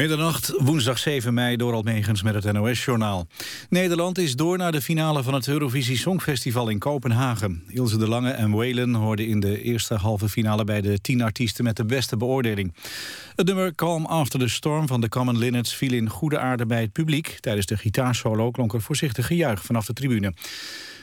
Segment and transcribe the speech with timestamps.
[0.00, 3.26] Middernacht, woensdag 7 mei, door Almegens met het NOS-journaal.
[3.68, 7.62] Nederland is door naar de finale van het Eurovisie Songfestival in Kopenhagen.
[7.68, 10.64] Ilse de Lange en Whalen hoorden in de eerste halve finale...
[10.64, 12.74] bij de tien artiesten met de beste beoordeling.
[13.34, 15.74] Het nummer Calm After the Storm van de Common Linnets...
[15.74, 17.36] viel in goede aarde bij het publiek.
[17.40, 20.34] Tijdens de gitaarsolo klonk er voorzichtig gejuich vanaf de tribune.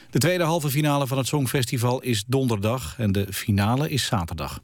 [0.09, 2.95] De tweede halve finale van het Songfestival is donderdag...
[2.98, 4.59] en de finale is zaterdag.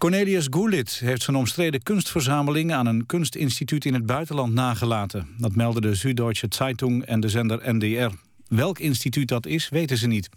[0.00, 5.28] Cornelius Goulit heeft zijn omstreden kunstverzameling aan een kunstinstituut in het buitenland nagelaten.
[5.38, 8.14] Dat melden de Süddeutsche Zeitung en de zender NDR.
[8.48, 10.28] Welk instituut dat is, weten ze niet.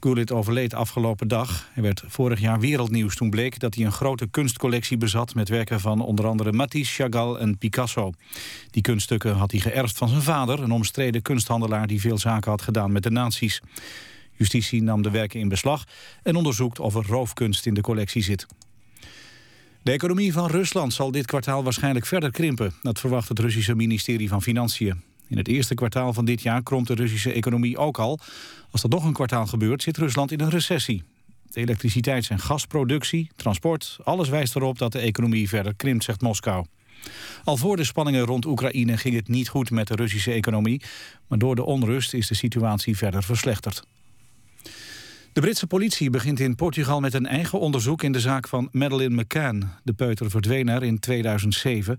[0.00, 1.68] Goulit overleed afgelopen dag.
[1.72, 5.34] Hij werd vorig jaar wereldnieuws toen bleek dat hij een grote kunstcollectie bezat...
[5.34, 8.12] met werken van onder andere Matisse, Chagall en Picasso.
[8.70, 10.62] Die kunststukken had hij geërfd van zijn vader...
[10.62, 13.60] een omstreden kunsthandelaar die veel zaken had gedaan met de nazi's.
[14.32, 15.84] Justitie nam de werken in beslag
[16.22, 18.46] en onderzoekt of er roofkunst in de collectie zit.
[19.82, 22.72] De economie van Rusland zal dit kwartaal waarschijnlijk verder krimpen.
[22.82, 25.02] Dat verwacht het Russische ministerie van Financiën.
[25.28, 28.18] In het eerste kwartaal van dit jaar kromt de Russische economie ook al.
[28.70, 31.02] Als dat nog een kwartaal gebeurt, zit Rusland in een recessie.
[31.50, 36.66] De elektriciteits- en gasproductie, transport, alles wijst erop dat de economie verder krimpt, zegt Moskou.
[37.44, 40.82] Al voor de spanningen rond Oekraïne ging het niet goed met de Russische economie,
[41.28, 43.82] maar door de onrust is de situatie verder verslechterd.
[45.32, 49.22] De Britse politie begint in Portugal met een eigen onderzoek in de zaak van Madeleine
[49.22, 49.68] McCann.
[49.82, 51.98] De peuter verdween er in 2007.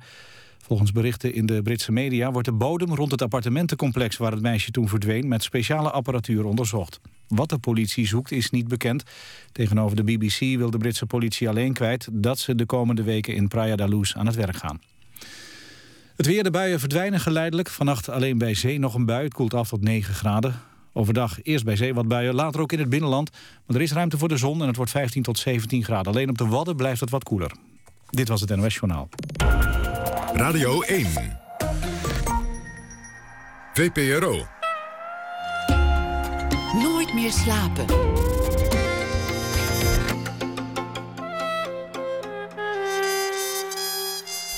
[0.57, 4.71] Volgens berichten in de Britse media wordt de bodem rond het appartementencomplex waar het meisje
[4.71, 6.99] toen verdween met speciale apparatuur onderzocht.
[7.27, 9.03] Wat de politie zoekt is niet bekend.
[9.51, 13.47] Tegenover de BBC wil de Britse politie alleen kwijt dat ze de komende weken in
[13.47, 14.81] Praia da Luz aan het werk gaan.
[16.15, 17.69] Het weer, de buien verdwijnen geleidelijk.
[17.69, 19.23] Vannacht alleen bij zee nog een bui.
[19.23, 20.72] Het koelt af tot 9 graden.
[20.94, 23.30] Overdag eerst bij zee wat buien, later ook in het binnenland.
[23.66, 26.11] Maar er is ruimte voor de zon en het wordt 15 tot 17 graden.
[26.11, 27.52] Alleen op de Wadden blijft het wat koeler.
[28.09, 29.09] Dit was het NOS Journaal.
[30.33, 31.08] Radio 1.
[33.73, 34.45] VPRO.
[36.81, 37.85] Nooit meer slapen.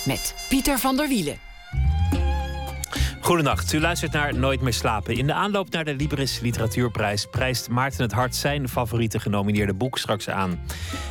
[0.06, 1.45] Met Pieter van der Wielen.
[3.26, 5.16] Goedenacht, u luistert naar Nooit meer slapen.
[5.16, 9.98] In de aanloop naar de Libris Literatuurprijs prijst Maarten het Hart zijn favoriete genomineerde boek
[9.98, 10.60] straks aan.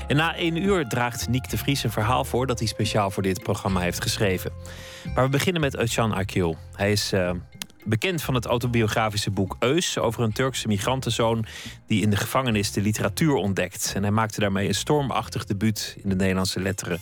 [0.06, 3.22] En na één uur draagt Niek de Vries een verhaal voor dat hij speciaal voor
[3.22, 4.52] dit programma heeft geschreven.
[5.14, 6.56] Maar we beginnen met Özcan Akil.
[6.76, 7.30] Hij is uh,
[7.84, 11.46] bekend van het autobiografische boek Eus over een Turkse migrantenzoon
[11.86, 13.92] die in de gevangenis de literatuur ontdekt.
[13.94, 17.00] En hij maakte daarmee een stormachtig debuut in de Nederlandse letteren.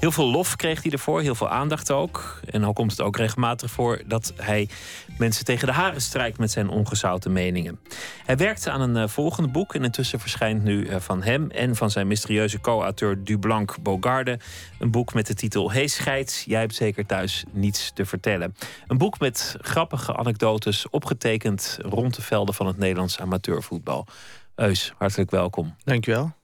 [0.00, 2.40] Heel veel lof kreeg hij ervoor, heel veel aandacht ook.
[2.50, 4.68] En dan komt het ook regelmatig voor dat hij
[5.18, 7.78] mensen tegen de haren strijkt met zijn ongezouten meningen.
[8.24, 11.76] Hij werkte aan een uh, volgende boek en intussen verschijnt nu uh, van hem en
[11.76, 14.38] van zijn mysterieuze co-auteur Dublanc Bogarde
[14.78, 18.54] een boek met de titel Hey scheids, jij hebt zeker thuis niets te vertellen.
[18.86, 24.06] Een boek met grappige anekdotes opgetekend rond de velden van het Nederlands amateurvoetbal.
[24.56, 25.76] Eus, hartelijk welkom.
[25.84, 26.34] Dankjewel.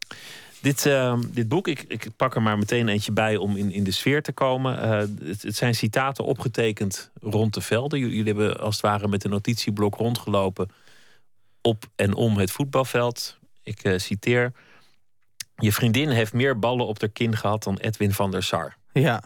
[0.60, 3.84] Dit, uh, dit boek, ik, ik pak er maar meteen eentje bij om in, in
[3.84, 4.84] de sfeer te komen.
[4.84, 4.90] Uh,
[5.28, 7.98] het, het, zijn citaten opgetekend rond de velden.
[7.98, 10.68] Jullie hebben als het ware met een notitieblok rondgelopen
[11.60, 13.38] op en om het voetbalveld.
[13.62, 14.52] Ik uh, citeer.
[15.56, 18.76] Je vriendin heeft meer ballen op haar kin gehad dan Edwin van der Sar.
[18.92, 19.22] Ja,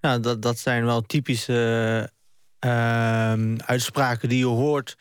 [0.00, 2.10] nou, dat, dat zijn wel typische
[2.64, 4.96] uh, uitspraken die je hoort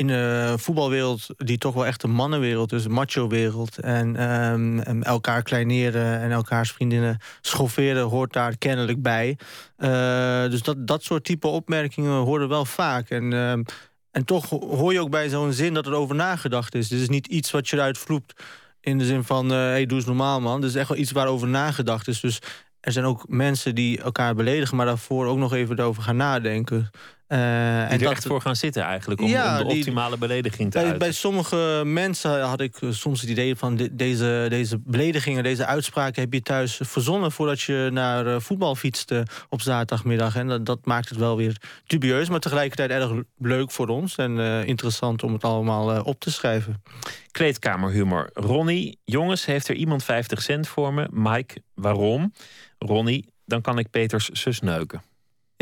[0.00, 3.78] in de voetbalwereld, die toch wel echt een mannenwereld is, een macho-wereld.
[3.78, 9.38] En, en, elkaar kleineren en elkaars vriendinnen schofferen hoort daar kennelijk bij.
[9.78, 13.10] Uh, dus dat, dat soort type opmerkingen horen wel vaak.
[13.10, 13.64] En, um,
[14.10, 16.88] en toch hoor je ook bij zo'n zin dat er over nagedacht is.
[16.88, 18.42] Dit is niet iets wat je eruit vloept
[18.80, 20.60] in de zin van, uh, hey, doe eens normaal man.
[20.60, 22.20] Dit is echt wel iets waarover nagedacht is.
[22.20, 22.38] Dus
[22.80, 24.76] er zijn ook mensen die elkaar beledigen...
[24.76, 26.90] maar daarvoor ook nog even erover gaan nadenken.
[27.32, 30.70] Uh, en dat, echt voor gaan zitten eigenlijk, om, ja, om de optimale die, belediging
[30.70, 30.98] te bij, uiten.
[30.98, 33.76] Bij sommige mensen had ik soms het idee van...
[33.76, 37.32] De, deze, deze beledigingen, deze uitspraken heb je thuis verzonnen...
[37.32, 40.36] voordat je naar uh, voetbal fietste op zaterdagmiddag.
[40.36, 41.56] En dat, dat, maakt het wel weer
[41.86, 44.16] dubieus, maar tegelijkertijd erg leuk voor ons...
[44.16, 46.82] en uh, interessant om het allemaal op te schrijven.
[47.30, 48.30] Kleedkamerhumor.
[48.34, 51.08] Ronnie, jongens, heeft er iemand 50 cent voor me?
[51.10, 52.32] Mike, waarom?
[52.78, 55.02] Ronnie, dan kan ik Peters zus neuken.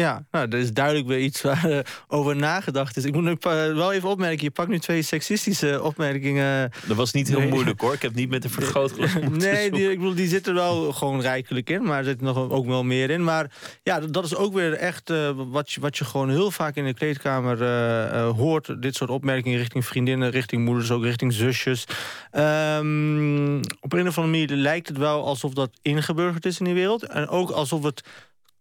[0.00, 1.78] Ja, nou, dat is duidelijk weer iets waar uh,
[2.08, 3.04] over nagedacht is.
[3.04, 3.36] Ik moet nu
[3.74, 6.70] wel even opmerken, je pakt nu twee seksistische opmerkingen.
[6.86, 7.48] Dat was niet heel nee.
[7.48, 10.92] moeilijk hoor, ik heb niet met een vergrootglas Nee, die, ik bedoel, die zitten wel
[10.92, 13.24] gewoon rijkelijk in, maar er zit nog ook wel meer in.
[13.24, 13.50] Maar
[13.82, 16.84] ja, dat is ook weer echt uh, wat, je, wat je gewoon heel vaak in
[16.84, 18.82] de kleedkamer uh, hoort.
[18.82, 21.84] Dit soort opmerkingen richting vriendinnen, richting moeders, ook richting zusjes.
[22.32, 26.74] Um, op een of andere manier lijkt het wel alsof dat ingeburgerd is in die
[26.74, 27.02] wereld.
[27.02, 28.02] En ook alsof het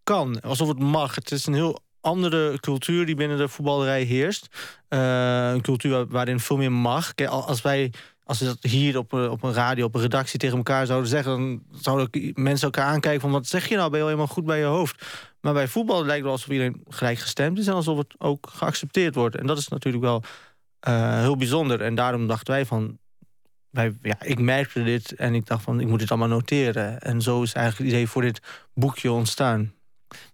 [0.08, 1.16] kan, alsof het mag.
[1.16, 4.48] Het is een heel andere cultuur die binnen de voetballerij heerst.
[4.90, 7.16] Uh, een cultuur waarin veel meer mag.
[7.16, 7.92] Kijk, als wij
[8.28, 11.32] als we dat hier op, op een radio, op een redactie tegen elkaar zouden zeggen...
[11.32, 13.32] dan zouden mensen elkaar aankijken van...
[13.32, 15.06] wat zeg je nou, ben je helemaal goed bij je hoofd?
[15.42, 17.68] Maar bij voetbal lijkt het wel alsof iedereen gelijk gestemd is...
[17.68, 19.36] en alsof het ook geaccepteerd wordt.
[19.36, 20.24] En dat is natuurlijk wel
[20.88, 21.82] uh, heel bijzonder.
[21.82, 22.98] En daarom dachten wij van...
[23.70, 27.00] Wij, ja, ik merkte dit en ik dacht van, ik moet dit allemaal noteren.
[27.00, 28.42] En zo is eigenlijk het idee voor dit
[28.74, 29.74] boekje ontstaan.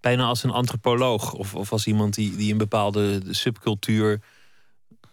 [0.01, 4.21] Bijna als een antropoloog of, of als iemand die, die een bepaalde subcultuur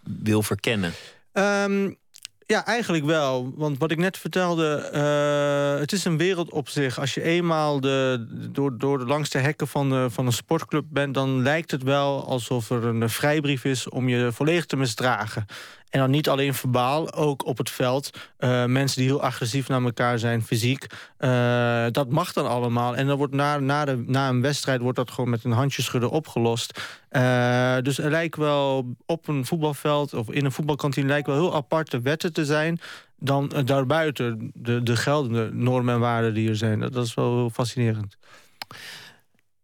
[0.03, 0.93] wil verkennen.
[1.33, 1.99] Um,
[2.45, 3.53] ja, eigenlijk wel.
[3.55, 6.99] Want wat ik net vertelde, uh, het is een wereld op zich.
[6.99, 11.13] Als je eenmaal de, door, door de langste hekken van, van een sportclub bent...
[11.13, 15.45] dan lijkt het wel alsof er een vrijbrief is om je volledig te misdragen.
[15.91, 18.09] En dan niet alleen verbaal, ook op het veld.
[18.39, 20.85] Uh, mensen die heel agressief naar elkaar zijn, fysiek.
[21.19, 22.95] Uh, dat mag dan allemaal.
[22.95, 26.09] En dan wordt na, na, de, na een wedstrijd wordt dat gewoon met een handjeschudden
[26.09, 26.81] opgelost.
[27.11, 31.07] Uh, dus er lijkt wel op een voetbalveld of in een voetbalkantine...
[31.07, 32.79] lijkt wel heel aparte wetten te zijn
[33.15, 36.79] dan daarbuiten de, de geldende normen en waarden die er zijn.
[36.79, 38.17] Dat, dat is wel heel fascinerend.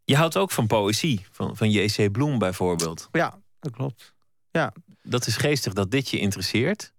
[0.03, 2.11] Je houdt ook van poëzie, van, van J.C.
[2.11, 3.09] Bloem bijvoorbeeld.
[3.11, 4.13] Ja, dat klopt.
[4.51, 4.73] Ja.
[5.09, 6.93] Dat is geestig dat dit je interesseert.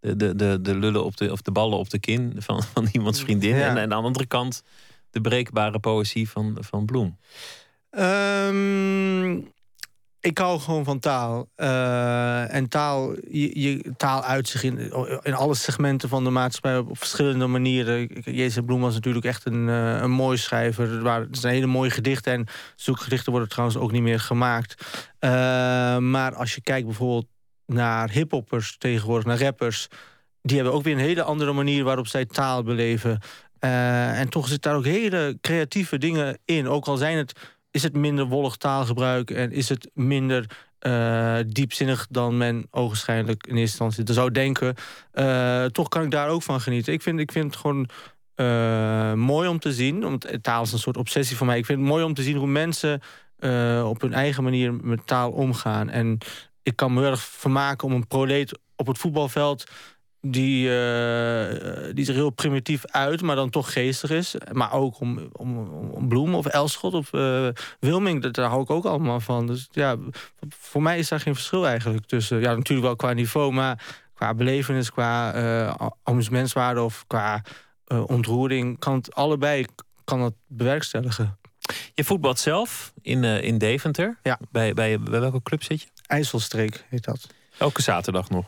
[0.00, 2.88] De, de, de, de lullen op de, of de ballen op de kin van, van
[2.92, 3.54] iemands vriendin.
[3.54, 4.62] En, aan de andere kant
[5.10, 7.18] de breekbare poëzie van, van Bloem.
[7.90, 9.52] Um,
[10.20, 11.48] ik hou gewoon van taal.
[11.56, 14.78] Uh, en taal, je, je, taal uit zich in,
[15.22, 18.06] in alle segmenten van de maatschappij op, verschillende manieren.
[18.24, 20.92] Jezus Bloem was natuurlijk echt een, uh, een mooi schrijver.
[20.92, 22.32] Er, waren, zijn hele mooie gedichten.
[22.32, 22.46] En
[22.76, 24.84] zulke gedichten worden trouwens ook niet meer gemaakt.
[25.20, 25.30] Uh,
[25.98, 27.26] maar als je kijkt bijvoorbeeld
[27.72, 29.88] naar hiphoppers tegenwoordig, naar rappers.
[30.42, 33.20] Die hebben ook weer een hele andere manier waarop zij taal beleven.
[33.58, 36.68] en toch zit daar ook hele creatieve dingen in.
[36.68, 37.32] Ook al zijn het
[37.70, 40.46] is het minder wollig taalgebruik en is het minder
[40.80, 44.74] uh, diepzinnig dan men ogenschijnlijk in eerste instantie zou denken.
[45.14, 46.92] Uh, toch kan ik daar ook van genieten.
[46.92, 47.88] Ik vind, ik vind het gewoon
[49.18, 50.00] mooi om te zien.
[50.00, 51.58] Want taal is een soort obsessie van mij.
[51.58, 53.00] Ik vind het mooi om te zien hoe mensen
[53.84, 55.88] op hun eigen manier met taal omgaan.
[55.90, 56.18] En
[56.62, 59.64] ik kan me heel erg vermaken om een proleet op het voetbalveld
[60.20, 64.34] die, uh, die zich heel primitief uit, maar dan toch geestig is.
[64.52, 67.48] Maar ook om, om, om Bloem of Elschot of uh,
[67.80, 69.46] Wilming, daar hou ik ook allemaal van.
[69.46, 69.96] Dus ja,
[70.48, 72.40] voor mij is daar geen verschil eigenlijk tussen.
[72.40, 77.42] Ja, natuurlijk wel qua niveau, maar qua belevenis, qua uh, amusementswaarde of qua
[78.06, 79.66] ontroering, kan het allebei
[80.04, 81.38] kan het bewerkstelligen.
[81.94, 84.18] Je voetbalt zelf in, in Deventer.
[84.22, 84.38] Ja.
[84.50, 85.88] Bij, bij, bij welke club zit je?
[86.06, 87.26] IJsselstreek heet dat.
[87.58, 88.46] Elke zaterdag nog?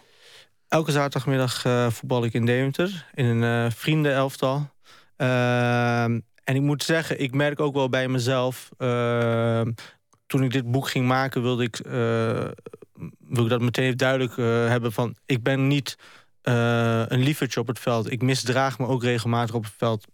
[0.68, 3.06] Elke zaterdagmiddag uh, voetbal ik in Deventer.
[3.14, 4.70] In een uh, vriendenelftal.
[5.16, 8.68] En ik moet zeggen, ik merk ook wel bij mezelf...
[10.26, 11.92] Toen ik dit boek ging maken, wilde ik, eh,
[13.18, 14.36] wilde ik dat meteen duidelijk
[14.70, 15.16] hebben van...
[15.26, 15.98] ik ben niet
[16.42, 18.10] een liefertje op het veld.
[18.12, 20.06] Ik misdraag me ook regelmatig op het veld.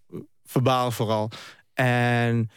[0.45, 1.31] Verbaal vooral.
[1.75, 2.51] En,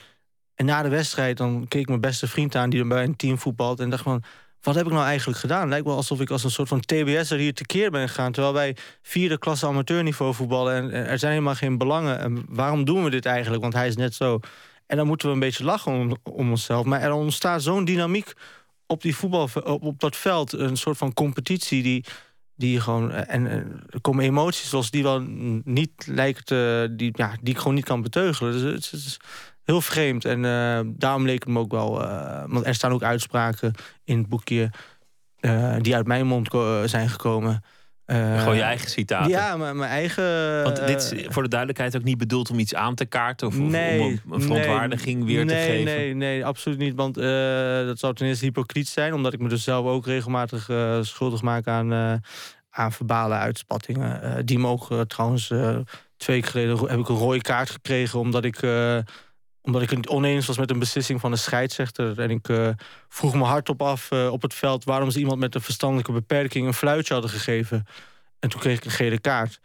[0.62, 2.70] en na de wedstrijd dan keek mijn beste vriend aan...
[2.70, 4.24] die bij een team voetbalt en dacht van
[4.62, 5.70] wat heb ik nou eigenlijk gedaan?
[5.70, 8.32] lijkt wel alsof ik als een soort van TBS'er hier tekeer ben gegaan...
[8.32, 10.74] terwijl wij vierde klasse amateurniveau voetballen...
[10.74, 12.20] en er zijn helemaal geen belangen.
[12.20, 13.62] En waarom doen we dit eigenlijk?
[13.62, 14.40] Want hij is net zo.
[14.86, 16.86] En dan moeten we een beetje lachen om, om onszelf.
[16.86, 18.34] Maar er ontstaat zo'n dynamiek
[18.86, 20.54] op, die voetbal, op, op dat veld.
[20.54, 22.06] Een soort van competitie die,
[22.56, 23.12] die gewoon...
[23.12, 23.46] En,
[23.90, 25.20] er komen emoties zoals die wel
[25.64, 26.48] niet lijkt...
[26.98, 28.52] die, ja, die ik gewoon niet kan beteugelen.
[28.52, 29.20] Dus het is
[29.64, 30.26] heel vreemd.
[30.26, 32.04] En uh, daarom leek het me ook wel...
[32.04, 34.70] Uh, want er staan ook uitspraken in het boekje...
[35.42, 36.50] Uh, die uit mijn mond
[36.86, 37.64] zijn gekomen.
[38.06, 39.30] Gewoon je eigen citaten.
[39.30, 40.64] Ja, mijn, mijn eigen...
[40.64, 43.48] Want dit is voor de duidelijkheid ook niet bedoeld om iets aan te kaarten...
[43.48, 45.86] of, nee, om een verontwaardiging nee, weer nee, te geven?
[45.86, 46.96] Nee, nee, absoluut niet.
[46.96, 47.16] Want
[47.86, 49.14] dat zou ten eerste hypocriet zijn...
[49.14, 50.70] omdat ik me dus zelf ook regelmatig
[51.02, 52.22] schuldig maak aan,
[52.70, 54.46] aan verbale uitspattingen.
[54.46, 55.48] die mogen trouwens...
[56.18, 58.20] twee weken geleden heb ik een rode kaart gekregen...
[58.20, 58.60] omdat ik
[59.62, 62.20] omdat ik het oneens was met een beslissing van een scheidsrechter.
[62.20, 62.70] En ik uh,
[63.10, 64.84] vroeg me hardop af uh, op het veld...
[64.84, 67.86] waarom ze iemand met een verstandelijke beperking een fluitje hadden gegeven.
[68.40, 69.60] En toen kreeg ik een gele kaart.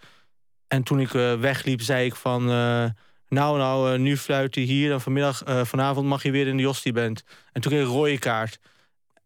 [0.68, 2.44] En toen ik uh, wegliep, zei ik van...
[3.28, 6.92] nou, nou, nu fluit hij hier en vanmiddag, vanavond mag je weer in de Jostie
[6.92, 7.24] bent.
[7.52, 8.58] En toen kreeg ik een rode kaart.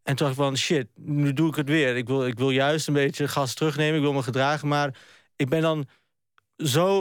[0.02, 1.96] En toen dacht ik van, shit, nu doe ik het weer.
[1.96, 4.68] Ik wil, ik wil juist een beetje gas terugnemen, ik wil me gedragen.
[4.68, 4.98] Maar
[5.36, 5.88] ik ben dan
[6.56, 7.00] zo,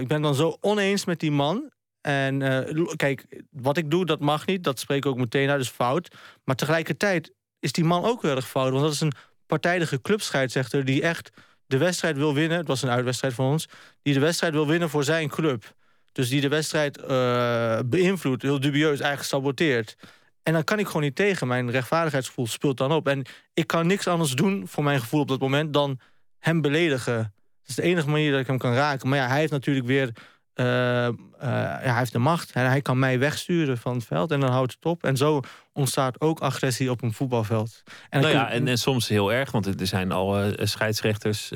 [0.00, 1.70] ik ben dan zo oneens met die man...
[2.08, 4.64] En uh, kijk, wat ik doe, dat mag niet.
[4.64, 6.14] Dat spreek ik ook meteen uit, is fout.
[6.44, 8.70] Maar tegelijkertijd is die man ook heel erg fout.
[8.70, 9.12] Want dat is een
[9.46, 11.30] partijdige clubscheidsrechter die echt
[11.66, 12.58] de wedstrijd wil winnen.
[12.58, 13.68] Het was een uitwedstrijd van ons.
[14.02, 15.74] Die de wedstrijd wil winnen voor zijn club.
[16.12, 19.96] Dus die de wedstrijd uh, beïnvloedt, heel dubieus, eigenlijk saboteert.
[20.42, 21.46] En dan kan ik gewoon niet tegen.
[21.46, 23.08] Mijn rechtvaardigheidsgevoel speelt dan op.
[23.08, 26.00] En ik kan niks anders doen voor mijn gevoel op dat moment dan
[26.38, 27.16] hem beledigen.
[27.16, 29.08] Dat is de enige manier dat ik hem kan raken.
[29.08, 30.12] Maar ja, hij heeft natuurlijk weer.
[30.60, 32.54] Uh, uh, ja, hij heeft de macht.
[32.54, 35.04] Hij, hij, kan mij wegsturen van het veld en dan houdt het op.
[35.04, 35.40] En zo
[35.72, 37.82] ontstaat ook agressie op een voetbalveld.
[38.10, 41.50] En, nou ja, en, en, soms heel erg, want er zijn al uh, scheidsrechters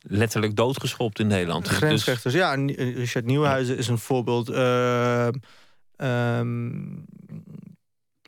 [0.00, 1.64] letterlijk doodgeschopt in Nederland.
[1.64, 2.54] Dus- Grensrechters, ja.
[2.54, 4.48] Richard Nieuwenhuizen is een voorbeeld.
[4.48, 5.40] Um,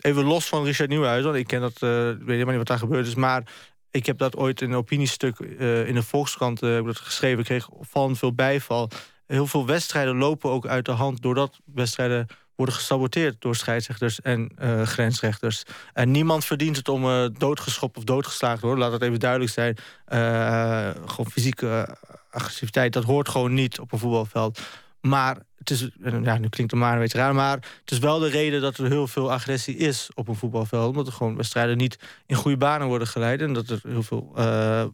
[0.01, 3.07] even los van Richard Nieuwenhuizen, want ik ken dat, weet helemaal niet wat daar gebeurd
[3.07, 3.43] is, maar
[3.91, 7.39] ik heb dat ooit in een opiniestuk in de Volkskrant heb dat geschreven.
[7.39, 8.91] Ik kreeg opvallend veel bijval.
[9.27, 12.27] Heel veel wedstrijden lopen ook uit de hand doordat wedstrijden
[12.57, 15.63] worden gesaboteerd door scheidsrechters en uh, grensrechters.
[15.93, 18.85] En niemand verdient het om uh, doodgeschopt of doodgeslagen te worden.
[18.85, 19.77] Laat dat even duidelijk zijn.
[20.09, 21.97] Uh, gewoon fysieke
[22.31, 24.61] agressiviteit, dat hoort gewoon niet op een voetbalveld.
[25.01, 28.19] Maar het is, ja, nu klinkt het maar een beetje raar, maar het is wel
[28.19, 30.89] de reden dat er heel veel agressie is op een voetbalveld.
[30.89, 34.33] Omdat er gewoon wedstrijden niet in goede banen worden geleid en dat er heel veel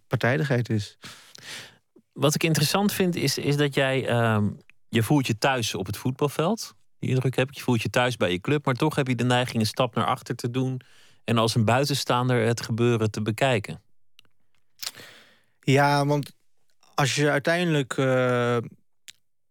[0.06, 0.98] partijdigheid is.
[2.18, 4.42] Wat ik interessant vind is, is dat jij, uh,
[4.88, 6.74] je voelt je thuis op het voetbalveld.
[6.98, 9.14] Die indruk heb ik, je voelt je thuis bij je club, maar toch heb je
[9.14, 10.80] de neiging een stap naar achter te doen
[11.24, 13.82] en als een buitenstaander het gebeuren te bekijken.
[15.60, 16.32] Ja, want
[16.94, 18.56] als je uiteindelijk uh,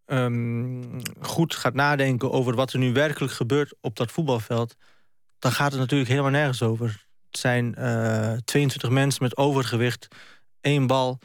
[0.06, 4.76] um, goed gaat nadenken over wat er nu werkelijk gebeurt op dat voetbalveld,
[5.40, 7.06] dan gaat het natuurlijk helemaal nergens over.
[7.30, 10.08] Het zijn uh, eh, 22 mensen met overgewicht,
[10.62, 11.20] één bal.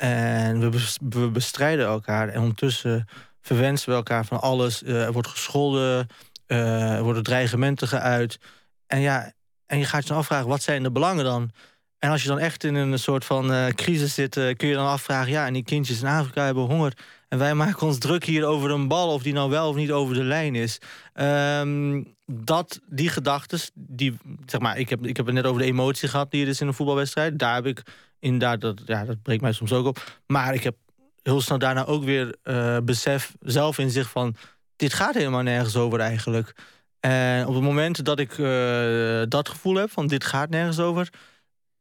[0.00, 2.28] En we, bestrijden elkaar.
[2.28, 3.08] En ondertussen
[3.40, 4.82] verwensen we elkaar van alles.
[4.82, 6.06] Uh, er wordt gescholden,
[6.46, 8.38] uh, er worden dreigementen geuit.
[8.86, 9.32] En ja,
[9.66, 11.50] en je gaat je dan afvragen, wat zijn de belangen dan?
[11.98, 14.86] En als je dan echt in een soort van uh, crisis zit, kun je dan
[14.86, 15.30] afvragen...
[15.30, 16.92] ja, en die kindjes in Afrika hebben honger...
[17.30, 19.92] En wij maken ons druk hier over een bal, of die nou wel of niet
[19.92, 20.78] over de lijn is.
[21.14, 24.16] Um, dat, die gedachten, die,
[24.46, 26.60] zeg maar, ik heb, ik heb het net over de emotie gehad die er is
[26.60, 27.38] in een voetbalwedstrijd.
[27.38, 27.82] Daar heb ik
[28.20, 30.20] inderdaad, dat, ja, dat breekt mij soms ook op.
[30.26, 30.76] Maar ik heb
[31.22, 34.36] heel snel daarna ook weer uh, besef zelf in zich van...
[34.76, 36.54] dit gaat helemaal nergens over eigenlijk.
[37.00, 41.08] En op het moment dat ik uh, dat gevoel heb van dit gaat nergens over...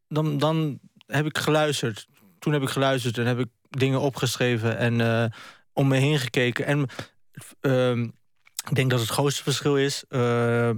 [0.07, 2.07] Dan, dan heb ik geluisterd.
[2.39, 5.25] Toen heb ik geluisterd en heb ik dingen opgeschreven en uh,
[5.73, 6.65] om me heen gekeken.
[6.65, 6.85] En
[7.61, 7.97] uh,
[8.69, 10.03] ik denk dat het grootste verschil is...
[10.09, 10.69] Uh,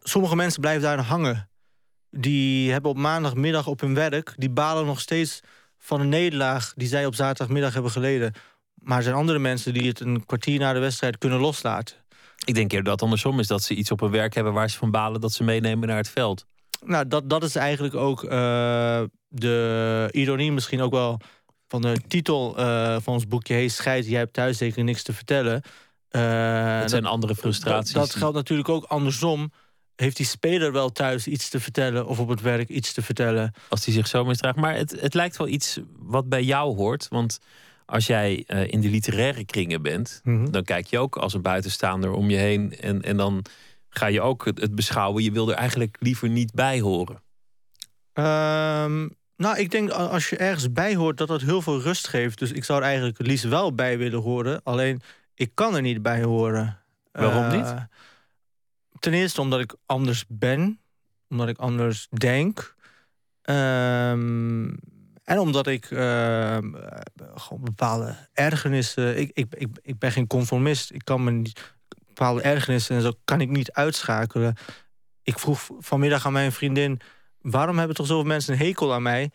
[0.00, 1.47] sommige mensen blijven daar hangen.
[2.10, 4.34] Die hebben op maandagmiddag op hun werk...
[4.36, 5.40] die balen nog steeds
[5.78, 6.72] van een nederlaag...
[6.76, 8.32] die zij op zaterdagmiddag hebben geleden.
[8.74, 11.96] Maar er zijn andere mensen die het een kwartier na de wedstrijd kunnen loslaten.
[12.44, 13.46] Ik denk eerder dat het andersom is.
[13.46, 15.20] Dat ze iets op hun werk hebben waar ze van balen...
[15.20, 16.46] dat ze meenemen naar het veld.
[16.84, 18.30] Nou, dat, dat is eigenlijk ook uh,
[19.28, 21.20] de ironie misschien ook wel
[21.68, 25.12] van de titel uh, van ons boekje Hey Scheid, jij hebt thuis zeker niks te
[25.12, 25.62] vertellen.
[26.10, 27.92] Uh, dat zijn andere frustraties.
[27.92, 29.52] Dat, dat geldt natuurlijk ook andersom.
[30.00, 33.52] Heeft die speler wel thuis iets te vertellen of op het werk iets te vertellen?
[33.68, 34.56] Als hij zich zo misdraagt.
[34.56, 37.08] Maar het, het lijkt wel iets wat bij jou hoort.
[37.08, 37.38] Want
[37.86, 40.50] als jij uh, in de literaire kringen bent, mm -hmm.
[40.50, 42.76] dan kijk je ook als een buitenstaander om je heen.
[42.80, 43.44] En, en dan
[43.88, 45.22] ga je ook het, het beschouwen.
[45.22, 47.22] Je wil er eigenlijk liever niet bij horen.
[48.14, 52.38] Um, nou, ik denk als je ergens bij hoort dat dat heel veel rust geeft.
[52.38, 54.60] Dus ik zou er eigenlijk het liefst wel bij willen horen.
[54.62, 55.00] Alleen,
[55.34, 56.78] ik kan er niet bij horen.
[57.12, 57.86] Waarom uh, niet?
[58.98, 60.80] Ten eerste omdat ik anders ben.
[61.28, 62.74] Omdat ik anders denk.
[63.42, 64.78] Um,
[65.24, 66.58] en omdat ik uh,
[67.34, 69.18] gewoon bepaalde ergernissen...
[69.18, 70.92] Ik, ik, ik, ik ben geen conformist.
[70.92, 71.76] Ik kan me niet...
[72.06, 74.56] Bepaalde ergernissen en zo kan ik niet uitschakelen.
[75.22, 77.00] Ik vroeg vanmiddag aan mijn vriendin
[77.40, 79.30] waarom hebben toch zoveel mensen een hekel aan mij?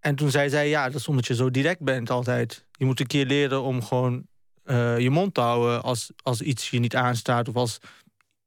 [0.00, 2.66] En toen zei zij, ja, dat is omdat je zo direct bent altijd.
[2.72, 4.26] Je moet een keer leren om gewoon
[4.64, 7.78] uh, je mond te houden als, als iets je niet aanstaat of als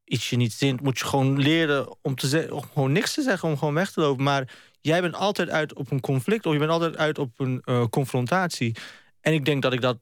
[0.04, 0.82] iets je niet zint.
[0.82, 4.02] Moet je gewoon leren om, te om gewoon niks te zeggen, om gewoon weg te
[4.02, 4.24] lopen.
[4.24, 4.50] Maar
[4.82, 7.86] jij bent altijd uit op een conflict of je bent altijd uit op een uh,
[7.86, 8.76] confrontatie.
[9.22, 9.98] En ik denk dat ik dat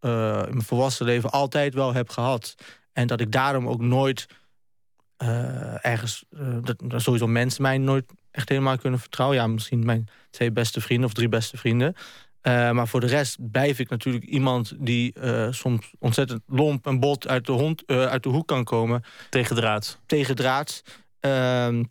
[0.00, 2.54] uh, in mijn volwassen leven altijd wel heb gehad.
[2.92, 4.26] En dat ik daarom ook nooit
[5.22, 6.24] uh, ergens,
[6.62, 9.38] dat, sowieso mensen mij nooit echt helemaal kunnen vertrouwen.
[9.38, 11.94] Ja, misschien mijn twee beste vrienden of drie beste vrienden.
[12.42, 15.14] Uh, maar voor de rest blijf ik natuurlijk iemand die
[15.50, 19.04] soms ontzettend lomp en bot uit de, hond, uit de hoek kan komen.
[19.30, 20.00] Tegen draad.
[20.06, 20.82] Tegen draad.
[21.20, 21.84] Ehm,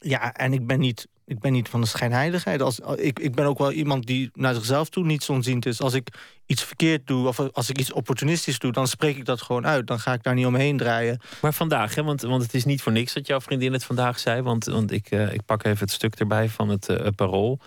[0.00, 2.62] ja, en ik ben niet ik ben niet van de schijnheiligheid.
[2.62, 5.80] Als, ik, ik ben ook wel iemand die naar zichzelf toe niet zonziend is.
[5.80, 6.08] Als ik
[6.46, 8.72] iets verkeerd doe of als ik iets opportunistisch doe...
[8.72, 9.86] dan spreek ik dat gewoon uit.
[9.86, 11.20] Dan ga ik daar niet omheen draaien.
[11.40, 14.18] Maar vandaag, hè, want, want het is niet voor niks dat jouw vriendin het vandaag
[14.18, 14.42] zei.
[14.42, 17.58] Want, want ik, ik pak even het stuk erbij van het parool.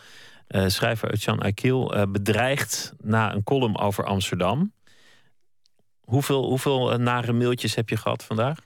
[0.55, 4.74] Uh, schrijver Jan Akil bedreigt na een column over Amsterdam...
[6.03, 8.57] Hoeveel, hoeveel nare mailtjes heb je gehad vandaag?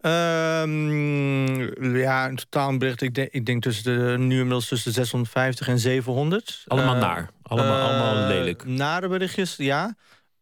[0.00, 3.02] Um, ja, een totaal bericht.
[3.02, 6.64] Ik denk, ik denk tussen de, nu inmiddels tussen de 650 en 700.
[6.66, 7.30] Allemaal uh, naar?
[7.42, 8.64] Allemaal, uh, allemaal lelijk?
[8.64, 9.94] Nare berichtjes, ja.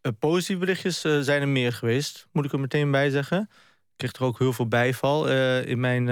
[0.03, 2.27] Uh, positieve berichtjes zijn er meer geweest.
[2.33, 3.41] Moet ik er meteen bij zeggen.
[3.97, 5.29] Ik kreeg er ook heel veel bijval
[5.61, 6.07] in mijn,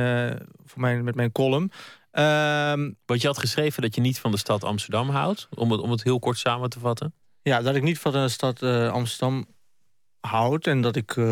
[0.64, 1.70] voor mijn, met mijn column.
[2.18, 5.48] Um, Want je had geschreven dat je niet van de stad Amsterdam houdt.
[5.54, 7.14] Om het, om het heel kort samen te vatten.
[7.42, 9.46] Ja, dat ik niet van de stad Amsterdam
[10.20, 10.66] houd.
[10.66, 11.26] En dat, ik, uh,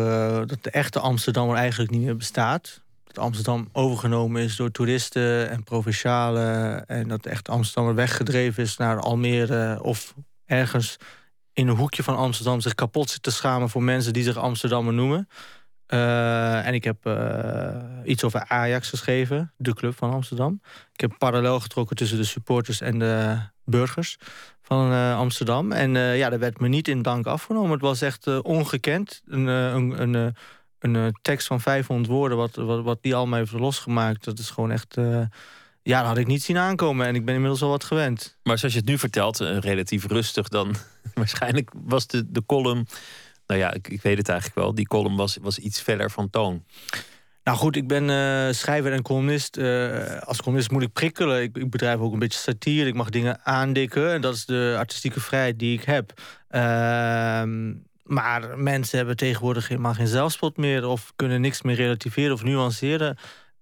[0.45, 2.83] dat de echte Amsterdammer eigenlijk niet meer bestaat.
[3.03, 6.85] Dat Amsterdam overgenomen is door toeristen en provincialen.
[6.87, 10.13] En dat de echte Amsterdammer weggedreven is naar Almere of
[10.45, 10.97] ergens
[11.53, 14.93] in een hoekje van Amsterdam zich kapot zit te schamen voor mensen die zich Amsterdammer
[14.93, 15.27] noemen.
[15.87, 20.61] Uh, en ik heb uh, iets over Ajax geschreven, de club van Amsterdam.
[20.93, 24.17] Ik heb parallel getrokken tussen de supporters en de burgers
[24.61, 25.71] van uh, Amsterdam.
[25.71, 27.71] En ja, dat werd me niet in dank afgenomen.
[27.71, 29.21] Het was echt ongekend.
[29.25, 30.35] Een, een, een,
[30.79, 34.23] een, tekst van 500 woorden, wat, wat, wat die al mij heeft losgemaakt.
[34.23, 34.95] Dat is gewoon echt...
[35.81, 37.07] ja, dat had ik niet zien aankomen.
[37.07, 38.37] En ik ben inmiddels al wat gewend.
[38.43, 40.47] Maar zoals je het nu vertelt, relatief rustig...
[40.47, 40.75] dan
[41.13, 42.87] waarschijnlijk was de, de column
[43.47, 44.75] nou ja, ik, ik weet het eigenlijk wel.
[44.75, 46.63] Die column was, was iets verder van toon.
[47.43, 49.57] Nou goed, ik ben uh, schrijver en columnist.
[49.57, 51.41] Uh, als columnist moet ik prikkelen.
[51.41, 52.87] Ik, ik, bedrijf ook een beetje satire.
[52.87, 54.13] Ik mag dingen aandikken.
[54.13, 56.13] En dat is de artistieke vrijheid die ik heb.
[56.49, 56.61] Uh,
[58.03, 60.87] maar mensen hebben tegenwoordig helemaal geen zelfspot meer...
[60.87, 63.17] of kunnen niks meer relativeren of nuanceren.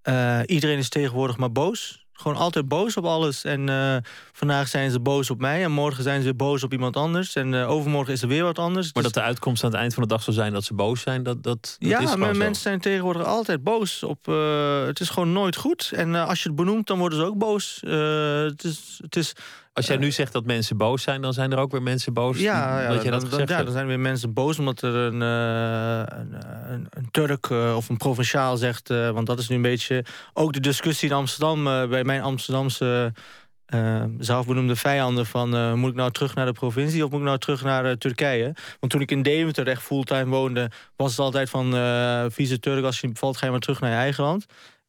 [0.06, 3.44] Eh, iedereen is tegenwoordig maar boos gewoon altijd boos op alles.
[3.44, 3.96] En uh,
[4.32, 7.34] vandaag zijn ze boos op mij en morgen zijn ze weer boos op iemand anders.
[7.34, 8.92] En uh, overmorgen is er weer wat anders.
[8.92, 9.12] Maar dus...
[9.12, 11.22] dat de uitkomst aan het eind van de dag zou zijn dat ze boos zijn,
[11.22, 14.28] dat, dat, dat ja, is maar mensen zijn tegenwoordig altijd boos op.
[14.28, 15.90] Uh, het is gewoon nooit goed.
[15.94, 17.80] En als je het benoemt, dan worden ze ook boos.
[17.80, 19.32] het is, het is,
[19.76, 22.38] als jij nu zegt dat mensen boos zijn, dan zijn er ook weer mensen boos.
[22.38, 25.20] Ja, ja, dat je dat dan, ja dan zijn weer mensen boos omdat er een,
[25.20, 26.34] een,
[26.72, 28.88] een, een Turk of een provinciaal zegt.
[28.88, 33.12] want dat is nu een beetje ook de discussie in Amsterdam bij mijn Amsterdamse
[34.18, 35.78] zelfbenoemde vijanden van...
[35.78, 38.54] Moet ik nou terug naar de provincie of moet ik nou terug naar Turkije?
[38.80, 40.70] Want toen ik in Deventer echt fulltime woonde...
[40.96, 41.70] was het altijd van
[42.30, 44.46] vieze Turk, als je bevalt ga je maar terug naar je eigen land.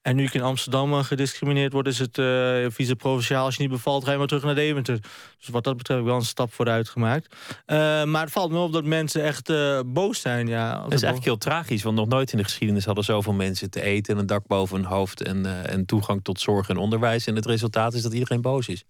[0.08, 3.46] En nu ik in Amsterdam gediscrimineerd word, is het uh, vice-provinciaal.
[3.46, 5.00] Als je niet bevalt, ga je maar terug naar Deventer.
[5.40, 7.36] Dus wat dat betreft wel een stap vooruit gemaakt.
[7.68, 10.48] Uh, maar het valt me op dat mensen echt uh, boos zijn.
[10.48, 13.70] Ja, dat is eigenlijk heel tragisch, want nog nooit in de geschiedenis hadden zoveel mensen
[13.70, 17.28] te eten en een dak boven hun hoofd en, en toegang tot zorg en onderwijs.
[17.28, 18.84] En het resultaat is dat iedereen boos is.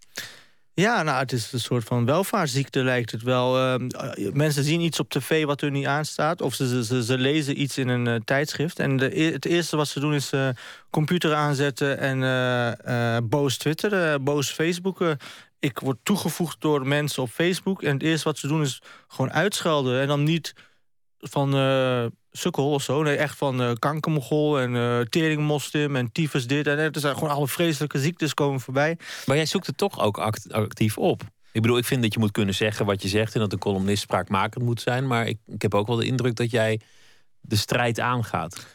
[0.79, 3.79] Ja, nou, het is een soort van welvaartsziekte lijkt het wel.
[3.79, 3.87] Uh,
[4.33, 6.41] mensen zien iets op tv wat hun niet aanstaat.
[6.41, 8.79] Of ze, ze, ze lezen iets in een uh, tijdschrift.
[8.79, 10.49] En de, e-, het eerste wat ze doen is uh,
[10.89, 15.17] computer aanzetten en boos twitteren, boos facebooken.
[15.59, 17.83] Ik word toegevoegd door mensen op Facebook.
[17.83, 20.01] En het eerste wat ze doen is gewoon uitschelden.
[20.01, 20.53] En dan niet
[21.17, 21.49] van
[22.37, 23.03] sukkel of zo.
[23.03, 26.67] Nee, echt van uh, kankermogol en uh, teringmostim en tyfus dit.
[26.67, 28.97] En er zijn gewoon alle vreselijke ziektes komen voorbij.
[29.25, 30.17] Maar jij zoekt het toch ook
[30.49, 31.21] actief op?
[31.51, 33.33] Ik bedoel, ik vind dat je moet kunnen zeggen wat je zegt...
[33.33, 35.07] en dat een columnist spraakmakend moet zijn.
[35.07, 36.79] Maar ik, ik heb ook wel de indruk dat jij
[37.41, 38.65] de strijd aangaat.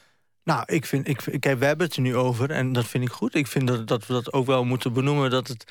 [0.45, 3.11] Nou, ik vind, ik, kijk, we hebben het er nu over en dat vind ik
[3.11, 3.35] goed.
[3.35, 5.31] Ik vind dat, dat we dat ook wel moeten benoemen.
[5.31, 5.65] Dat het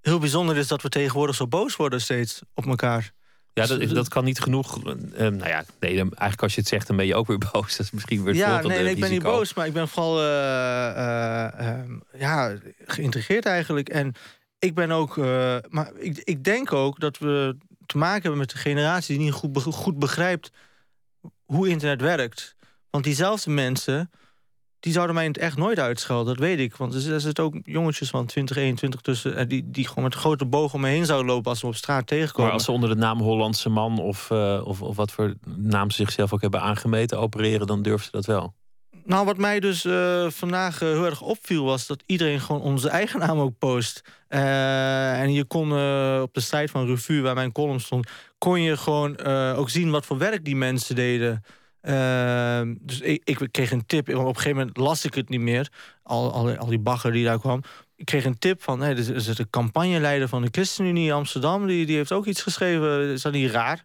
[0.00, 3.12] heel bijzonder is dat we tegenwoordig zo boos worden steeds op elkaar.
[3.54, 4.78] Ja, dat, dat kan niet genoeg.
[4.78, 7.76] Uh, nou ja, nee, eigenlijk als je het zegt, dan ben je ook weer boos.
[7.76, 10.18] Dat is misschien weer Ja, nee, nee ik ben niet boos, maar ik ben vooral
[10.18, 10.24] uh,
[12.18, 13.88] ja, geïntegreerd eigenlijk.
[13.88, 14.12] En
[14.58, 15.16] ik ben ook.
[15.68, 19.34] maar ik, ik denk ook dat we te maken hebben met een generatie die niet
[19.34, 20.50] goed, goed begrijpt
[21.44, 22.54] hoe internet werkt.
[22.90, 24.10] Want diezelfde mensen
[24.82, 26.76] die zouden mij het echt nooit uitschelden, dat weet ik.
[26.76, 29.36] Want er zitten ook jongetjes van 20, 21 tussen...
[29.36, 31.50] Eh, die, die gewoon met grote boog om me heen zouden lopen...
[31.50, 32.44] als ze op straat tegenkomen.
[32.44, 33.98] Maar als ze onder de naam Hollandse man...
[33.98, 37.66] of, uh, of, of wat voor naam ze zichzelf ook hebben aangemeten opereren...
[37.66, 38.54] dan durven ze dat wel.
[39.04, 41.64] Nou, wat mij dus uh, vandaag heel erg opviel...
[41.64, 44.02] was dat iedereen gewoon onze eigen naam ook post.
[44.28, 45.66] en je kon
[46.22, 48.08] op de site van Revue, waar mijn column stond...
[48.38, 49.18] kon je gewoon
[49.56, 51.42] ook zien wat voor werk die mensen deden...
[51.82, 54.08] Ehm, dus ik, ik, kreeg een tip.
[54.08, 55.70] Op een gegeven moment las ik het niet meer.
[56.02, 57.62] Al, al, al die bagger die daar kwam.
[57.96, 58.80] Ik kreeg een tip van...
[58.80, 61.66] Hey, er is de campagneleider van de ChristenUnie Amsterdam.
[61.66, 63.12] Die, die heeft ook iets geschreven.
[63.12, 63.84] Is dat niet raar?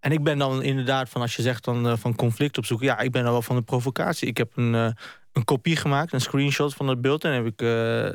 [0.00, 1.20] En ik ben dan inderdaad van...
[1.20, 2.86] Als je zegt dan uh, van conflict opzoeken.
[2.86, 4.28] Ja, ik ben dan wel van de provocatie.
[4.28, 4.90] Ik heb een, uh,
[5.32, 6.12] een kopie gemaakt.
[6.12, 7.24] Een screenshot van het beeld.
[7.24, 8.08] En heb ik uh,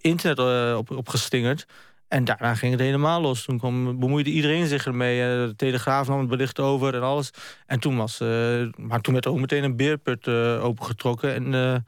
[0.00, 1.66] internet op, opgestingerd.
[2.12, 3.44] En daarna ging het helemaal los.
[3.44, 5.22] Toen kwam, bemoeide iedereen zich ermee.
[5.22, 7.30] Eh, de Telegraaf nam het bericht over en alles.
[7.66, 8.20] En toen was...
[8.20, 8.28] Uh,
[8.76, 11.34] maar toen werd ook meteen een beerput uh, opengetrokken.
[11.34, 11.84] En,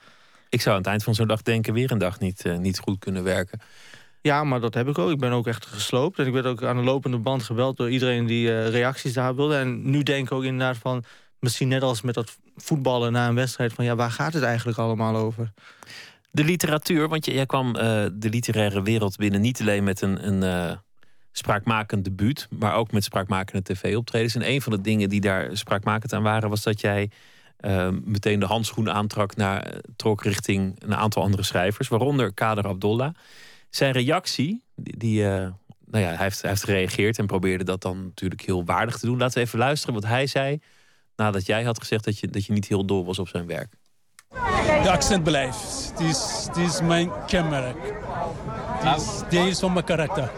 [0.49, 1.75] Ik zou aan het eind van zo'n dag denken...
[1.75, 3.61] weer een dag niet, niet goed kunnen werken.
[4.21, 5.11] Ja, maar dat heb ik ook.
[5.11, 6.19] Ik ben ook echt gesloopt.
[6.19, 9.57] En ik werd ook aan de lopende band gebeld door iedereen die reacties daar wilde.
[9.57, 11.05] En nu denk ik ook inderdaad van...
[11.39, 13.73] misschien net als met dat voetballen na een wedstrijd...
[13.73, 15.53] van ja, waar gaat het eigenlijk allemaal over?
[16.35, 17.73] De literatuur, want jij kwam uh,
[18.12, 19.40] de literaire wereld binnen...
[19.40, 20.77] niet alleen met een, een uh,
[21.33, 22.49] spraakmakend debuut...
[22.59, 24.35] maar ook met spraakmakende tv-optredens.
[24.35, 26.49] En een van de dingen die daar spraakmakend aan waren...
[26.49, 27.11] was dat jij
[28.05, 29.37] meteen de handschoen aantrok...
[29.37, 31.88] Naar, trok richting een aantal andere schrijvers...
[31.88, 33.14] waaronder Kader Abdollah...
[33.70, 35.55] Zijn reactie, die, nou
[35.90, 39.18] ja, hij heeft, heeft gereageerd en probeerde dat dan natuurlijk heel waardig te doen.
[39.18, 40.61] Laten we even luisteren wat hij zei
[41.16, 43.75] nadat jij had gezegd dat je, dat je niet heel dol was op zijn werk.
[44.83, 45.90] De accent blijft.
[45.90, 47.77] Het is, het is mijn kenmerk.
[48.73, 50.31] Het is deel van mijn karakter.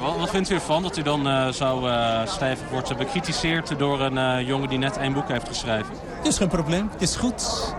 [0.00, 4.00] Wat, wat vindt u ervan dat u dan uh, zo uh, stijf wordt bekritiseerd door
[4.00, 5.94] een uh, jongen die net één boek heeft geschreven?
[6.16, 6.88] Het is geen probleem.
[6.92, 7.74] Het is goed.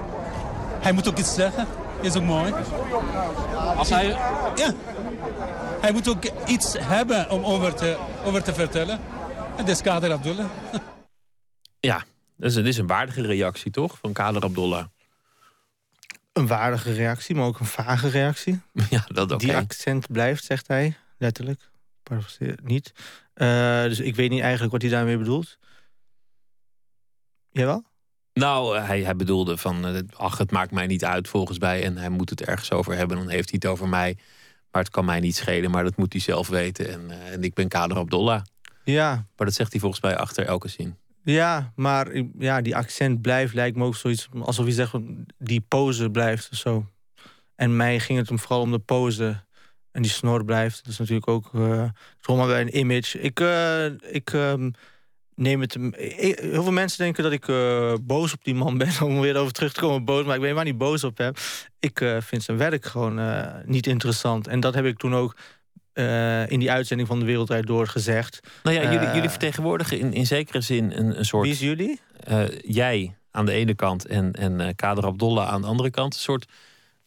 [0.80, 1.68] Hij moet ook iets zeggen.
[2.02, 2.54] Is ook mooi.
[3.78, 4.08] Als hij...
[4.56, 4.74] Ja.
[5.82, 9.00] Hij moet ook iets hebben om over te, over te vertellen.
[9.56, 10.46] En dat is Kader Abdullah.
[11.80, 12.04] Ja,
[12.38, 13.98] dat is, een, is een waardige reactie, toch?
[14.02, 14.86] Van Kader Abdullah.
[16.34, 18.62] Een waardige reactie, maar ook een vage reactie.
[18.90, 19.40] Ja, dat ook.
[19.40, 21.70] Die accent blijft, zegt hij, letterlijk.
[22.64, 22.92] Niet.
[23.36, 25.58] Uh, dus ik weet niet eigenlijk wat hij daarmee bedoelt.
[27.52, 27.84] Jawel?
[28.34, 31.84] Nou, hij, hij bedoelde van, ach, het maakt mij niet uit volgens mij.
[31.84, 34.18] En hij moet het ergens over hebben, dan heeft hij het over mij.
[34.72, 36.90] Maar het kan mij niet schelen, maar dat moet hij zelf weten.
[36.90, 38.42] En, uh, en ik ben Kader Abdollah.
[38.84, 39.14] Ja.
[39.14, 40.98] Maar dat zegt hij volgens mij achter elke zin.
[41.24, 44.94] Ja, maar ja, die accent blijft, lijkt me ook zoiets alsof hij zegt,
[45.38, 46.86] die pose blijft of zo.
[47.56, 49.44] En mij ging het hem vooral om de pose.
[49.92, 50.78] En die snor blijft.
[50.84, 51.90] Dat is natuurlijk ook uh,
[52.28, 53.20] maar bij een image.
[53.20, 54.54] Ik, uh, ik uh,
[55.36, 55.78] neem het.
[55.92, 59.02] Heel veel mensen denken dat ik uh, boos op die man ben.
[59.04, 60.26] Om weer over terug te komen, boos.
[60.26, 61.38] Maar ik ben waar niet boos op heb.
[61.80, 63.20] Ik uh, vind zijn werk gewoon
[63.66, 64.48] niet interessant.
[64.48, 65.36] En dat heb ik toen ook
[66.48, 68.40] in die uitzending van de Wereldrijd Door gezegd.
[68.64, 71.44] Nou ja, jullie, jullie vertegenwoordigen in, in zekere zin een, een soort.
[71.44, 72.00] Wie is jullie?
[72.62, 76.14] jij aan de ene kant en, en Kader Abdollah aan de andere kant.
[76.14, 76.46] Een soort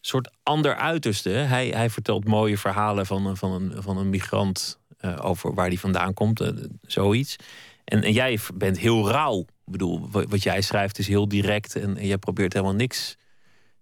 [0.07, 1.29] soort ander uiterste.
[1.29, 4.79] Hij, hij vertelt mooie verhalen van, van, een, van een migrant
[5.21, 7.37] over waar hij vandaan komt, zoiets.
[7.85, 9.41] En, en, jij bent heel rauw.
[9.41, 13.17] Ik bedoel, wat jij schrijft is heel direct en, en jij probeert helemaal niks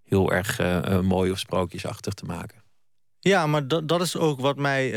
[0.03, 0.59] heel erg
[1.01, 2.62] mooi of sprookjesachtig te maken.
[3.23, 4.87] Ja, maar dat, is ook wat mij,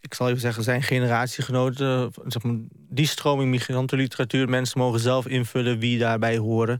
[0.00, 5.78] ik zal even zeggen, zijn generatiegenoten, zeg maar, die stroming migrantenliteratuur, mensen mogen zelf invullen
[5.78, 6.78] wie daarbij horen.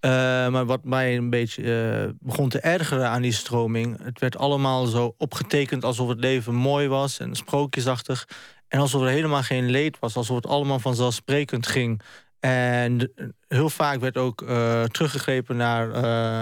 [0.00, 0.10] Uh,
[0.48, 4.02] maar wat mij een beetje begon te ergeren aan die stroming...
[4.02, 8.28] het werd allemaal zo opgetekend alsof het leven mooi was en sprookjesachtig.
[8.68, 12.00] En alsof er helemaal geen leed was, alsof het allemaal vanzelfsprekend ging.
[12.40, 13.12] En
[13.48, 14.44] heel vaak werd ook
[14.90, 15.88] teruggegrepen naar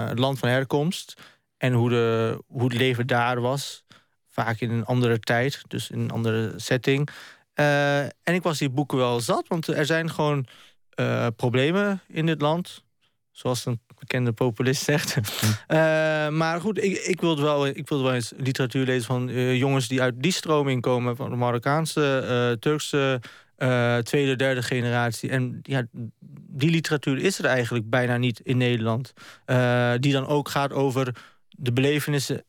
[0.07, 1.13] het land van herkomst...
[1.65, 3.83] en hoe, de, hoe het leven daar was.
[4.29, 7.09] Vaak in een andere tijd, dus in een andere setting.
[7.53, 10.45] en ik was die boeken wel zat, want er zijn gewoon
[11.35, 12.83] problemen in dit land
[13.31, 15.15] zoals een bekende populist zegt.
[15.15, 15.17] uh,
[16.41, 20.01] maar goed, ik, ik wilde wel, ik wilde wel eens literatuur lezen van jongens die
[20.01, 23.21] uit die stroming komen, van de Marokkaanse, Turkse,
[24.03, 25.29] tweede, derde generatie.
[25.29, 25.83] En ja,
[26.49, 29.13] die literatuur is er eigenlijk bijna niet in Nederland.
[29.99, 31.13] die dan ook gaat over
[31.57, 32.43] de belevenissen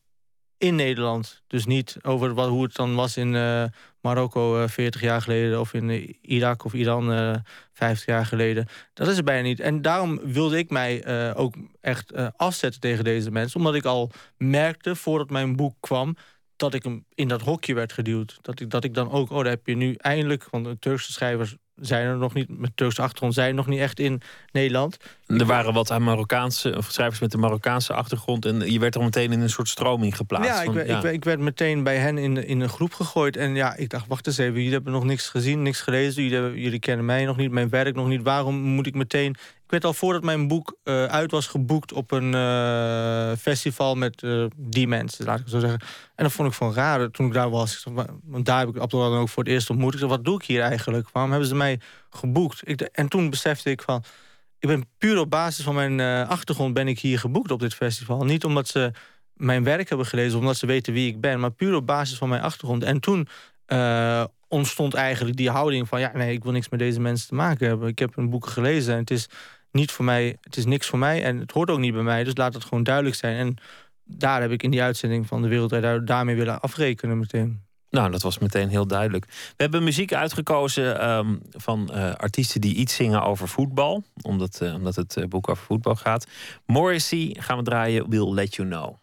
[0.57, 1.41] in Nederland.
[1.47, 3.63] Dus niet over wat, hoe het dan was in uh,
[4.01, 5.59] Marokko uh, 40 jaar geleden...
[5.59, 7.41] of in uh, Irak of Iran
[7.73, 8.67] 50 jaar geleden.
[8.93, 9.59] Dat is er bijna niet.
[9.59, 13.59] En daarom wilde ik mij ook echt afzetten tegen deze mensen.
[13.59, 16.15] Omdat ik al merkte, voordat mijn boek kwam...
[16.55, 18.37] dat ik hem in dat hokje werd geduwd.
[18.41, 20.47] Dat ik, dat ik dan ook, oh, daar heb je nu eindelijk...
[20.49, 23.99] want de Turkse schrijvers zijn er nog niet, met Turkse achtergrond, zijn nog niet echt
[23.99, 24.97] in Nederland.
[25.27, 28.45] Er waren wat aan Marokkaanse, schrijvers met een Marokkaanse achtergrond.
[28.45, 30.49] En je werd er meteen in een soort stroming geplaatst.
[30.49, 30.97] Ja, ik, ja.
[31.03, 33.37] Ik, ik, werd meteen bij hen in, in een groep gegooid.
[33.37, 36.23] En ja, ik dacht, wacht eens even, jullie hebben nog niks gezien, niks gelezen.
[36.23, 38.21] Jullie, hebben, jullie kennen mij nog niet, mijn werk nog niet.
[38.21, 39.35] Waarom moet ik meteen...
[39.67, 44.21] Ik werd al voordat mijn boek uh, uit was geboekt op een uh, festival met
[44.21, 45.79] uh, die mensen, laat ik het zo zeggen.
[46.15, 47.85] En dat vond ik van raar toen ik daar was.
[48.23, 49.93] Want daar heb ik Abdullah dan ook voor het eerst ontmoet.
[49.93, 51.09] Ik dacht, wat doe ik hier eigenlijk?
[51.11, 52.61] Waarom hebben ze mij geboekt?
[52.63, 54.03] Ik, en toen besefte ik van,
[54.59, 57.73] ik ben puur op basis van mijn uh, achtergrond ben ik hier geboekt op dit
[57.73, 58.25] festival.
[58.25, 58.91] Niet omdat ze
[59.33, 62.29] mijn werk hebben gelezen, omdat ze weten wie ik ben, maar puur op basis van
[62.29, 62.83] mijn achtergrond.
[62.83, 63.27] En toen
[63.67, 67.35] uh, ontstond eigenlijk die houding van, ja, nee, ik wil niks met deze mensen te
[67.35, 67.87] maken hebben.
[67.87, 69.27] Ik heb hun boeken gelezen en het is
[69.71, 72.23] niet voor mij, het is niks voor mij en het hoort ook niet bij mij.
[72.23, 73.37] Dus laat het gewoon duidelijk zijn.
[73.37, 73.55] En
[74.03, 77.66] daar heb ik in die uitzending van de Wereldrijd daarmee willen afrekenen meteen.
[77.89, 79.25] Nou, dat was meteen heel duidelijk.
[79.25, 84.03] We hebben muziek uitgekozen um, van uh, artiesten die iets zingen over voetbal.
[84.21, 86.27] Omdat, uh, omdat het uh, boek over voetbal gaat.
[86.65, 88.95] Morrissey gaan we draaien, We'll Let You Know.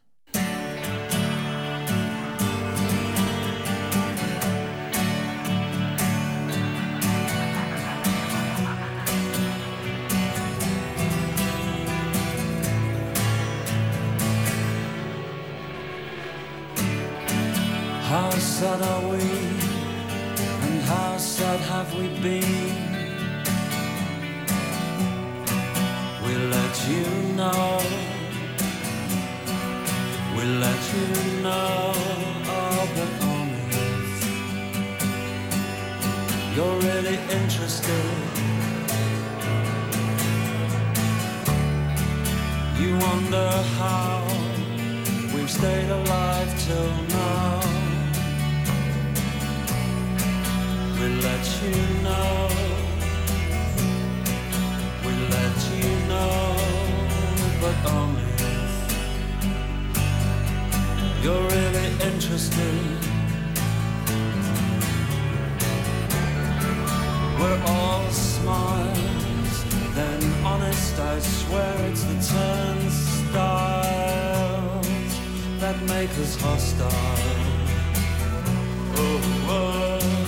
[18.60, 19.24] Sad are we,
[20.66, 22.74] and how sad have we been?
[26.24, 27.06] We let you
[27.38, 27.80] know,
[30.36, 31.06] we let you
[31.42, 31.92] know,
[32.56, 33.82] oh, but only
[36.54, 38.06] you're really interested.
[42.80, 44.14] You wonder how
[45.34, 47.83] we've stayed alive till now.
[51.00, 52.48] We let you know.
[55.04, 56.56] We let you know,
[57.60, 58.24] but only
[61.24, 62.98] you're really interested.
[67.40, 73.32] We're all smiles, then honest, I swear it's the turnstiles
[75.60, 76.90] that make us hostile.
[78.96, 80.23] Oh, oh,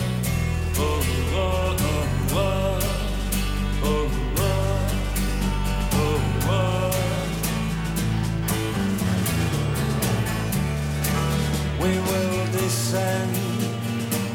[12.66, 13.36] descend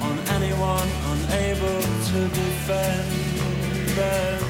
[0.02, 3.12] on anyone unable to defend
[3.98, 4.41] themselves.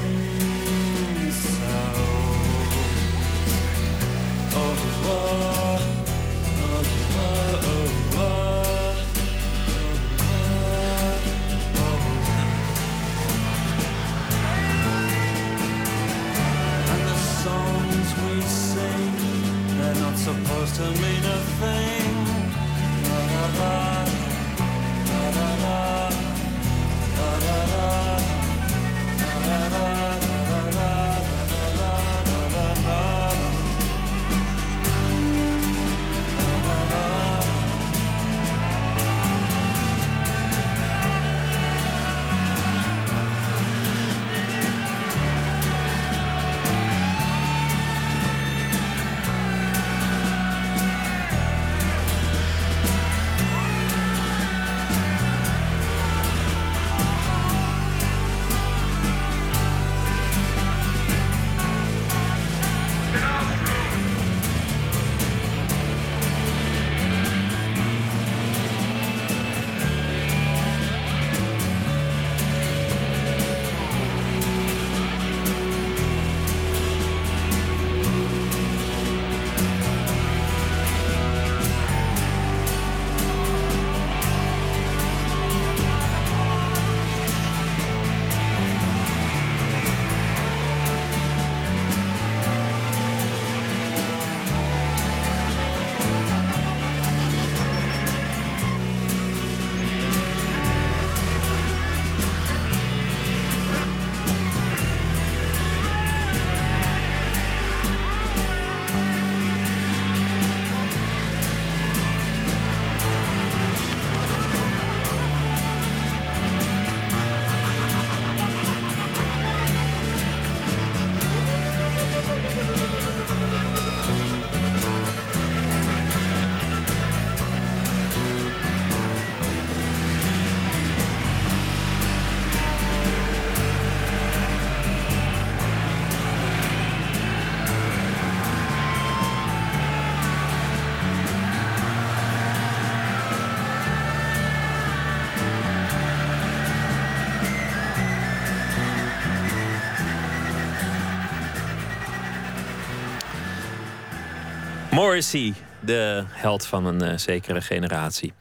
[155.12, 158.32] Morrissey, de held van een eh, zekere generatie.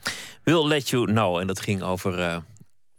[0.44, 1.38] Will Let You Know.
[1.38, 2.38] En dat ging over eh,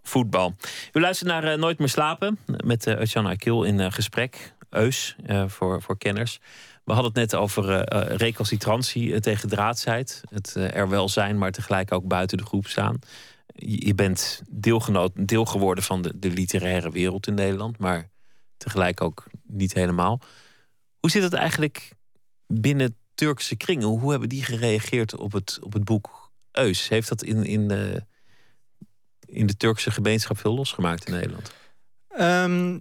[0.02, 0.54] voetbal.
[0.92, 2.38] U luistert naar eh, Nooit meer slapen.
[2.64, 4.54] Met uh, Akil in gesprek.
[4.70, 6.40] Eus, voor, voor kenners.
[6.84, 10.22] We hadden het net over recalcitrantie tegen draadsheid.
[10.30, 12.98] Het er wel zijn, maar tegelijk ook buiten de groep staan.
[13.46, 17.78] Je, je bent deelgenoot, deel geworden van de, de literaire wereld in Nederland.
[17.78, 18.08] Maar
[18.56, 20.20] tegelijk ook niet helemaal.
[21.00, 21.92] Hoe zit het eigenlijk
[22.46, 26.88] binnen Turkse kringen, hoe hebben die gereageerd op het, op het boek Eus?
[26.88, 28.04] Heeft dat in, in, de,
[29.26, 31.52] in de Turkse gemeenschap veel losgemaakt in Nederland?
[32.08, 32.78] Ehm,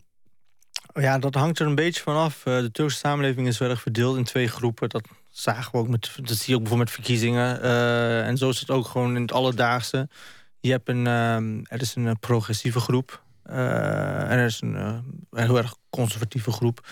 [0.94, 2.46] ja, dat hangt er een beetje vanaf.
[2.46, 4.90] Uh, de Turkse samenleving is wel erg verdeeld in twee groepen.
[4.90, 7.64] Dat zagen we ook met, dat zie je ook bijvoorbeeld met verkiezingen.
[7.64, 10.10] Uh, en zo is het ook gewoon in het alledaagse.
[10.60, 13.24] Je hebt een, um, er is een progressieve groep.
[13.44, 16.88] En er is een heel erg conservatieve groep.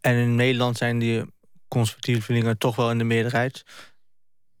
[0.00, 1.24] En in Nederland zijn die
[1.68, 3.64] conservatievelingen toch wel in de meerderheid.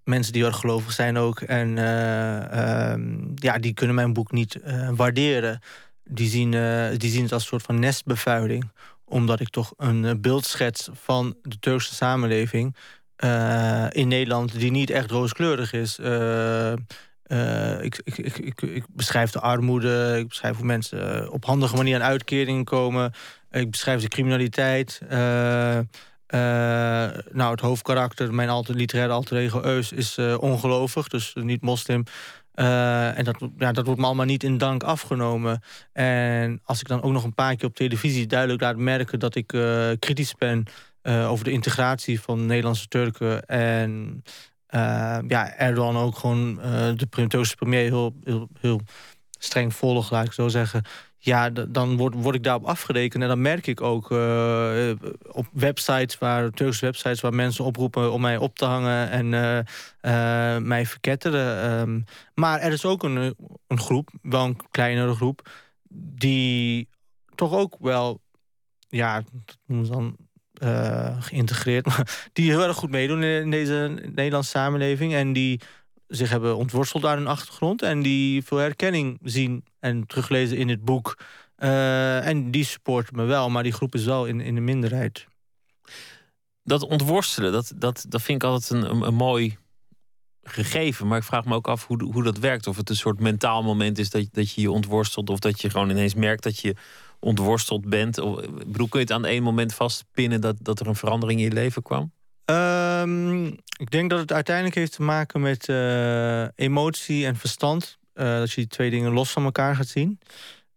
[0.04, 1.40] mensen die erg gelovig zijn ook.
[1.40, 5.60] En eh, ehm, ja, die kunnen mijn boek niet eh, waarderen.
[6.04, 8.70] Die zien, eh, die zien het als een soort van nestbevuiling.
[9.04, 12.76] Omdat ik toch een beeld schets van de Turkse samenleving
[13.90, 15.98] in Nederland die niet echt rooskleurig is.
[17.80, 22.08] Ik, ik, ik, ik, beschrijf de armoede, ik beschrijf hoe mensen op handige manier aan
[22.08, 23.12] uitkeringen komen.
[23.50, 25.00] Ik beschrijf de criminaliteit.
[26.28, 26.38] Eh,
[27.32, 29.60] nou, het hoofdkarakter, mijn alter, literaire alter ego
[29.94, 32.02] is eh ongelovig, dus niet moslim.
[32.52, 35.62] Eh, en dat, ja, dat wordt me allemaal niet in dank afgenomen.
[35.92, 39.34] En als ik dan ook nog een paar keer op televisie duidelijk laat merken dat
[39.34, 39.46] ik
[39.98, 40.64] kritisch ben
[41.02, 43.46] over de integratie van Nederlandse Turken.
[43.46, 44.22] En
[45.28, 46.54] ja, Erdogan ook gewoon
[46.96, 48.80] de Turkse premier heel, heel, heel
[49.38, 50.82] streng volgt, laat ik zo zeggen.
[51.20, 53.22] Ja, dan word, word ik daarop afgerekend.
[53.22, 54.90] En dan merk ik ook eh,
[55.30, 59.58] op websites, waar, Turkse websites, waar mensen oproepen om mij op te hangen en eh,
[60.00, 61.62] eh, mij verketteren.
[61.62, 62.00] Ehm,
[62.34, 63.34] maar er is ook een,
[63.66, 65.48] een groep, wel een kleinere groep,
[65.90, 66.88] die
[67.34, 68.20] toch ook wel,
[68.88, 70.16] ja, dat noemen ze dan
[71.20, 75.14] geïntegreerd, maar die heel erg goed meedoen in deze Nederlandse samenleving.
[75.14, 75.60] En die
[76.08, 77.82] zich hebben ontworsteld aan hun achtergrond.
[77.82, 81.18] En die veel herkenning zien en teruglezen in het boek.
[81.56, 85.26] Eh, en die supporten me wel, maar die groep is wel in, in de minderheid.
[86.62, 89.56] Dat ontworstelen, dat, dat, dat vind ik altijd een, een, mooi
[90.42, 91.06] gegeven.
[91.06, 92.66] Maar ik vraag me ook af hoe, hoe dat werkt.
[92.66, 95.30] Of het een soort mentaal moment is dat, dat je je ontworstelt.
[95.30, 96.74] Of dat je gewoon ineens merkt dat je
[97.18, 98.18] ontworsteld bent.
[98.18, 98.40] Of,
[98.72, 101.82] kun je het aan één moment vastpinnen dat, dat er een verandering in je leven
[101.82, 102.12] kwam?
[102.48, 107.98] Ehm, ik denk dat het uiteindelijk heeft te maken met eh, emotie en verstand.
[108.12, 110.20] Eh, dat je die twee dingen los van elkaar gaat zien.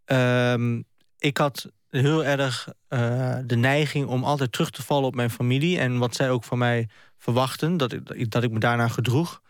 [0.04, 0.82] Ehm,
[1.18, 5.78] ik had heel erg eh, de neiging om altijd terug te vallen op mijn familie.
[5.78, 9.42] En wat zij ook van mij verwachten, dat ik, dat ik me daarna gedroeg.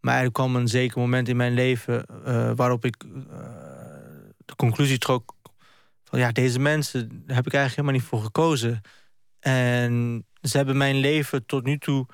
[0.00, 2.06] Maar er kwam een zeker moment in mijn leven
[2.56, 3.04] waarop ik
[4.44, 5.34] de conclusie trok
[6.04, 8.80] van ja, deze mensen heb ik eigenlijk helemaal niet voor gekozen.
[9.40, 12.06] En ze hebben mijn leven tot nu toe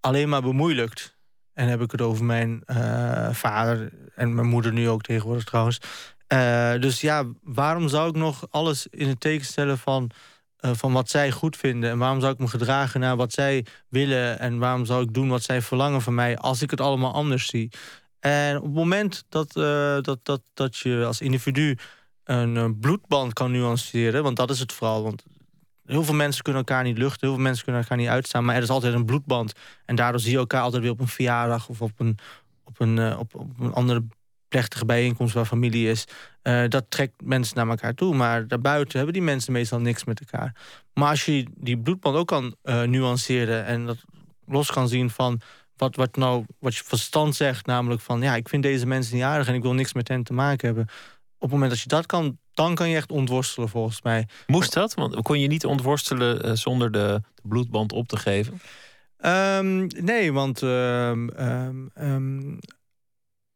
[0.00, 1.16] alleen maar bemoeilijkt.
[1.52, 5.78] En heb ik het over mijn eh, vader en mijn moeder nu ook tegenwoordig trouwens.
[6.26, 10.10] Eh, dus ja, waarom zou ik nog alles in het teken stellen van,
[10.56, 11.90] eh, van wat zij goed vinden?
[11.90, 14.38] En waarom zou ik me gedragen naar wat zij willen?
[14.38, 17.46] En waarom zou ik doen wat zij verlangen van mij als ik het allemaal anders
[17.46, 17.72] zie?
[18.20, 19.52] En op het moment dat,
[20.04, 21.78] dat, dat, dat je als individu
[22.24, 25.02] een bloedband kan nuanceren, want dat is het vooral.
[25.02, 25.24] Want
[25.86, 28.56] heel veel mensen kunnen elkaar niet luchten, heel veel mensen kunnen elkaar niet uitstaan, maar
[28.56, 29.52] er is altijd een bloedband.
[29.84, 32.18] En daardoor zie je elkaar altijd weer op een verjaardag of op een,
[32.64, 34.04] op een, eh, op, op een andere
[34.48, 36.04] plechtige bijeenkomst waar familie is.
[36.42, 38.14] Eh, dat trekt mensen naar elkaar toe.
[38.14, 40.54] Maar daarbuiten hebben die mensen meestal niks met elkaar.
[40.94, 44.04] Maar als je die bloedband ook kan eh, nuanceren en dat
[44.46, 45.40] los kan zien van
[45.76, 49.24] wat, wat, nou, wat je verstand zegt, namelijk van ja, ik vind deze mensen niet
[49.24, 50.86] aardig en ik wil niks met hen te maken hebben.
[51.34, 54.28] Op het moment dat je dat kan, dan kan je echt ontworstelen volgens mij.
[54.46, 54.94] Moest dat?
[54.94, 58.60] Want kon je niet ontworstelen eh, zonder de, de bloedband op te geven?
[59.16, 62.56] Ehm, nee, want ehm, ehm,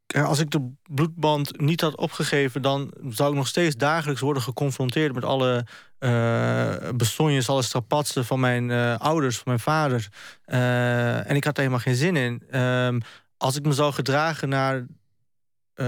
[0.07, 4.43] kijk, als ik de bloedband niet had opgegeven, dan zou ik nog steeds dagelijks worden
[4.43, 5.67] geconfronteerd met alle
[6.01, 10.09] uh, bestonjes, alle strapatsen van mijn eh, ouders, van mijn vader.
[10.45, 12.43] Eh, en ik had er helemaal geen zin in.
[13.37, 14.87] Als ik me zou gedragen naar
[15.79, 15.87] eh,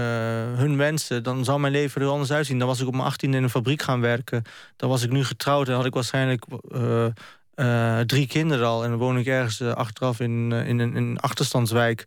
[0.55, 2.59] hun wensen, dan zou mijn leven er anders uitzien.
[2.59, 4.43] Dan was ik op mijn 18 in een fabriek gaan werken.
[4.75, 7.05] Dan was ik nu getrouwd en had ik waarschijnlijk eh,
[7.53, 8.83] eh, drie kinderen al.
[8.83, 12.05] En dan woon ik ergens achteraf in, in, een- achterstandswijk.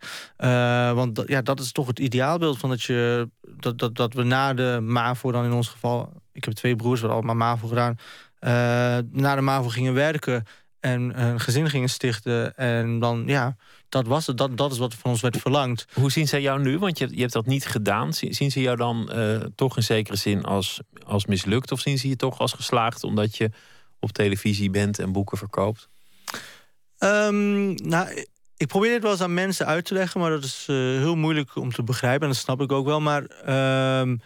[0.94, 4.54] Want ja, dat is toch het ideaalbeeld van dat, je, dat, dat, dat we na
[4.54, 6.12] de MAVO dan in ons geval...
[6.32, 7.96] Ik heb twee broers, we hebben allemaal MAVO gedaan.
[9.10, 10.44] na de MAVO gingen werken
[10.84, 12.56] en een gezin gingen stichten.
[12.56, 13.56] En dan, ja,
[13.88, 14.38] dat was het.
[14.38, 15.86] Dat, dat is wat van ons werd verlangd.
[15.94, 16.78] Hoe zien zij jou nu?
[16.78, 18.12] Want je, hebt- je hebt dat niet gedaan.
[18.12, 21.72] Zien, zien ze jou dan eh, toch in zekere zin als, als mislukt?
[21.72, 23.50] Of zien ze je toch als geslaagd omdat je
[24.00, 25.88] op televisie bent en boeken verkoopt?
[26.98, 28.24] Ehm, nou,
[28.56, 31.16] ik probeer dit wel eens aan mensen uit te leggen, maar dat is eh, heel
[31.16, 32.22] moeilijk om te begrijpen.
[32.22, 33.00] En dat snap ik ook wel.
[33.00, 34.16] Maar ehm,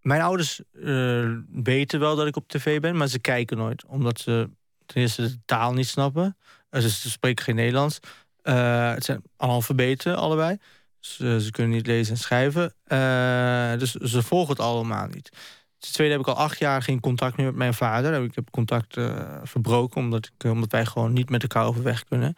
[0.00, 3.84] mijn ouders eh, weten wel dat ik op tv ben, maar ze kijken nooit.
[3.86, 4.50] Omdat ze
[4.86, 6.36] ten eerste de taal niet snappen.
[6.70, 7.98] Uh, ze, spreken geen Nederlands.
[8.42, 10.56] Eh, het zijn analfabeten, allebei.
[11.00, 12.74] Ze, ze kunnen niet lezen en schrijven.
[12.84, 15.30] Eh, dus ze volgen het allemaal niet.
[15.78, 18.22] Ten tweede heb ik al acht jaar geen contact meer met mijn vader.
[18.22, 22.34] Ik heb contact eh, verbroken omdat, ik, omdat wij gewoon niet met elkaar overweg kunnen.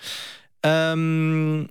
[0.61, 1.64] Ehm,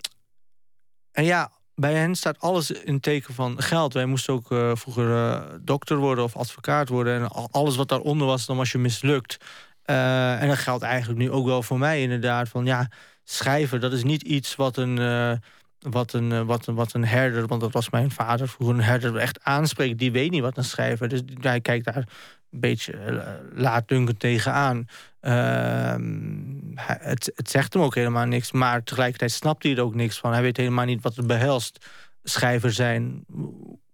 [1.11, 3.93] en ja, bij hen staat alles in teken van geld.
[3.93, 7.15] Wij moesten ook eh, vroeger eh, dokter worden of advocaat worden.
[7.15, 9.37] En al- alles wat daaronder was, dan was je mislukt.
[9.85, 12.49] Eh, en dat geldt eigenlijk nu ook wel voor mij inderdaad.
[12.49, 12.87] Van ja,
[13.23, 15.31] schrijven, dat is niet iets wat een, eh,
[15.79, 18.83] wat een, eh, wat, een, wat een herder, want dat was mijn vader vroeger een
[18.83, 19.99] herder, echt aanspreekt.
[19.99, 21.07] Die weet niet wat een schrijver.
[21.07, 23.23] Dus hij kijkt daar een beetje
[23.53, 24.87] laatdunkend tegenaan.
[25.19, 30.17] Ehm, het, het zegt hem ook helemaal niks, maar tegelijkertijd snapt hij er ook niks
[30.17, 30.31] van.
[30.33, 31.85] Hij weet helemaal niet wat het behelst.
[32.23, 33.25] Schrijver zijn,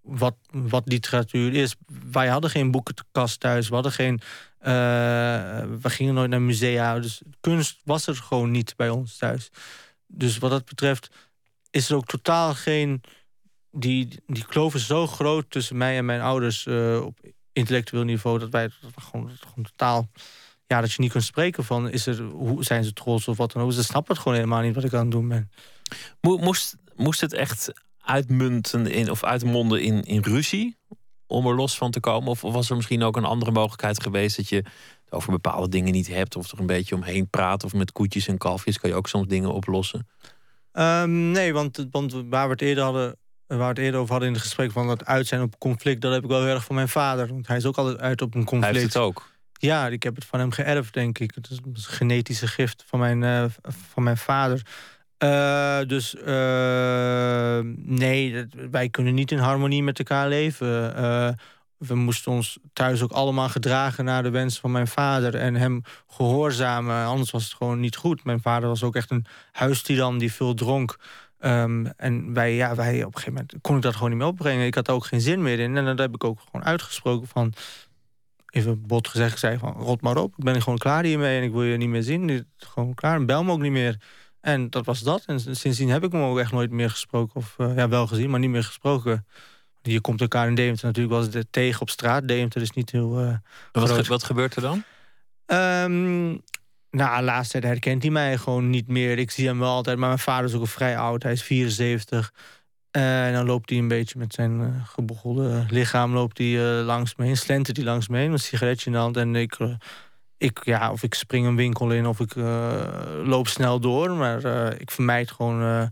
[0.02, 1.76] wat, wat literatuur is.
[2.12, 4.22] Wij hadden geen boekenkast thuis, we hadden geen.
[4.62, 4.72] Eh,
[5.82, 9.49] we gingen nooit naar musea, dus kunst was er gewoon niet bij ons thuis.
[10.07, 11.09] Dus wat dat betreft
[11.70, 13.01] is er ook totaal geen.
[13.72, 17.20] Die, die kloof is zo groot tussen mij en mijn ouders eh, op
[17.53, 20.09] intellectueel niveau dat wij gewoon, gewoon totaal.
[20.68, 23.51] Ja, dat je niet kunt spreken van is er, hoe zijn ze trots of wat
[23.51, 23.72] dan ook.
[23.72, 25.51] Ze snappen het gewoon helemaal niet wat ik aan het doen ben.
[26.22, 30.78] Mo- Moest, moest het echt uitmunten in, of uitmonden in, in ruzie
[31.32, 32.30] om er los van te komen?
[32.30, 34.66] Of was er misschien ook een andere mogelijkheid geweest dat je het
[35.10, 38.38] over bepaalde dingen niet hebt, of er een beetje omheen praat, of met koetjes en
[38.38, 40.08] kalfjes kan je ook soms dingen oplossen?
[40.72, 43.16] Ehm, nee, want, want waar we het eerder hadden.
[43.48, 46.02] Waar we het eerder over hadden in het gesprek van het uit zijn op conflict,
[46.02, 47.28] dat heb ik wel heel erg van mijn vader.
[47.28, 48.76] Want hij is ook altijd uit op een Hij conflict.
[48.76, 49.30] heeft het ook.
[49.54, 51.32] Ja, ik heb het van hem geërfd, denk ik.
[51.36, 53.46] Het is een genetische gift van mijn, eh,
[53.92, 54.62] van mijn vader.
[55.22, 60.96] Eh, dus eh, nee, wij kunnen niet in harmonie met elkaar leven.
[60.96, 61.30] Eh,
[61.78, 65.82] we moesten ons thuis ook allemaal gedragen naar de wens van mijn vader en hem
[66.08, 67.06] gehoorzamen.
[67.06, 68.24] Anders was het gewoon niet goed.
[68.24, 70.98] Mijn vader was ook echt een huistiran die veel dronk.
[71.40, 74.28] Ehm, en wij, ja, wij op een gegeven moment kon ik dat gewoon niet meer
[74.28, 74.66] opbrengen.
[74.66, 75.78] Ik had er ook geen zin meer in.
[75.78, 77.54] En dat heb ik ook gewoon uitgesproken van
[78.50, 80.34] even bot gezegd, ik zei van rot maar op.
[80.38, 82.48] Ik ben gewoon klaar hiermee en ik wil je niet meer zien.
[82.58, 83.26] Gewoon klaar.
[83.26, 83.98] Bel me ook niet meer.
[84.42, 85.24] En dat was dat.
[85.26, 87.36] En sindsdien heb ik hem ook echt nooit meer gesproken.
[87.36, 89.26] Of eh, ja, wel gezien, maar niet meer gesproken.
[89.82, 92.28] Je komt elkaar in Deventer natuurlijk wel eens tegen op straat.
[92.28, 93.20] Deventer is niet heel.
[93.20, 93.34] eh,
[93.72, 94.04] Wat, groot.
[94.04, 94.84] ge- wat gebeurt er dan?
[95.46, 96.30] Ehm,
[96.92, 99.18] nou, tijd herkent hij mij gewoon niet meer.
[99.18, 101.24] Ik zie hem wel altijd, maar mijn vader is ook al vrij oud.
[101.24, 102.34] Hij is 74.
[102.92, 107.16] Eh, en dan loopt hij een beetje met zijn eh, gebochelde lichaam loopt hij, langs
[107.16, 107.38] me heen.
[107.38, 109.18] Slentert hij langs me heen met een sigaretje in de hand.
[109.18, 109.58] En ik,
[110.42, 114.12] ik, ja, of ik spring een winkel in of ik eh, loop snel door.
[114.12, 115.88] Maar eh, ik vermijd gewoon eh,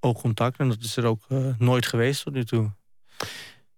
[0.00, 0.58] oogcontact.
[0.58, 1.22] En dat is er ook
[1.58, 2.70] nooit geweest tot nu toe.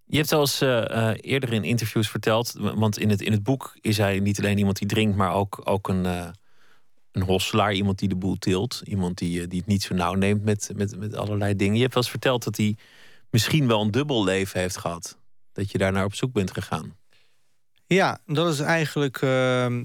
[0.07, 3.43] Je hebt al eens eh, eh, eerder in interviews verteld, want in het, in het
[3.43, 6.29] boek is hij niet alleen iemand die drinkt, maar ook, ook een, eh,
[7.12, 10.45] een hosselaar, iemand die de boel tilt, iemand die, die het niet zo nauw neemt
[10.45, 11.75] met, met, met allerlei dingen.
[11.75, 12.77] Je hebt wel eens verteld dat hij
[13.31, 15.18] misschien wel een dubbel leven heeft gehad,
[15.53, 16.97] dat je daar naar op zoek bent gegaan.
[17.87, 19.85] Ja, dat is eigenlijk ehm,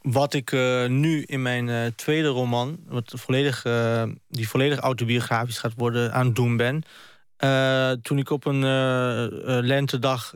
[0.00, 5.58] wat ik eh, nu in mijn eh, tweede roman, wat volledig, eh, die volledig autobiografisch
[5.58, 6.82] gaat worden, aan het doen ben.
[8.02, 8.60] Toen ik op een
[9.66, 10.34] lentedag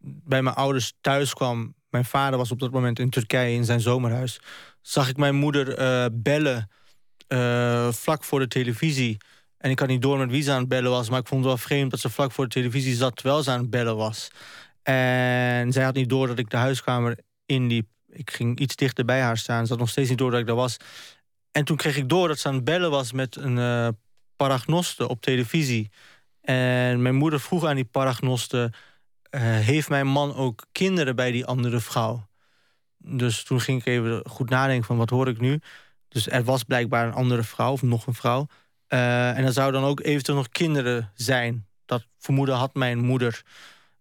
[0.00, 3.80] bij mijn ouders thuis kwam, mijn vader was op dat moment in Turkije in zijn
[3.80, 4.40] zomerhuis,
[4.80, 5.76] zag ik mijn moeder
[6.12, 6.70] bellen
[7.92, 9.16] vlak voor de televisie.
[9.58, 11.40] En ik had niet door met wie ze aan het bellen was, maar ik vond
[11.40, 13.96] het wel vreemd dat ze vlak voor de televisie zat terwijl ze aan het bellen
[13.96, 14.30] was.
[14.82, 17.93] En zij had niet door dat ik de huiskamer inliep.
[18.14, 19.64] Ik ging iets dichter bij haar staan.
[19.64, 20.76] Ze had nog steeds niet door dat ik daar was.
[21.50, 23.88] En toen kreeg ik door dat ze aan het bellen was met een eh
[24.36, 25.90] paragnoste op televisie.
[26.40, 28.72] En mijn moeder vroeg aan die paragnoste...
[29.30, 32.26] eh, heeft mijn man ook kinderen bij die andere vrouw?
[32.98, 35.60] Dus toen ging ik even goed nadenken van wat hoor ik nu.
[36.08, 38.46] Dus er was blijkbaar een andere vrouw of nog een vrouw.
[38.86, 41.66] Eh, en er zouden dan ook eventueel nog kinderen zijn.
[41.84, 43.42] Dat vermoeden had mijn moeder.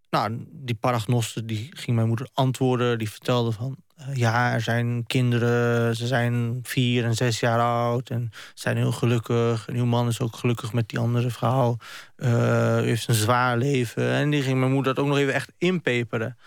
[0.10, 2.98] Nou, die paragnoste die ging mijn moeder antwoorden.
[2.98, 3.78] Die vertelde van,
[4.14, 5.96] ja, er zijn kinderen.
[5.96, 9.68] Ze zijn vier en zes jaar oud en zijn heel gelukkig.
[9.68, 11.78] En uw man is ook gelukkig met die andere vrouw.
[12.16, 14.10] Eh, u heeft een zwaar leven.
[14.10, 16.38] En die ging mijn moeder dat ook nog even echt inpeperen.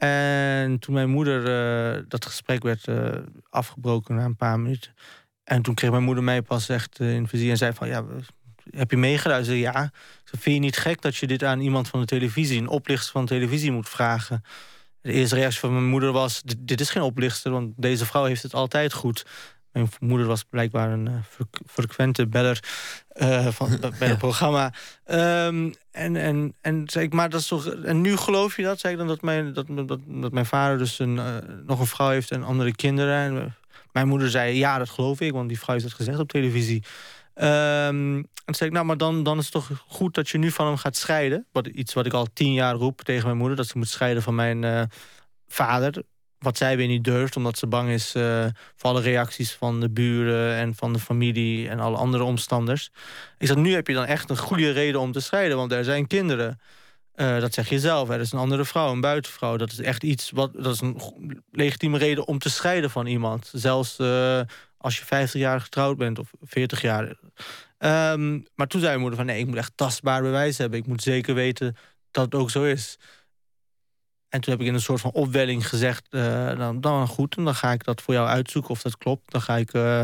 [0.00, 3.08] En toen mijn moeder, eh, dat gesprek werd eh,
[3.50, 4.94] afgebroken na een paar minuten.
[5.44, 7.88] En toen kreeg mijn moeder mij pas echt eh, in vizier en zei van...
[7.88, 8.04] ja,
[8.70, 9.58] heb je meegeluisterd?
[9.58, 9.90] Ja.
[10.24, 12.60] Vind je niet gek dat je dit aan iemand van de televisie...
[12.60, 14.44] een oplichter van de televisie moet vragen?
[15.02, 16.42] De eerste reactie van mijn moeder was...
[16.58, 19.26] dit, is geen oplichter, want deze vrouw heeft het altijd goed.
[19.72, 22.62] Mijn moeder was blijkbaar een eh, fre- frequente beller
[23.08, 24.72] eh, van, bij het programma.
[25.04, 27.66] Ehm, en, en, en zei ik, maar dat is toch...
[27.66, 28.80] En nu geloof je dat?
[28.80, 31.36] Zei ik dan dat mijn, dat, dat, dat mijn vader dus een, eh,
[31.66, 33.14] nog een vrouw heeft en andere kinderen.
[33.16, 33.54] En
[33.92, 36.82] mijn moeder zei, ja, dat geloof ik, want die vrouw heeft het gezegd op televisie.
[37.34, 40.38] Ehm, en toen zei ik, nou, maar dan, dan is het toch goed dat je
[40.38, 41.46] nu van hem gaat scheiden.
[41.52, 44.22] Wat, iets wat ik al tien jaar roep tegen mijn moeder, dat ze moet scheiden
[44.22, 44.82] van mijn eh,
[45.48, 46.02] vader.
[46.38, 48.44] Wat zij weer niet durft, omdat ze bang is eh,
[48.76, 52.90] voor alle reacties van de buren en van de familie en alle andere omstanders.
[53.38, 55.84] Ik zeg, nu heb je dan echt een goede reden om te scheiden, want er
[55.84, 56.60] zijn kinderen.
[57.14, 58.08] Eh, dat zeg je zelf.
[58.08, 59.56] Er is een andere vrouw, een buitenvrouw.
[59.56, 60.52] Dat is echt iets wat.
[60.52, 61.00] Dat is een
[61.50, 63.50] legitieme reden om te scheiden van iemand.
[63.52, 63.96] Zelfs
[64.80, 67.16] als je 50 jaar getrouwd bent of 40 jaar.
[67.78, 70.78] Ehm, maar toen zei mijn moeder van nee, ik moet echt tastbaar bewijs hebben.
[70.78, 71.76] Ik moet zeker weten
[72.10, 72.98] dat het ook zo is.
[74.28, 77.54] En toen heb ik in een soort van opwelling gezegd: eh, dan, dan goed, dan
[77.54, 79.30] ga ik dat voor jou uitzoeken of dat klopt.
[79.30, 80.02] Dan ga ik eh,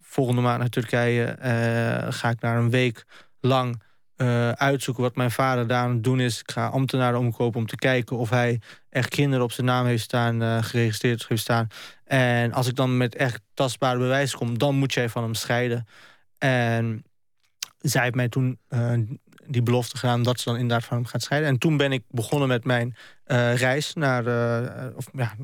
[0.00, 1.24] volgende maand naar Turkije.
[1.24, 3.04] eh, ga ik daar een week
[3.40, 3.82] lang
[4.16, 6.40] eh, uitzoeken wat mijn vader daar aan het doen is.
[6.40, 8.60] Ik ga ambtenaren omkopen om te kijken of hij
[8.90, 11.66] echt kinderen op zijn naam heeft staan, eh, geregistreerd heeft staan.
[12.04, 15.86] En als ik dan met echt tastbare bewijs kom, dan moet jij van hem scheiden.
[16.38, 17.04] En
[17.78, 18.92] zij heeft mij toen eh,
[19.46, 21.48] die belofte gedaan dat ze dan inderdaad van hem gaat scheiden.
[21.50, 22.96] En toen ben ik begonnen met mijn
[23.54, 24.24] reis naar,
[24.94, 25.34] of ja,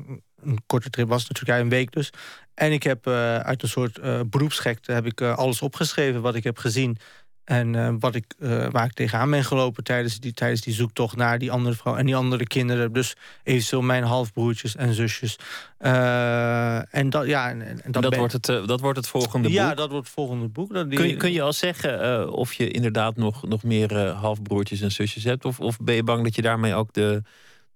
[0.41, 2.09] een korte trip was natuurlijk, ja, een week dus.
[2.53, 6.97] En ik heb uit een soort beroepsgekte heb ik alles opgeschreven wat ik heb gezien.
[7.43, 11.15] En eh, wat ik, eh, waar ik tegenaan ben gelopen tijdens die, tijdens die zoektocht
[11.15, 12.93] naar die andere vrouw en die andere kinderen.
[12.93, 15.35] Dus eventueel mijn halfbroertjes en zusjes.
[15.77, 19.67] Eh, en dat, ja, en, dat, dat, ben- wordt het, dat wordt het volgende ja,
[19.67, 19.77] boek.
[19.77, 20.73] dat wordt het volgende boek.
[20.73, 24.81] Dat die, Kun je, kun je al zeggen of je inderdaad nog, nog meer halfbroertjes
[24.81, 25.45] en zusjes hebt?
[25.45, 27.21] Of, of ben je bang dat je daarmee ook de,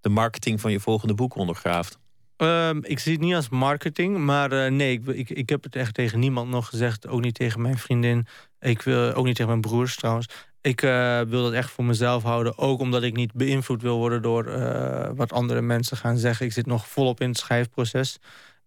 [0.01, 1.99] de marketing van je volgende boek ondergraaft?
[2.37, 5.93] Ehm, ik zie het niet als marketing, maar nee, ik, ik, ik heb het echt
[5.93, 7.07] tegen niemand nog gezegd.
[7.07, 8.27] Ook niet tegen mijn vriendin.
[8.65, 10.27] Ik wil ook niet tegen mijn broers trouwens.
[10.61, 12.57] Ik eh, wil dat echt voor mezelf houden.
[12.57, 16.45] Ook omdat ik niet beïnvloed wil worden door eh, wat andere mensen gaan zeggen.
[16.45, 18.17] Ik zit nog volop in het schrijfproces.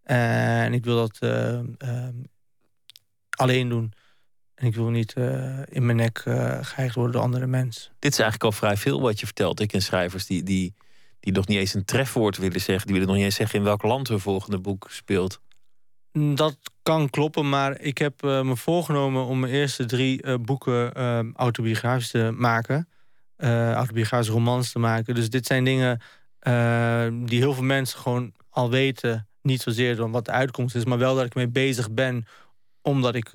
[0.03, 1.59] En ik wil dat eh,
[3.31, 3.93] alleen doen.
[4.55, 5.15] En ik wil niet
[5.69, 7.93] in mijn nek eh geheigd worden door andere mensen.
[7.99, 9.61] Dit is eigenlijk al vrij veel wat je vertelt.
[9.61, 10.75] Ik ken schrijvers die, die,
[11.21, 12.87] die nog niet eens een trefwoord willen zeggen.
[12.87, 15.41] Die willen nog niet eens zeggen in welk land hun volgende boek speelt.
[16.13, 20.35] Mm, Dat kan kloppen, maar ik heb eh, me voorgenomen om mijn eerste drie eh,
[20.41, 22.89] boeken eh, autobiografisch te maken.
[23.75, 25.15] Autobiografische romans te maken.
[25.15, 26.01] Dus dit zijn dingen
[27.27, 29.29] die heel veel mensen gewoon al weten.
[29.43, 32.27] Niet zozeer dan wat de uitkomst is, maar wel dat ik mee bezig ben.
[32.83, 33.31] Omdat ik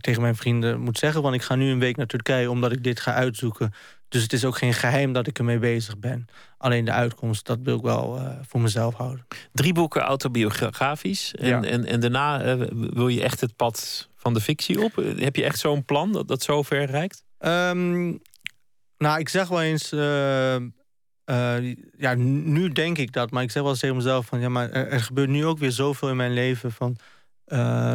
[0.00, 2.84] tegen mijn vrienden moet zeggen: want ik ga nu een week naar Turkije omdat ik
[2.84, 3.72] dit ga uitzoeken.
[4.08, 6.26] Dus het is ook geen geheim dat ik ermee bezig ben.
[6.62, 9.26] Alleen de uitkomst, dat wil ik wel eh, voor mezelf houden.
[9.52, 11.34] Drie boeken autobiografisch.
[11.34, 11.62] En, Ja.
[11.62, 14.96] en, en daarna eh, wil je echt het pad van de fictie op.
[15.16, 17.24] Heb je echt zo'n plan dat dat zo ver reikt?
[17.38, 18.06] Ehm,
[18.98, 19.92] nou, ik zeg wel eens.
[19.92, 20.56] eh,
[21.98, 24.70] ja, nu denk ik dat, maar ik zeg wel eens tegen mezelf: van ja, maar
[24.70, 26.72] er, er gebeurt nu ook weer zoveel in mijn leven.
[26.72, 26.96] Van,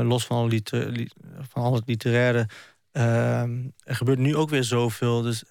[0.08, 0.50] los van al,
[1.52, 2.48] van al het literaire.
[2.92, 5.22] ehm, er gebeurt nu ook weer zoveel.
[5.22, 5.44] Dus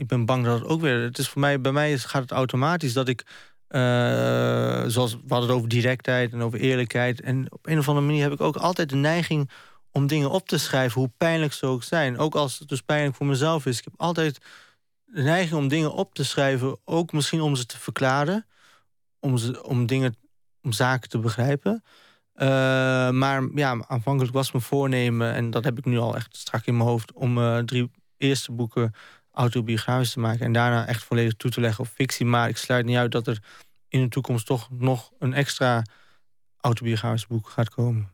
[0.00, 1.02] ik ben bang dat het ook weer.
[1.02, 3.24] Het is voor mij, bij mij gaat het automatisch dat ik.
[3.68, 7.20] eh, zoals we hadden het over directheid en over eerlijkheid.
[7.20, 9.50] En op een of andere manier heb ik ook altijd de neiging
[9.92, 12.18] om dingen op te schrijven, hoe pijnlijk ze ook zijn.
[12.18, 13.78] Ook als het dus pijnlijk voor mezelf is.
[13.78, 14.38] Ik heb altijd
[15.04, 18.46] de neiging om dingen op te schrijven, ook misschien om ze te verklaren,
[19.20, 20.16] om, ze, om dingen,
[20.62, 21.82] om zaken te begrijpen.
[22.34, 22.48] Eh,
[23.10, 26.76] maar ja, aanvankelijk was mijn voornemen, en dat heb ik nu al echt strak in
[26.76, 28.92] mijn hoofd, om eh, drie eerste boeken
[29.32, 32.26] autobiografisch te maken en daarna echt volledig toe te leggen op fictie.
[32.26, 33.42] Maar ik sluit niet uit dat er
[33.88, 35.82] in de toekomst toch nog een extra
[36.60, 38.10] autobiografisch boek gaat komen.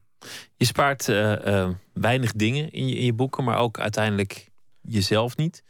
[0.56, 4.48] Je spaart eh, eh, weinig dingen in je, in je boeken, maar ook uiteindelijk
[4.80, 5.62] jezelf niet.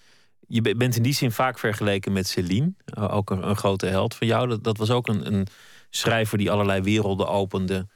[0.48, 3.86] Je be- bent in die zin vaak vergeleken met Celine, eh, ook een, een grote
[3.86, 4.48] held van jou.
[4.48, 5.46] Dat, dat was ook een, een
[5.90, 7.86] schrijver die allerlei werelden opende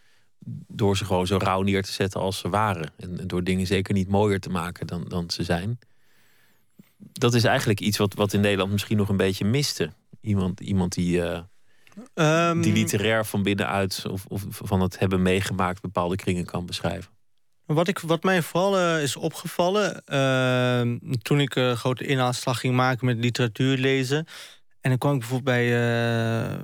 [0.69, 2.93] door ze gewoon zo rauw neer te zetten als ze waren.
[2.97, 5.79] En, en door dingen zeker niet mooier te maken dan, dan ze zijn.
[7.13, 9.91] Dat is eigenlijk iets wat, wat in Nederland misschien nog een beetje miste.
[10.21, 11.41] Iemand, iemand die, eh,
[12.15, 17.13] Ehm, die literair van binnenuit of, of van het hebben meegemaakt bepaalde kringen kan beschrijven.
[17.67, 20.81] Wat, ik, wat mij vooral eh, is opgevallen eh,
[21.23, 24.27] toen ik een grote inhaalslag ging maken met literatuur lezen.
[24.81, 26.59] En dan kwam ik bijvoorbeeld bij, eh,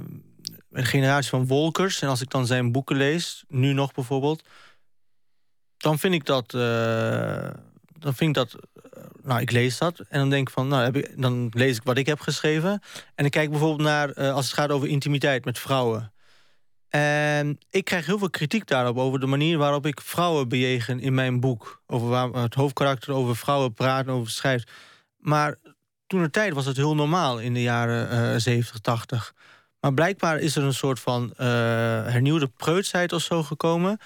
[0.68, 2.02] de generatie van Wolkers.
[2.02, 4.42] En als ik dan zijn boeken lees, nu nog bijvoorbeeld,
[5.76, 6.54] dan vind ik dat.
[6.54, 7.50] eh,
[7.98, 8.56] dan vind ik dat.
[9.26, 11.82] Nou, ik lees dat en dan denk ik van, nou, heb ik, dan lees ik
[11.82, 12.82] wat ik heb geschreven.
[13.14, 16.12] En ik kijk bijvoorbeeld naar, eh, als het gaat over intimiteit met vrouwen.
[16.88, 21.14] En ik krijg heel veel kritiek daarop over de manier waarop ik vrouwen bejegen in
[21.14, 21.82] mijn boek.
[21.86, 24.70] Over waar het hoofdkarakter over vrouwen praat en over schrijft.
[25.16, 25.56] Maar
[26.06, 29.34] toen de tijd was het heel normaal in de jaren eh 70, 80.
[29.80, 31.46] Maar blijkbaar is er een soort van eh,
[32.06, 33.98] hernieuwde preutsheid of zo gekomen.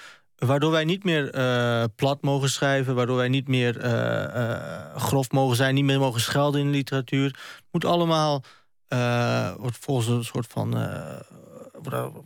[0.46, 2.94] Waardoor wij niet meer eh, plat mogen schrijven.
[2.94, 5.74] Waardoor wij niet meer eh, eh, grof mogen zijn.
[5.74, 7.24] Niet meer mogen schelden in de literatuur.
[7.24, 8.42] Het moet allemaal.
[9.58, 10.70] wordt volgens een soort van.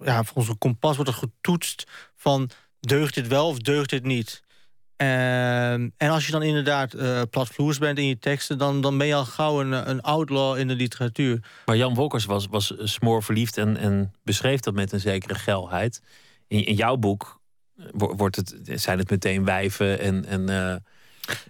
[0.04, 1.84] ja, volgens een kompas wordt er getoetst
[2.16, 2.50] van
[2.80, 4.42] deugt dit wel of deugt dit niet.
[4.96, 6.96] Ehm, en als je dan inderdaad
[7.30, 10.68] platvloers bent in je teksten, dan, dan ben je al gauw een, een outlaw in
[10.68, 11.44] de literatuur.
[11.66, 16.02] Maar Jan Wolkers was, was smoorverliefd en, en beschreef dat met een zekere geilheid.
[16.48, 17.42] In, in jouw boek
[17.92, 20.70] wordt het, zijn het meteen wijven en, en, eh,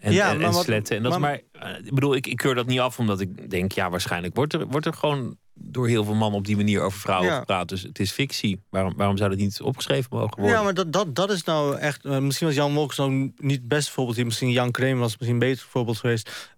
[0.00, 0.96] en, Ja, en, en wat- sletten.
[0.96, 3.50] En dat, maar- maar eh, ik bedoel, ik, ik keur dat niet af omdat ik
[3.50, 6.80] denk, ja, waarschijnlijk wordt er, wordt er gewoon door heel veel mannen op die manier
[6.80, 7.38] over vrouwen Ja.
[7.38, 7.68] gepraat.
[7.68, 8.60] Dus het is fictie.
[8.70, 10.56] Waarom, waarom zou dat niet opgeschreven mogen worden?
[10.56, 12.04] Ja, maar dat, dat, dat is nou echt...
[12.04, 14.16] eh, misschien was Jan Wolkers nou niet het beste voorbeeld.
[14.16, 14.24] hier.
[14.24, 16.50] Misschien Jan Kremer was misschien een beter voorbeeld geweest.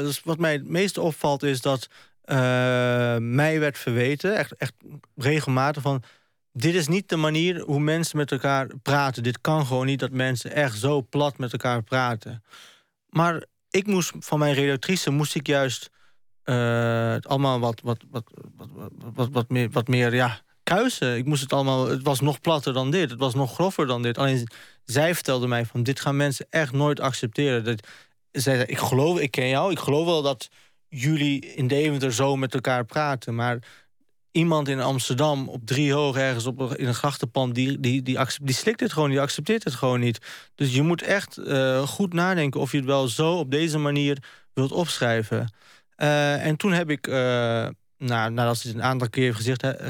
[0.00, 1.88] Dus wat mij het meeste opvalt is dat
[3.20, 4.36] mij werd verweten...
[4.36, 4.72] Echt, echt
[5.16, 6.02] regelmatig van...
[6.56, 9.22] Dit is niet de manier hoe mensen met elkaar praten.
[9.22, 12.42] Dit kan gewoon niet dat mensen echt zo plat met elkaar praten.
[13.08, 15.90] Maar ik moest van mijn redactrice moest ik juist
[16.42, 18.24] eh, het allemaal wat, wat, wat,
[18.56, 21.16] wat, wat, wat, meer, wat meer ja, kuisen.
[21.16, 21.88] Ik moest het allemaal.
[21.88, 23.10] Het was nog platter dan dit.
[23.10, 24.18] Het was nog grover dan dit.
[24.18, 24.48] Alleen
[24.84, 27.64] zij vertelde mij van dit gaan mensen echt nooit accepteren.
[27.64, 27.86] Dat,
[28.30, 29.70] zij zei, ik geloof, ik ken jou.
[29.70, 30.48] Ik geloof wel dat
[30.88, 33.58] jullie in Deventer zo met elkaar praten, maar
[34.34, 37.54] iemand in Amsterdam op drie hoog ergens op, in een grachtenpand...
[37.54, 40.18] Die, die, die, die slikt het gewoon, die accepteert het gewoon niet.
[40.54, 44.22] Dus je moet echt eh, goed nadenken of je het wel zo op deze manier
[44.52, 45.54] wilt opschrijven.
[45.96, 47.68] Eh, en toen heb ik, eh,
[47.98, 49.36] nou, nadat ze het een aantal keer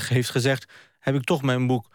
[0.08, 0.64] heeft gezegd,
[0.98, 1.88] heb ik toch mijn boek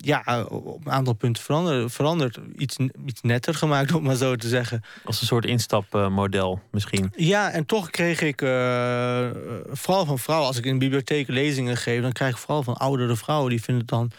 [0.00, 1.92] ja, op een aantal punten veranderd.
[1.92, 2.38] veranderd.
[2.56, 2.76] Iets,
[3.06, 4.82] iets netter gemaakt, om maar zo te zeggen.
[5.04, 7.12] Als een soort instapmodel misschien.
[7.16, 9.36] Ja, en toch kreeg ik, eh, eh,
[9.70, 13.16] vooral van vrouwen, als ik in bibliotheek lezingen geef, dan krijg ik vooral van oudere
[13.16, 14.10] vrouwen die vinden het dan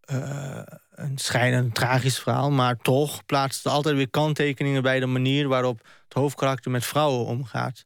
[0.00, 0.62] eh,
[0.94, 2.50] een schijnend tragisch verhaal.
[2.50, 7.26] Maar toch plaatsen ze altijd weer kanttekeningen bij de manier waarop het hoofdkarakter met vrouwen
[7.26, 7.84] omgaat.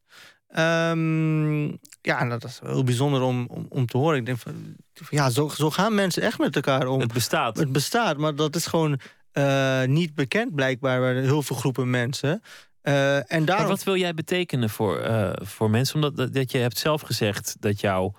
[0.49, 1.73] Ehm,
[2.09, 4.19] ja, en dat is heel bijzonder om, om, om te horen.
[4.19, 4.77] Ik denk van,
[5.11, 7.01] ja, zo, zo gaan mensen echt met elkaar om.
[7.01, 7.57] Het bestaat.
[7.57, 9.01] Het bestaat, maar dat is gewoon
[9.33, 12.43] eh, niet bekend blijkbaar bij heel veel groepen mensen.
[12.81, 13.67] Eh, en Maar daarom...
[13.67, 15.95] wat wil jij betekenen voor, eh, voor mensen?
[15.95, 18.15] Omdat dat, dat je hebt zelf gezegd dat jouw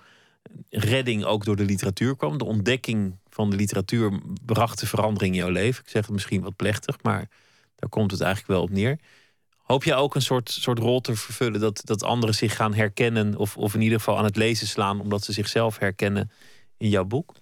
[0.68, 2.38] redding ook door de literatuur kwam.
[2.38, 5.82] De ontdekking van de literatuur bracht de verandering in jouw leven.
[5.84, 7.28] Ik zeg het misschien wat plechtig, maar
[7.76, 8.98] daar komt het eigenlijk wel op neer.
[9.70, 13.36] Hoop jij ook een soort, soort rol te vervullen dat, dat anderen zich gaan herkennen,
[13.36, 16.30] of, of in ieder geval aan het lezen slaan, omdat ze zichzelf herkennen
[16.76, 17.34] in jouw boek?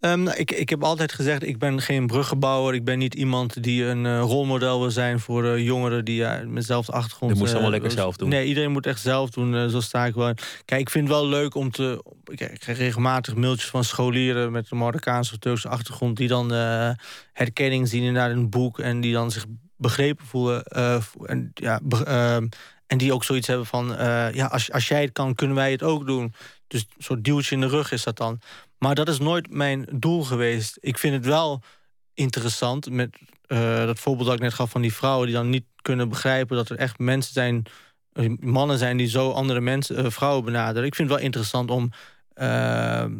[0.00, 2.74] Ehm, nou, ik, ik heb altijd gezegd, ik ben geen bruggenbouwer.
[2.74, 6.40] Ik ben niet iemand die een eh, rolmodel wil zijn voor eh, jongeren die uh,
[6.40, 7.30] met dezelfde achtergrond...
[7.30, 8.28] Dat moet ze allemaal lekker zelf doen.
[8.28, 9.70] Nee, iedereen moet echt zelf doen.
[9.70, 10.34] zo sta ik wel.
[10.64, 12.04] Kijk, ik vind het wel leuk om te...
[12.24, 16.16] Ik krijg regelmatig mailtjes van scholieren met een Marokkaanse of Turkse achtergrond...
[16.16, 16.52] die dan
[17.32, 19.44] herkenning zien in een boek en die dan zich
[19.76, 20.64] begrepen voelen.
[20.64, 22.48] eh, en, ja, ehm,
[22.86, 23.96] en die ook zoiets hebben van...
[23.96, 26.34] eh, ja, als, als jij het kan, kunnen wij het ook doen.
[26.66, 28.40] Dus een soort duwtje in de rug is dat dan.
[28.78, 30.78] Maar dat is nooit mijn doel geweest.
[30.80, 31.62] Ik vind het wel
[32.14, 35.64] interessant met eh, dat voorbeeld dat ik net gaf van die vrouwen die dan niet
[35.82, 37.62] kunnen begrijpen dat er echt mensen zijn,
[38.40, 40.88] mannen zijn die zo andere mensen, vrouwen benaderen.
[40.88, 41.90] Ik vind het wel interessant om
[42.34, 43.10] eh, eh,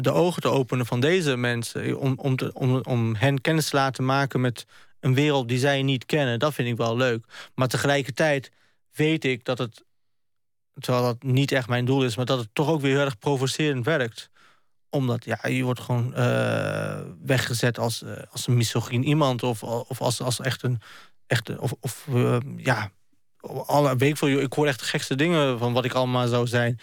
[0.00, 3.76] de ogen te openen van deze mensen, om, om, te, om, om hen kennis te
[3.76, 4.66] laten maken met
[5.04, 6.38] een wereld die zij niet kennen.
[6.38, 7.50] Dat vind ik wel leuk.
[7.54, 8.50] Maar tegelijkertijd
[8.92, 9.84] weet ik dat het,
[10.74, 13.18] terwijl dat niet echt mijn doel is, maar dat het toch ook weer heel erg
[13.18, 14.30] provocerend werkt
[14.94, 19.42] omdat ja, je wordt gewoon eh, weggezet als, eh, als een misogyn iemand.
[19.42, 20.80] Of, of als, als echt een.
[21.26, 22.90] Echt, of of eh, ja.
[23.66, 26.46] Alle, ik, veel, joh, ik hoor echt de gekste dingen van wat ik allemaal zou
[26.46, 26.80] zijn.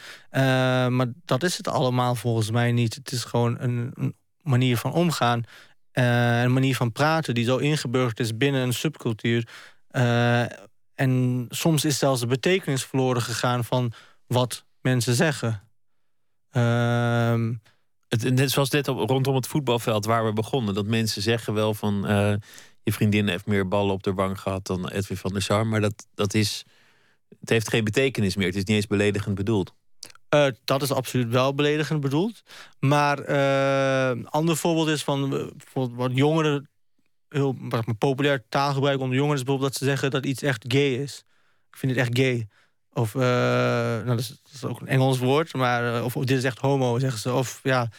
[0.95, 2.95] Maar dat is het allemaal volgens mij niet.
[2.95, 5.43] Het is gewoon een, een manier van omgaan.
[5.91, 9.47] Eh, een manier van praten die zo ingeburgerd is binnen een subcultuur.
[9.87, 10.45] Eh,
[10.95, 13.93] en soms is zelfs de betekenis verloren gegaan van
[14.27, 15.61] wat mensen zeggen.
[16.51, 17.53] Ehm
[18.07, 20.73] Het, net zoals dit op, rondom het voetbalveld waar we begonnen.
[20.73, 22.33] Dat mensen zeggen wel van eh,
[22.83, 25.67] je vriendin heeft meer ballen op de wang gehad dan Edwin van der Sar.
[25.67, 26.65] Maar dat, dat is.
[27.39, 28.47] Het heeft geen betekenis meer.
[28.47, 29.73] Het is niet eens beledigend bedoeld.
[30.32, 32.41] Eh, dat is absoluut wel beledigend bedoeld.
[32.79, 36.69] Maar eh, een ander voorbeeld is van eh, bijvoorbeeld wat jongeren,
[37.29, 37.55] heel
[37.97, 41.23] populair taalgebruik onder jongeren is bijvoorbeeld dat ze zeggen dat iets echt gay is.
[41.69, 42.47] Ik vind het echt gay.
[42.93, 46.99] Of, nou, dat is, dat ook een Engels woord, maar of, dit is echt homo,
[46.99, 47.34] zeggen ze.
[47.34, 47.89] Of ja,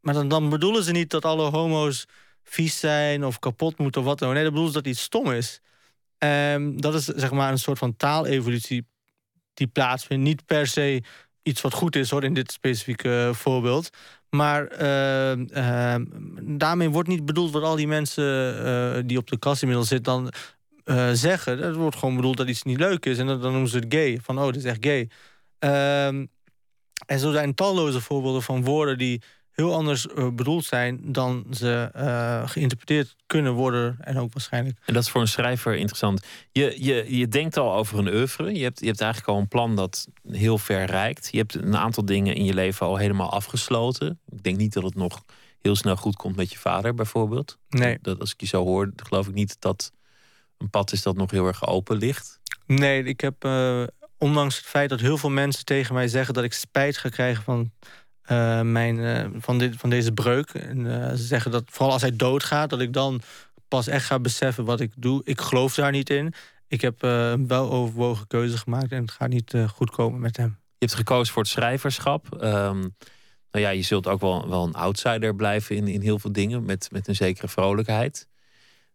[0.00, 2.06] maar dan, dan bedoelen ze niet dat alle homo's
[2.42, 4.34] vies zijn of kapot moeten of wat dan ook.
[4.34, 5.60] Nee, dan bedoelen dat iets stom is.
[6.18, 8.86] Ehm, dat is zeg maar een soort van taalevolutie
[9.54, 10.24] die plaatsvindt.
[10.24, 11.02] Niet per se
[11.48, 13.90] iets wat goed is hoor, in dit specifieke eh, voorbeeld.
[14.30, 16.04] Maar ehm, ehm,
[16.58, 20.12] daarmee wordt niet bedoeld wat al die mensen eh, die op de kast inmiddels zitten
[20.12, 20.32] dan
[20.84, 21.58] eh, zeggen.
[21.58, 23.18] Het wordt gewoon bedoeld dat iets niet leuk is.
[23.18, 24.18] En dan, dan noemen ze het gay.
[24.22, 25.08] Van oh, dit is echt gay.
[25.58, 26.26] Ehm,
[27.06, 29.22] en zo zijn talloze voorbeelden van woorden die
[29.58, 33.96] heel anders eh, bedoeld zijn dan ze eh, geïnterpreteerd kunnen worden.
[34.00, 34.78] En ook waarschijnlijk.
[34.84, 36.26] En dat is voor een schrijver interessant.
[36.52, 38.54] Je, je, je denkt al over een oeuvre.
[38.54, 41.28] Je hebt, je hebt eigenlijk al een plan dat heel ver reikt.
[41.30, 44.20] Je hebt een aantal dingen in je leven al helemaal afgesloten.
[44.28, 45.24] Ik denk niet dat het nog
[45.60, 47.58] heel snel goed komt met je vader, bijvoorbeeld.
[47.68, 47.98] Nee.
[48.02, 49.92] Dat, als ik je zo hoor, geloof ik niet dat
[50.58, 52.40] een pad is dat nog heel erg open ligt.
[52.66, 53.82] Nee, ik heb, uh,
[54.18, 57.42] ondanks het feit dat heel veel mensen tegen mij zeggen dat ik spijt ga krijgen
[57.42, 57.70] van,
[58.30, 60.50] uh, mijn, uh, van, dit, van deze breuk.
[60.50, 60.84] En
[61.18, 63.20] ze zeggen dat vooral als hij doodgaat, dat ik dan
[63.68, 65.20] pas echt ga beseffen wat ik doe.
[65.24, 66.32] Ik geloof daar niet in.
[66.68, 70.58] Ik heb een wel overwogen keuze gemaakt en het gaat niet goed komen met hem.
[70.68, 72.26] Je hebt gekozen voor het schrijverschap.
[72.32, 72.94] Um,
[73.50, 76.64] nou ja, je zult ook wel, wel een outsider blijven in, in heel veel dingen,
[76.64, 78.28] met, met een zekere vrolijkheid.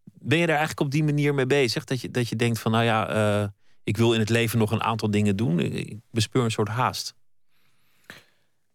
[0.03, 1.83] Ben je daar eigenlijk op die manier mee bezig?
[1.83, 3.53] Dat je, dat je denkt van, nou ja,
[3.83, 5.59] ik wil in het leven nog een aantal dingen doen.
[5.59, 7.15] Ik bespeur een soort haast.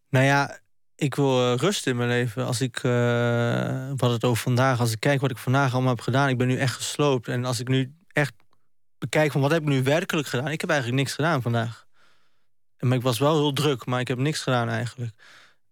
[0.09, 0.59] Nou ja,
[0.95, 2.47] ik wil uh, rust in mijn leven.
[2.47, 6.01] Als ik, uh, wat het over vandaag, als ik kijk wat ik vandaag allemaal heb
[6.01, 7.29] gedaan, ik ben nu echt gesloopt.
[7.29, 8.35] En als ik nu echt
[8.99, 11.87] bekijk van wat heb ik nu werkelijk gedaan, ik heb eigenlijk niks gedaan vandaag.
[12.79, 15.15] Maar ik was wel heel druk, maar ik heb niks gedaan eigenlijk.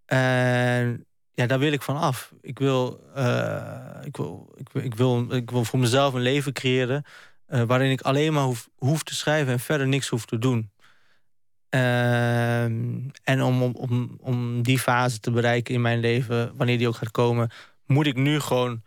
[0.05, 2.33] En ja, daar wil ik van af.
[2.41, 7.05] Ik wil, uh, ik wil, ik, wil, ik, wil, voor mezelf een leven creëren...
[7.47, 10.71] Waarin ik alleen maar hoef, hoef, te schrijven en verder niks hoef te doen.
[11.77, 12.63] Uh,
[13.25, 17.11] en om, om, om, die fase te bereiken in mijn leven, wanneer die ook gaat
[17.11, 17.51] komen...
[17.87, 18.83] moet ik nu gewoon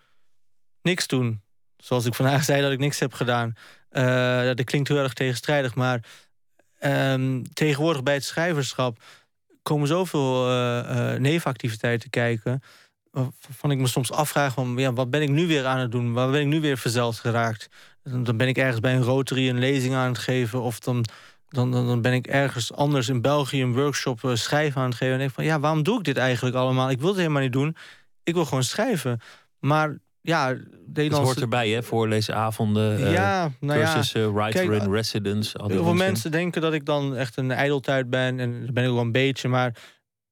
[0.82, 1.42] niks doen.
[1.78, 3.54] Zoals ik vandaag zei dat ik niks heb gedaan.
[3.92, 6.04] Uh, dat klinkt heel erg tegenstrijdig, maar...
[6.82, 9.04] Um, tegenwoordig bij het schrijverschap
[9.62, 12.62] komen zoveel uh, nevenactiviteiten kijken.
[13.12, 16.14] Waarvan ik me soms afvraag: van, ja, wat ben ik nu weer aan het doen?
[16.14, 17.70] Waar ben ik nu weer verzeld geraakt?
[18.04, 20.62] Dan ben ik ergens bij een Rotary een lezing aan het geven.
[20.62, 21.06] Of dan,
[21.50, 25.14] dan, dan ben ik ergens anders in België een workshop uh, schrijven aan het geven.
[25.14, 26.89] En denk van ja, waarom doe ik dit eigenlijk allemaal?
[26.89, 27.76] Ik wil het helemaal niet doen.
[28.24, 29.20] Ik wil gewoon schrijven.
[29.60, 31.04] Maar ja, Nederlandse...
[31.04, 31.84] Het hoort erbij, hè?
[31.84, 34.50] Voorlezenavonden, uh, ja, nou cursussen, ja.
[34.50, 35.58] Kijk, in residence.
[35.58, 38.39] Al Heel veel mensen denken dat ik dan echt een ijdeltuit ben.
[38.39, 39.47] En dat ben ik wel een beetje.
[39.47, 39.76] Maar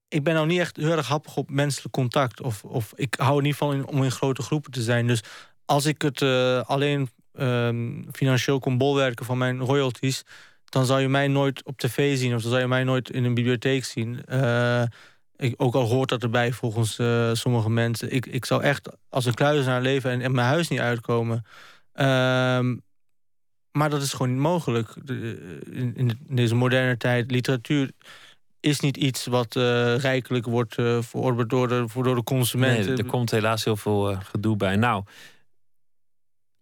[0.08, 2.42] ik ben nou niet echt heel erg happig op menselijk contact.
[2.42, 5.08] Of, of ik hou er niet van in, om in grote groepen te zijn.
[5.08, 5.24] Dus
[5.66, 10.24] als ik het uh, alleen um, financieel kon bolwerken van mijn royalties...
[10.70, 12.36] dan zou je mij nooit op tv zien.
[12.36, 14.22] Of dan zou je mij nooit in een bibliotheek zien.
[14.32, 14.84] Uh,
[15.36, 18.14] ik, ook al hoort dat erbij volgens uh, sommige mensen.
[18.14, 21.46] Ik, ik zou echt als een kluizenaar leven en, en mijn huis niet uitkomen.
[21.94, 22.86] Um,
[23.72, 24.94] maar dat is gewoon niet mogelijk.
[25.04, 27.92] De, in, in, deze moderne tijd, literatuur
[28.60, 32.86] is niet iets wat uh, rijkelijk wordt uh, verorberd door de, door de consumenten.
[32.86, 34.76] Nee, er komt helaas heel veel gedoe bij.
[34.76, 35.04] Nou,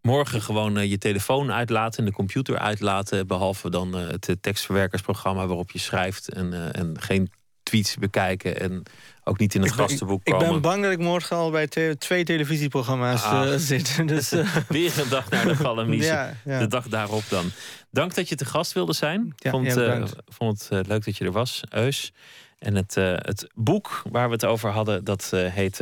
[0.06, 3.28] morgen gewoon je telefoon uitlaten en de computer uitlaten.
[3.28, 7.30] Behalve dan het tekstverwerkersprogramma waarop je schrijft en, en geen
[7.66, 8.84] tweets bekijken en
[9.24, 10.48] ook niet in het ik ben, gastenboek ik, komen.
[10.48, 13.48] Ik ben bang dat ik morgen al bij te, twee televisieprogramma's ah.
[13.48, 14.02] uh, zit.
[14.08, 14.56] Dus, uh...
[14.68, 16.08] Weer een dag naar de Galamise.
[16.14, 16.60] ja, ja.
[16.60, 17.46] De dag daarop dan.
[17.92, 19.34] Dank dat je te gast wilde zijn.
[19.36, 22.14] Ja, vond, uh, vond het leuk dat je er was, Eus.
[22.60, 25.78] En het, het boek waar we het over hadden, dat heet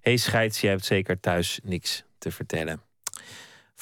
[0.00, 2.80] Hey Scheids, jij hebt zeker thuis niks te vertellen.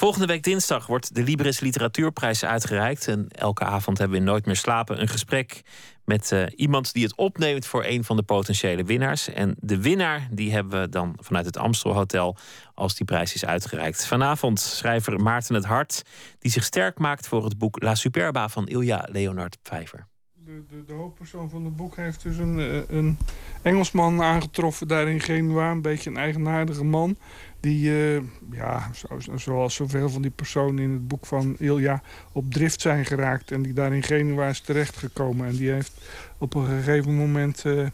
[0.01, 3.09] Volgende week dinsdag wordt de Libris Literatuurprijs uitgereikt.
[3.09, 5.63] En elke avond hebben we in Nooit meer slapen een gesprek
[6.05, 9.29] met uh, iemand die het opneemt voor een van de potentiële winnaars.
[9.29, 12.37] En de winnaar die hebben we dan vanuit het Amstel Hotel
[12.75, 14.07] als die prijs is uitgereikt.
[14.07, 16.03] Vanavond schrijver Maarten het Hart,
[16.39, 20.07] die zich sterk maakt voor het boek La Superba van Ilja Leonard Pfeiffer.
[20.35, 23.19] De, de, de hoofdpersoon van het boek heeft dus een, een
[23.63, 25.71] Engelsman aangetroffen daar in Genua.
[25.71, 27.17] Een beetje een eigenaardige man.
[27.61, 32.03] Die, uh, ja, zo, zoals zoveel van die personen in het boek van Ilja...
[32.33, 35.47] op drift zijn geraakt en die daar in Genua is terechtgekomen.
[35.47, 35.93] En die heeft
[36.39, 37.65] op een gegeven moment...
[37.65, 37.89] Uh,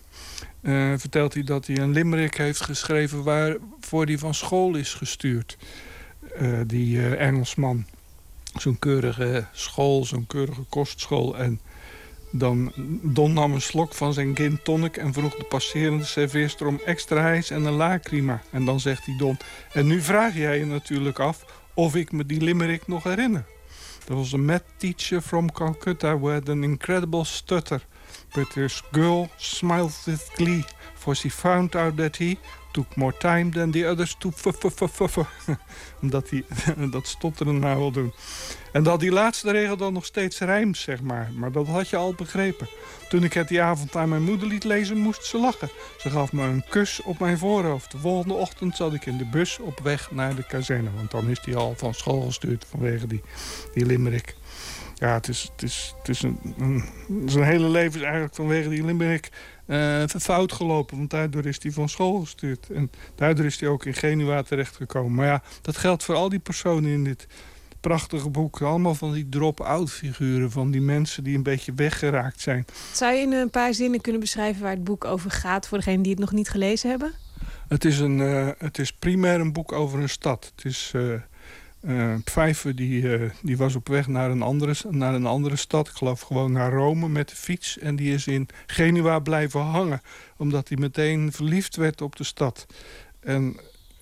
[0.97, 3.23] vertelt hij dat hij een limerick heeft geschreven...
[3.23, 5.59] waarvoor hij van school is gestuurd.
[6.67, 7.87] die Engelsman.
[8.55, 11.39] Zo'n keurige school, zo'n keurige kostschool.
[11.39, 11.61] En
[12.31, 12.73] dan
[13.03, 17.27] Don nam een slok van zijn gin tonic en vroeg de passerende serveerster om extra
[17.27, 18.43] ijs en een lacrima.
[18.51, 19.37] En dan zegt hij Don,
[19.73, 23.45] en nu vraag jij je natuurlijk af of ik me die limerick nog herinner.
[24.05, 27.87] There was a mad teacher from Calcutta who had an incredible stutter.
[28.35, 30.65] But this girl smiled with glee,
[30.95, 32.39] for she found out that he
[32.77, 34.33] took more time than the others to
[36.03, 36.45] Omdat hij
[36.91, 38.13] dat stotteren nou wil doen.
[38.73, 41.31] En dat die laatste regel dan nog steeds rijmt, zeg maar.
[41.35, 42.69] Maar dat had je al begrepen.
[43.09, 45.71] Toen ik het die avond aan mijn moeder liet lezen, moest ze lachen.
[45.99, 47.91] Ze gaf me een kus op mijn voorhoofd.
[47.91, 50.91] De volgende ochtend zat ik in de bus op weg naar de kazerne.
[50.97, 53.23] Want dan is hij al van school gestuurd vanwege die,
[53.75, 54.35] die limerick.
[54.95, 56.85] Ja, het is, het is, het is een, een,
[57.27, 59.31] zijn hele leven eigenlijk vanwege die limerick
[59.67, 60.97] uh, fout gelopen.
[60.97, 62.71] Want daardoor is hij van school gestuurd.
[62.71, 65.15] En daardoor is hij ook in Genua terechtgekomen.
[65.15, 67.27] Maar ja, dat geldt voor al die personen in dit
[67.81, 68.63] prachtige boek.
[68.63, 70.51] Allemaal van die drop-out figuren.
[70.51, 72.65] Van die mensen die een beetje weggeraakt zijn.
[72.93, 75.69] Zou je in een paar zinnen kunnen beschrijven waar het boek over gaat...
[75.69, 77.13] voor degenen die het nog niet gelezen hebben?
[77.69, 80.53] Het is, een, eh, het is primair een boek over een stad.
[80.57, 80.93] Het is...
[80.95, 81.03] eh
[81.87, 85.89] eh, Pfeiffer die, eh, die was op weg naar een, andere, naar een andere stad.
[85.89, 87.79] Ik geloof gewoon naar Rome met de fiets.
[87.79, 90.01] En die is in Genua blijven hangen.
[90.37, 92.67] Omdat hij meteen verliefd werd op de stad.
[93.21, 93.57] En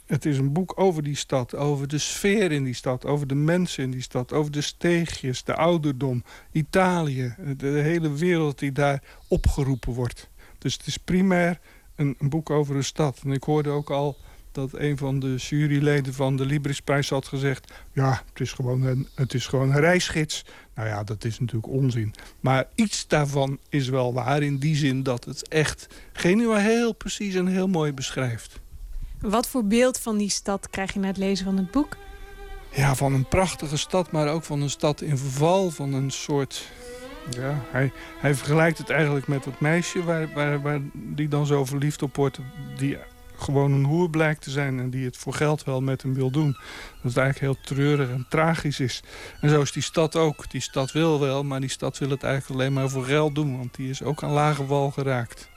[0.07, 1.55] het is een boek over die stad.
[1.55, 3.05] Over de sfeer in die stad.
[3.05, 4.33] Over de mensen in die stad.
[4.33, 6.25] Over de steegjes, de ouderdom.
[6.53, 7.35] Italië.
[7.57, 10.29] De, hele wereld die daar opgeroepen wordt.
[10.59, 11.61] Dus het is primair
[11.95, 13.21] een, een boek over een stad.
[13.25, 14.17] En ik hoorde ook al
[14.55, 17.73] dat een van de juryleden van de Librisprijs had gezegd...
[17.93, 20.45] ja, het is, gewoon een, het is gewoon een reisgids.
[20.75, 22.15] Nou ja, dat is natuurlijk onzin.
[22.41, 27.35] Maar iets daarvan is wel waar in die zin dat het echt Genua heel precies
[27.35, 28.61] en heel mooi beschrijft.
[29.21, 31.97] Wat voor beeld van die stad krijg je na het lezen van het boek?
[32.71, 35.71] Ja, van een prachtige stad, maar ook van een stad in verval.
[35.71, 36.69] Van een soort...
[37.31, 41.65] Ja, hij, hij vergelijkt het eigenlijk met dat meisje waar, waar, waar die dan zo
[41.65, 42.39] verliefd op wordt.
[42.77, 42.97] Die
[43.45, 46.31] gewoon een hoer blijkt te zijn en die het voor geld wel met hem wil
[46.31, 46.53] doen.
[47.03, 49.03] Dat het eigenlijk heel treurig en tragisch is.
[49.41, 50.51] En zo is die stad ook.
[50.51, 53.57] Die stad wil wel, maar die stad wil het eigenlijk alleen maar voor geld doen.
[53.57, 55.53] Want die is ook aan lage wal geraakt.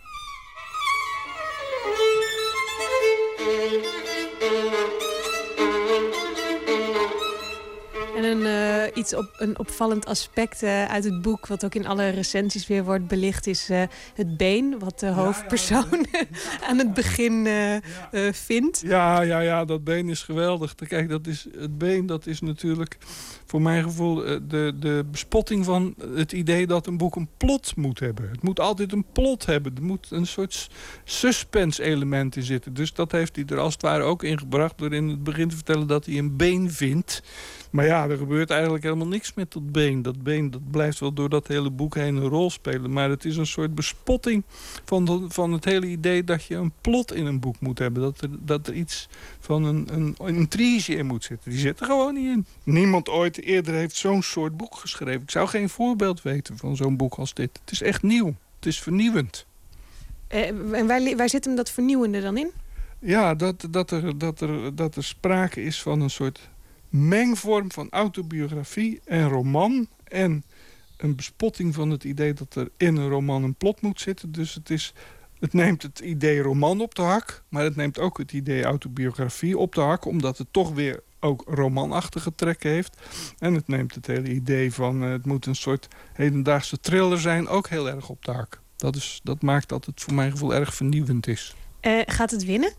[8.15, 11.87] En een, eh, iets op, een opvallend aspect eh, uit het boek, wat ook in
[11.87, 13.83] alle recensies weer wordt belicht, is eh,
[14.15, 16.05] het been, wat de hoofdpersoon
[16.69, 18.81] aan het begin eh, eh, vindt.
[18.85, 20.75] Ja, ja, ja, dat been is geweldig.
[20.75, 22.97] Kijk, dat is, het been dat is natuurlijk
[23.45, 27.75] voor mijn gevoel eh, de, de bespotting van het idee dat een boek een plot
[27.75, 28.29] moet hebben.
[28.29, 29.75] Het moet altijd een plot hebben.
[29.75, 30.69] Er moet een soort
[31.03, 32.73] suspense element in zitten.
[32.73, 35.49] Dus dat heeft hij er als het ware ook in gebracht door in het begin
[35.49, 37.21] te vertellen dat hij een been vindt.
[37.71, 40.01] Maar ja, er gebeurt eigenlijk helemaal niks met dat been.
[40.01, 42.93] Dat been dat blijft wel door dat hele boek heen een rol spelen.
[42.93, 44.43] Maar het is een soort bespotting
[44.85, 48.01] van, de- van het hele idee dat je een plot in een boek moet hebben.
[48.01, 49.07] Dat er, dat er iets
[49.39, 51.51] van een, een, een intrige in moet zitten.
[51.51, 52.45] Die zit er gewoon niet in.
[52.63, 55.21] Niemand ooit eerder heeft zo'n soort boek geschreven.
[55.21, 57.59] Ik zou geen voorbeeld weten van zo'n boek als dit.
[57.61, 58.35] Het is echt nieuw.
[58.55, 59.45] Het is vernieuwend.
[60.27, 60.47] Eh,
[60.79, 62.49] en waar zit hem dat vernieuwende dan in?
[62.99, 66.49] Ja, dat, dat, er, dat, er, dat er sprake is van een soort
[66.89, 69.87] mengvorm van autobiografie en roman.
[70.03, 70.43] En
[70.97, 74.31] een bespotting van het idee dat er in een roman een plot moet zitten.
[74.31, 74.93] Dus het, is,
[75.39, 77.43] het neemt het idee roman op de hak.
[77.49, 80.05] Maar het neemt ook het idee autobiografie op de hak.
[80.05, 82.97] Omdat het toch weer ook romanachtige trekken heeft.
[83.39, 87.47] En het neemt het hele idee van eh, het moet een soort hedendaagse thriller zijn
[87.47, 88.61] ook heel erg op de hak.
[88.75, 91.55] Dat, is, dat maakt dat het voor mijn gevoel erg vernieuwend is.
[91.79, 92.73] Eh, gaat het winnen?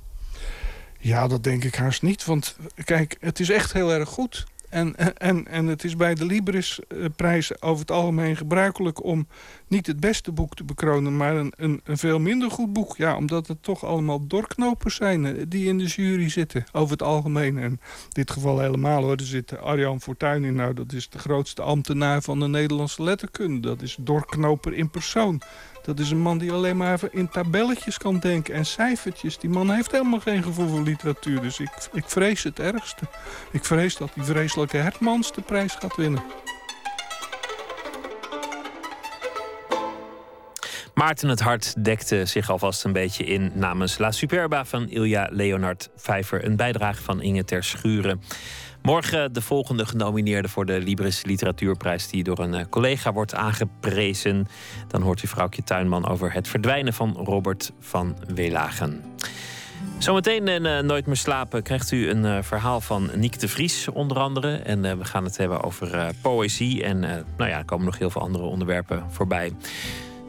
[0.99, 2.25] Ja, dat denk ik haast niet.
[2.25, 4.47] Want kijk, het is echt heel erg goed.
[4.69, 9.05] En, en, en het is bij de Libris-prijs over het algemeen gebruikelijk...
[9.05, 9.27] om
[9.67, 12.97] niet het beste boek te bekronen, maar een, een, een veel minder goed boek.
[12.97, 17.03] Ja, omdat het toch allemaal doorknopers zijn eh, die in de jury zitten, over het
[17.03, 17.59] algemeen.
[17.59, 19.17] En in dit geval helemaal hoor.
[19.17, 20.55] Er zit Arjan Fortuyn in.
[20.55, 23.69] Nou, dat is de grootste ambtenaar van de Nederlandse letterkunde.
[23.69, 25.41] Dat is doorknoper in persoon.
[25.89, 29.39] Dat is een man die alleen maar in tabelletjes kan denken en cijfertjes.
[29.39, 31.41] Die man heeft helemaal geen gevoel voor literatuur.
[31.41, 33.05] Dus ik, ik vrees het ergste.
[33.51, 36.23] Ik vrees dat die vreselijke Hertmans de prijs gaat winnen.
[40.95, 45.89] Maarten het Hart dekte zich alvast een beetje in namens La Superba van Ilja Leonard
[45.97, 46.45] Vijver.
[46.45, 48.23] Een bijdrage van Inge Ter Schuren.
[48.83, 54.49] Morgen de volgende genomineerde voor de Libris Literatuurprijs, die door een eh, collega wordt aangeprezen.
[54.89, 59.05] Dan hoort u vrouwtje Tuinman over het verdwijnen van Robert van Welagen.
[59.99, 63.89] Zometeen in eh, Nooit meer slapen krijgt u een eh, verhaal van Niek de Vries
[63.89, 64.57] onder andere.
[64.57, 66.85] En we gaan het hebben over poëzie.
[66.85, 67.01] En
[67.37, 69.53] nou ja, er komen nog heel veel andere onderwerpen voorbij.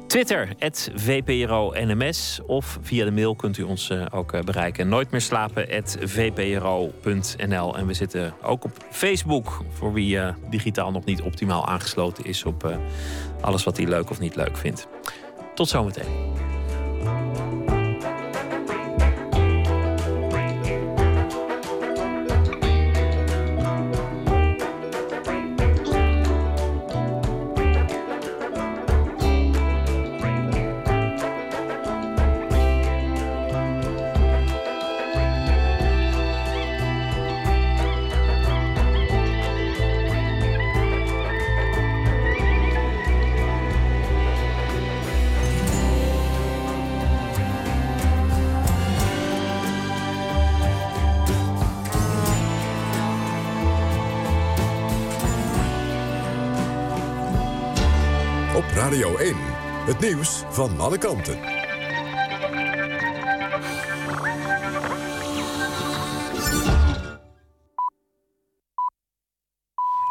[0.09, 0.49] Twitter,
[0.95, 2.39] VPRO-NMS.
[2.45, 4.89] Of via de mail kunt u ons eh, ook eh, bereiken.
[4.89, 7.77] Nooit meer slapen, VPRO.nl.
[7.77, 9.63] En we zitten ook op Facebook.
[9.73, 12.79] Voor wie eh, digitaal nog niet optimaal aangesloten is op
[13.41, 14.87] alles wat hij leuk of niet leuk vindt.
[15.55, 16.37] Tot zometeen.
[59.89, 61.37] Het nieuws van alle kanten.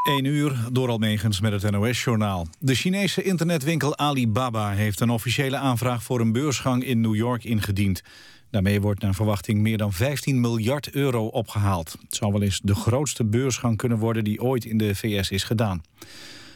[0.05, 2.47] Eén uur door Almegens met het NOS-journaal.
[2.59, 8.03] De Chinese internetwinkel Alibaba heeft een officiële aanvraag voor een beursgang in New York ingediend.
[8.51, 11.97] Daarmee wordt naar verwachting meer dan 15 miljard euro opgehaald.
[12.01, 15.45] Het zou wel eens de grootste beursgang kunnen worden die ooit in de VS is
[15.45, 15.83] gedaan.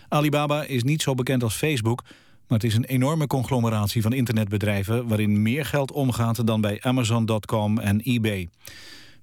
[0.08, 2.02] Alibaba is niet zo bekend als Facebook,
[2.49, 7.78] maar het is een enorme conglomeratie van internetbedrijven waarin meer geld omgaat dan bij Amazon.com
[7.78, 8.49] en eBay.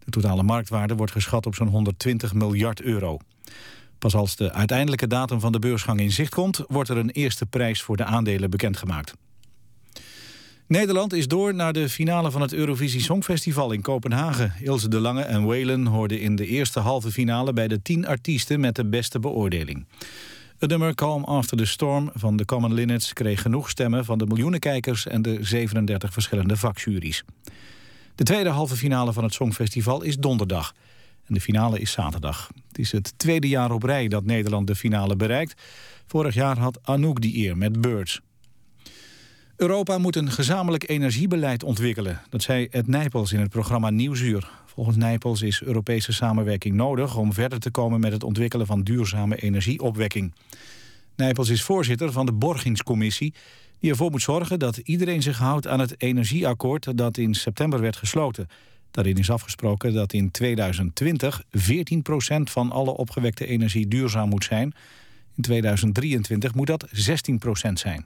[0.03, 3.17] De totale marktwaarde wordt geschat op zo'n 120 miljard euro.
[3.99, 6.63] Pas als de uiteindelijke datum van de beursgang in zicht komt...
[6.67, 9.13] wordt er een eerste prijs voor de aandelen bekendgemaakt.
[10.67, 14.53] Nederland is door naar de finale van het Eurovisie Songfestival in Kopenhagen.
[14.61, 17.53] Ilse de Lange en Whalen hoorden in de eerste halve finale...
[17.53, 19.85] bij de tien artiesten met de beste beoordeling.
[20.59, 23.13] Het nummer Calm After the Storm van de Common Linnets...
[23.13, 25.07] kreeg genoeg stemmen van de miljoenen kijkers...
[25.07, 27.23] en de 37 verschillende vakjuries.
[28.15, 30.73] De tweede halve finale van het Songfestival is donderdag...
[31.29, 32.51] En de finale is zaterdag.
[32.67, 35.61] Het is het tweede jaar op rij dat Nederland de finale bereikt.
[36.07, 38.21] Vorig jaar had Anouk die eer met Birds.
[39.55, 42.21] Europa moet een gezamenlijk energiebeleid ontwikkelen.
[42.29, 44.49] Dat zei Ed Nijpels in het programma Nieuwsuur.
[44.79, 47.17] Volgens Nijpels is Europese samenwerking nodig...
[47.17, 50.33] om verder te komen met het ontwikkelen van duurzame energieopwekking.
[51.15, 53.33] Nijpels is voorzitter van de Borgingscommissie...
[53.79, 56.97] die ervoor moet zorgen dat iedereen zich houdt aan het energieakkoord...
[56.97, 58.47] dat in september werd gesloten...
[58.91, 61.49] Daarin is afgesproken dat in 2020 14%
[62.43, 64.73] van alle opgewekte energie duurzaam moet zijn.
[65.35, 66.91] In 2023 moet dat 16%
[67.73, 68.05] zijn.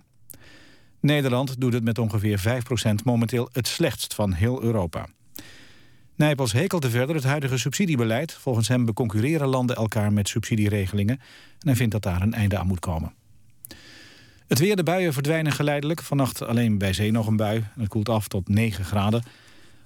[1.00, 5.08] Nederland doet het met ongeveer 5% momenteel het slechtst van heel Europa.
[6.16, 8.34] Nijpels hekelde verder het huidige subsidiebeleid.
[8.34, 11.20] Volgens hem beconcurreren landen elkaar met subsidieregelingen...
[11.60, 13.14] en hij vindt dat daar een einde aan moet komen.
[14.48, 16.02] Het weer, de buien verdwijnen geleidelijk.
[16.02, 17.64] Vannacht alleen bij zee nog een bui.
[17.80, 19.24] Het koelt af tot 9 graden.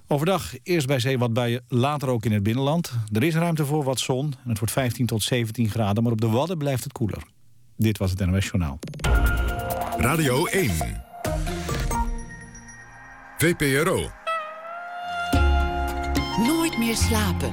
[0.06, 2.92] Overdag eerst bij zee wat buien, later ook in het binnenland.
[3.12, 6.02] Er is ruimte voor wat zon en het wordt 15 tot 17 graden...
[6.02, 7.22] maar op de Wadden blijft het koeler.
[7.76, 8.78] Dit was het NOS Journaal.
[9.98, 10.70] Radio 1.
[13.38, 14.17] VPRO.
[16.46, 17.50] Nooit meer slapen.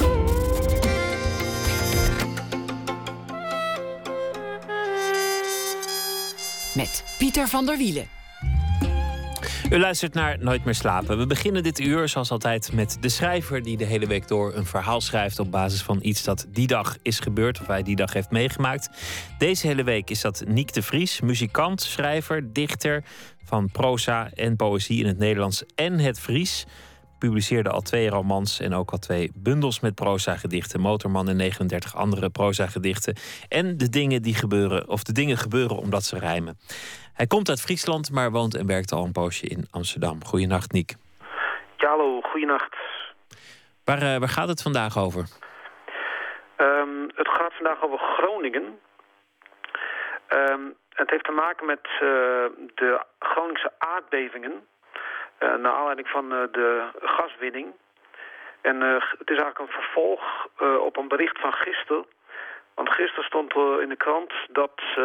[6.76, 8.08] Met Pieter van der Wielen.
[9.70, 11.18] U luistert naar Nooit meer slapen.
[11.18, 14.66] We beginnen dit uur zoals altijd met de schrijver die de hele week door een
[14.66, 18.14] verhaal schrijft op basis van iets dat die dag is gebeurd of hij die dag
[18.14, 18.90] heeft meegemaakt.
[19.38, 23.04] Deze hele week is dat Niek de Vries, muzikant, schrijver, dichter
[23.44, 26.66] van proza en poëzie in het Nederlands en het Fries
[27.20, 30.80] publiceerde al twee romans en ook al twee bundels met proza-gedichten.
[30.80, 33.16] Motorman en 39 andere proza-gedichten.
[33.50, 36.58] En de dingen die gebeuren, of de dingen gebeuren omdat ze rijmen.
[37.14, 40.26] Hij komt uit Friesland, maar woont en werkt al een poosje in Amsterdam.
[40.26, 40.96] Goedenacht, Niek.
[41.78, 42.76] Ja, hallo, goedenacht.
[43.84, 45.26] Waar, uh, waar gaat het vandaag over?
[46.58, 48.80] Um, het gaat vandaag over Groningen.
[50.30, 52.00] Um, het heeft te maken met uh,
[52.76, 54.68] de Groningse aardbevingen.
[55.40, 57.74] Uh, naar aanleiding van de gaswinning.
[58.62, 60.48] En het is eigenlijk een vervolg
[60.80, 62.06] op een bericht van gisteren
[62.76, 64.96] want gisteren stond er in de krant dat uh,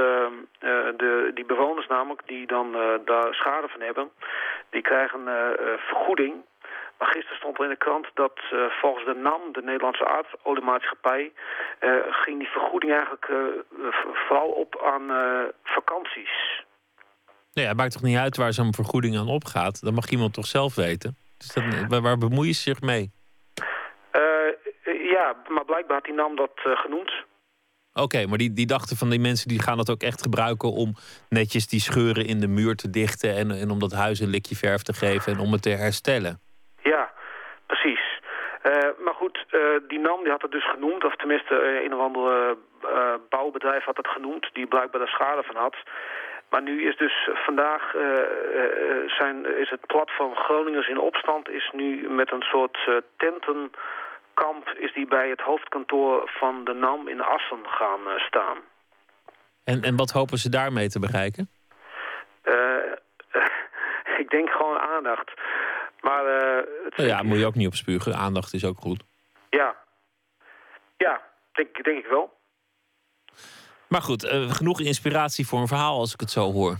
[0.96, 4.10] de, die bewoners namelijk, die dan uh, daar schade van hebben,
[4.70, 5.20] die krijgen
[5.78, 6.34] vergoeding.
[6.98, 8.40] Maar gisteren stond er in de krant dat
[8.80, 11.32] volgens de NAM, de Nederlandse aardoliemaatschappij,
[12.10, 13.28] ging die vergoeding eigenlijk
[14.12, 15.10] vooral op aan
[15.64, 16.64] vakanties.
[17.60, 19.84] Nee, het maakt toch niet uit waar zo'n vergoeding aan opgaat?
[19.84, 21.16] Dat mag iemand toch zelf weten?
[21.38, 23.10] Dus dat, waar bemoeien je zich mee?
[25.16, 27.12] ja, maar blijkbaar had die NAM dat genoemd.
[27.94, 30.94] Oké, maar die, die dachten van die mensen die gaan dat ook echt gebruiken om
[31.28, 34.56] netjes die scheuren in de muur te dichten en, en om dat huis een likje
[34.56, 36.40] verf te geven en om het te herstellen.
[36.82, 37.12] Ja,
[37.66, 38.20] precies.
[38.62, 38.72] Uh,
[39.04, 42.00] maar goed, uh, die NAM die had het dus genoemd, of tenminste uh, een of
[42.00, 42.56] ander
[43.28, 45.76] bouwbedrijf had het genoemd, die blijkbaar daar schade van had.
[46.50, 47.92] Maar nu is dus vandaag
[49.06, 52.78] zijn, is het platform Groningers in opstand is nu met een soort
[53.16, 53.70] tenten
[54.34, 58.58] kamp is die bij het hoofdkantoor van de NAM in Assen gaan uh, staan.
[59.64, 61.48] En, en wat hopen ze daarmee te bereiken?
[64.22, 65.30] Ik denk gewoon aandacht.
[66.00, 66.24] Maar,
[66.84, 68.14] het nou ja, moet je ook niet opspugen.
[68.14, 69.02] Aandacht is ook goed.
[69.50, 69.76] Ja.
[70.96, 71.20] Ja,
[71.52, 72.38] denk, denk ik wel.
[73.92, 76.74] Maar goed, genoeg inspiratie voor een verhaal als ik het zo hoor.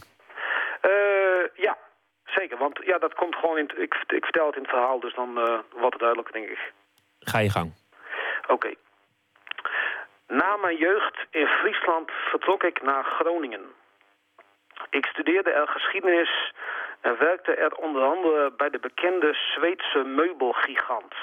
[1.55, 1.77] ja,
[2.25, 2.59] zeker.
[2.59, 3.71] Want ja, dat komt gewoon in...
[3.77, 5.35] Ik, ik vertel het in het verhaal, dus dan
[5.71, 6.73] wordt het duidelijk, denk ik.
[7.21, 7.73] Ga je gang.
[8.43, 8.53] Oké.
[8.53, 8.77] Okay.
[10.31, 13.65] Na mijn jeugd in Friesland vertrok ik naar Groningen.
[14.91, 16.53] Ik studeerde er geschiedenis
[17.01, 21.15] en werkte er onder andere bij de bekende Zweedse meubelgigant.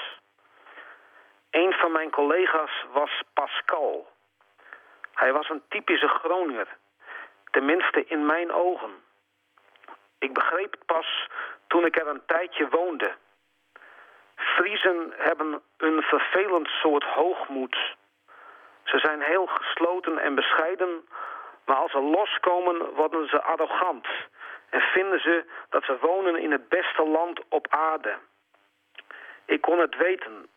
[1.50, 4.06] Een van mijn collega's was Pascal.
[5.18, 6.76] Hij was een typische Groninger.
[7.50, 8.90] Tenminste in mijn ogen.
[10.18, 11.28] Ik begreep het pas
[11.66, 13.14] toen ik er een tijdje woonde.
[14.36, 17.96] Friezen hebben een vervelend soort hoogmoed.
[18.84, 21.08] Ze zijn heel gesloten en bescheiden,
[21.64, 24.06] maar als ze loskomen worden ze arrogant
[24.70, 28.18] en vinden ze dat ze wonen in het beste land op aarde.
[29.44, 30.48] Ik kon het weten.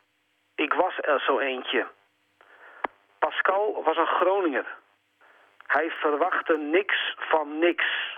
[0.56, 1.88] Ik was er zo eentje.
[3.26, 4.66] Pascal was een Groninger.
[5.68, 8.18] Hij verwachtte niks van niks.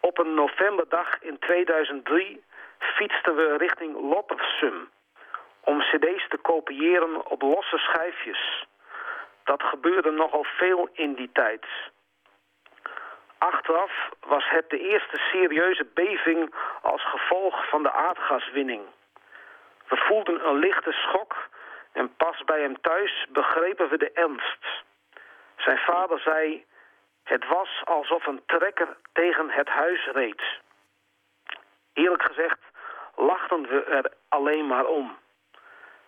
[0.00, 2.44] Op een novemberdag in 2003
[2.78, 4.90] fietsten we richting Loppersum
[5.60, 8.66] om cd's te kopiëren op losse schijfjes.
[9.44, 11.66] Dat gebeurde nogal veel in die tijd.
[13.38, 18.82] Achteraf was het de eerste serieuze beving als gevolg van de aardgaswinning.
[19.88, 21.50] We voelden een lichte schok
[21.92, 24.82] en pas bij hem thuis begrepen we de ernst.
[25.56, 26.64] Zijn vader zei,
[27.22, 30.42] het was alsof een trekker tegen het huis reed.
[31.92, 32.58] Eerlijk gezegd
[33.16, 35.18] lachten we er alleen maar om.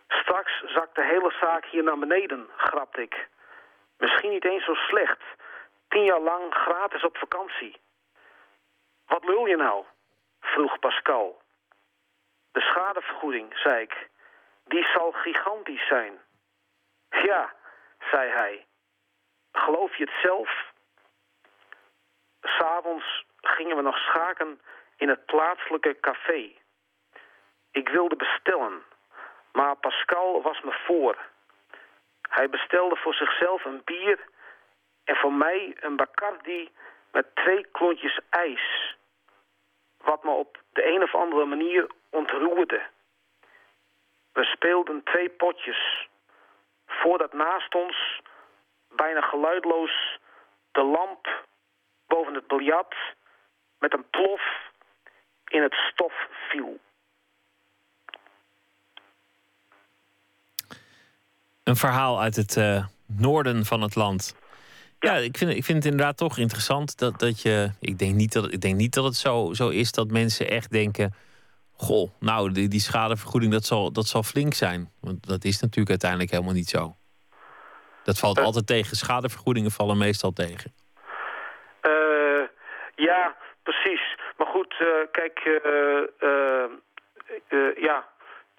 [0.09, 3.28] Straks zakt de hele zaak hier naar beneden, grapte ik.
[3.99, 5.22] Misschien niet eens zo slecht.
[5.89, 7.80] Tien jaar lang gratis op vakantie.
[9.07, 9.85] Wat lul je nou?
[10.41, 11.43] vroeg Pascal.
[12.53, 14.09] De schadevergoeding, zei ik.
[14.75, 16.20] Die zal gigantisch zijn.
[17.11, 17.55] Ja,
[18.11, 18.66] zei hij.
[19.53, 20.72] Geloof je het zelf?
[22.43, 24.61] S'avonds gingen we nog schaken
[24.97, 26.53] in het plaatselijke café.
[27.70, 28.83] Ik wilde bestellen,
[29.53, 31.16] maar Pascal was me voor.
[32.29, 34.18] Hij bestelde voor zichzelf een bier
[35.05, 36.72] en voor mij een Bacardi
[37.12, 38.97] met twee klontjes ijs.
[39.99, 42.93] Wat me op de een of andere manier ontroerde.
[44.35, 46.09] We speelden twee potjes.
[46.87, 48.20] Voordat naast ons,
[48.97, 50.18] bijna geluidloos,
[50.72, 51.47] de lamp
[52.07, 52.95] boven het biljart
[53.78, 54.43] met een plof
[55.45, 56.12] in het stof
[56.49, 56.78] viel.
[61.62, 64.37] Een verhaal uit het uh, noorden van het land.
[64.99, 67.70] Ja, ik vind, ik vind het inderdaad toch interessant dat, dat je.
[67.80, 70.70] Ik denk niet dat, ik denk niet dat het zo, zo is dat mensen echt
[70.70, 71.14] denken.
[71.77, 74.93] Goh, nou, die, die schadevergoeding dat zal, dat zal flink zijn.
[75.01, 76.97] Want dat is natuurlijk uiteindelijk helemaal niet zo.
[78.05, 78.45] Dat valt Uh.
[78.45, 78.97] altijd tegen.
[78.97, 80.75] Schadevergoedingen vallen meestal tegen.
[81.81, 82.43] Eh,
[82.95, 84.16] ja, precies.
[84.37, 85.97] Maar goed, eh, kijk, eh,
[86.29, 86.70] eh,
[87.49, 88.09] eh, ja,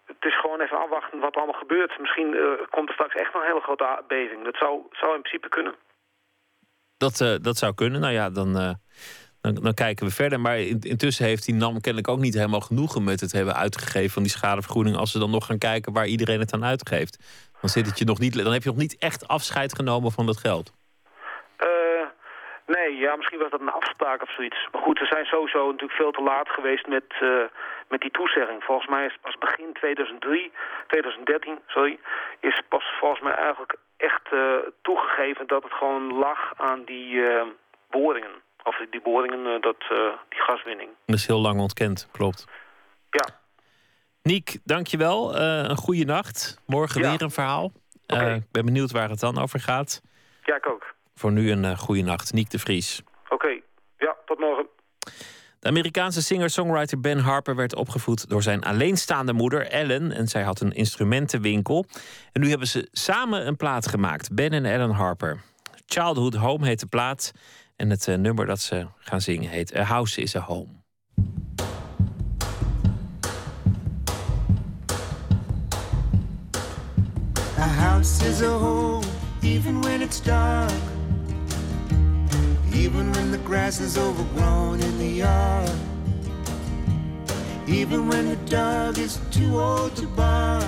[0.06, 2.00] het is gewoon even afwachten wat er allemaal gebeurt.
[2.00, 4.44] Misschien eh, komt er straks echt een hele grote aardbeving.
[4.44, 5.76] Dat zou, zou in principe kunnen.
[6.98, 8.02] Dat, eh, dat zou kunnen.
[8.02, 8.74] Nou ja, dan, eh,
[9.54, 10.40] dan, dan kijken we verder.
[10.40, 14.10] Maar in- intussen heeft die NAM kennelijk ook niet helemaal genoegen met het hebben uitgegeven
[14.10, 14.96] van die schadevergoeding.
[14.96, 17.16] Als ze dan nog gaan kijken waar iedereen het aan uitgeeft.
[17.62, 20.26] Dan, zit het je nog niet, dan heb je nog niet echt afscheid genomen van
[20.26, 20.74] dat geld.
[21.58, 21.68] Eh,
[22.66, 24.68] nee, ja, misschien was dat een afspraak of zoiets.
[24.72, 27.44] Maar goed, we zijn sowieso natuurlijk veel te laat geweest met, eh,
[27.90, 28.64] met die toezegging.
[28.64, 30.52] Volgens mij is pas begin 2003,
[30.88, 32.00] 2013, sorry,
[32.40, 37.48] is pas volgens mij eigenlijk echt eh, toegegeven dat het gewoon lag aan die eh,
[37.90, 38.44] boringen.
[38.68, 39.98] Of die boringen, eh, dat, eh,
[40.30, 40.90] die gaswinning.
[41.06, 42.46] Dat is heel lang ontkend, klopt.
[43.10, 43.26] Ja.
[44.22, 45.36] Niek, dankjewel.
[45.36, 46.62] Eh een goede nacht.
[46.66, 47.10] Morgen Ja.
[47.10, 47.72] weer een verhaal.
[48.06, 50.02] Eh, ik ben benieuwd waar het dan over gaat.
[50.44, 50.94] Ja, ik ook.
[51.16, 52.34] Voor nu een goede nacht.
[52.34, 53.02] Niek de Vries.
[53.30, 53.60] Oké,
[53.98, 54.68] ja, tot morgen.
[55.60, 60.12] De Amerikaanse singer-songwriter Ben Harper werd opgevoed door zijn alleenstaande moeder Ellen.
[60.12, 61.86] En zij had een instrumentenwinkel.
[62.32, 65.42] En nu hebben ze samen een plaat gemaakt, Ben en Ellen Harper.
[65.86, 67.32] Childhood Home heet de plaat.
[67.76, 70.68] En het uh, nummer dat ze gaan zingen heet A House is a Home.
[77.58, 79.06] A house is a home,
[79.42, 80.72] even when it's dark.
[82.74, 85.72] Even when the grass is overgrown in the yard.
[87.68, 90.64] Even when the dog is too old to bark.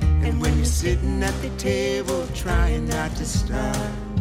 [0.00, 4.13] And when you're sitting at the table trying not to starve.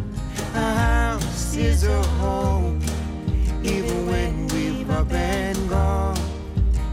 [0.56, 2.80] A house is a home,
[3.64, 6.16] even when we've up and gone.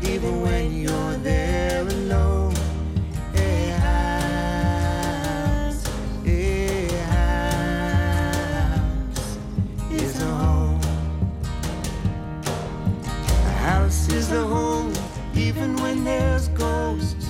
[0.03, 2.55] Even when you're there alone.
[3.35, 5.85] A house,
[6.25, 9.37] a house
[9.91, 10.81] is a home.
[13.45, 14.95] A house is a home,
[15.35, 17.29] even when there's ghosts.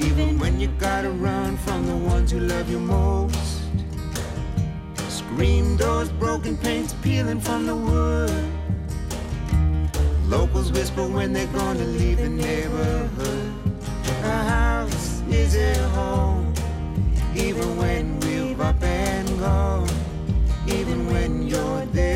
[0.00, 3.55] Even when you gotta run from the ones who love you most.
[5.36, 8.32] Green doors, broken paints peeling from the wood.
[10.26, 13.52] Locals whisper when they're gonna leave the neighborhood.
[14.24, 16.54] A house is a home,
[17.34, 19.86] even when we've up and gone,
[20.68, 22.15] even when you're there.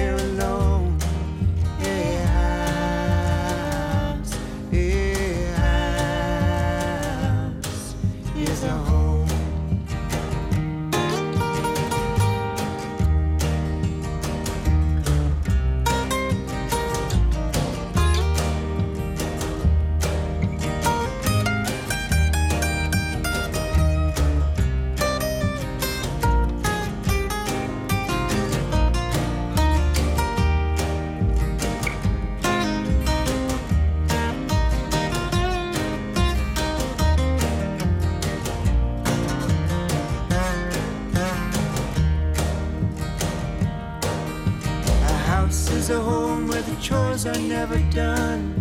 [47.25, 48.55] The are never done.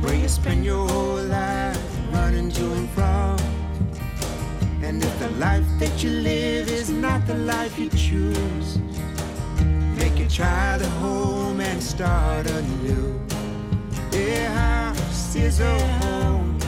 [0.00, 1.78] Where you spend your whole life
[2.12, 3.38] running to and from.
[4.82, 8.78] And if the life that you live is not the life you choose,
[9.96, 13.20] make you try the home and start anew.
[14.12, 16.58] A house is a home,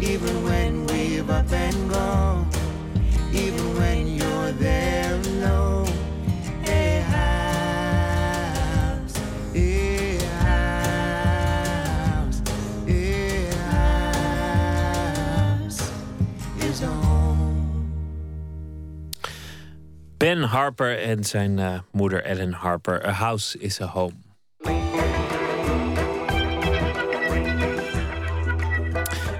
[0.00, 2.48] even when we've up and gone,
[3.32, 4.37] even when you're
[20.48, 23.06] Harper en zijn eh, moeder Ellen Harper.
[23.06, 24.12] A House is a Home.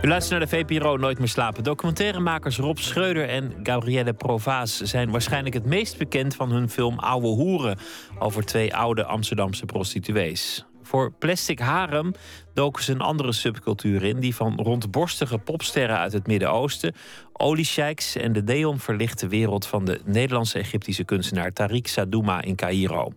[0.02, 1.64] U luistert naar de VPRO Nooit meer slapen.
[1.64, 7.26] Documentairemakers Rob Schreuder en Gabrielle Provaas zijn waarschijnlijk het meest bekend van hun film Oude
[7.26, 7.78] Hoeren
[8.18, 10.67] over twee oude Amsterdamse prostituees.
[10.88, 12.12] Voor Plastic Harem
[12.54, 16.94] doken ze een andere subcultuur in, die van rondborstige popsterren uit het Midden-Oosten,
[17.32, 23.12] oliesheiks en de neonverlichte wereld van de Nederlandse Egyptische kunstenaar Tariq Sadouma in Cairo.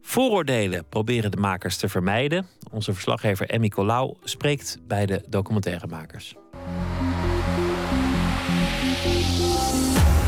[0.00, 2.46] Vooroordelen proberen de makers te vermijden.
[2.70, 6.34] Onze verslaggever Emmy Colau spreekt bij de documentairemakers.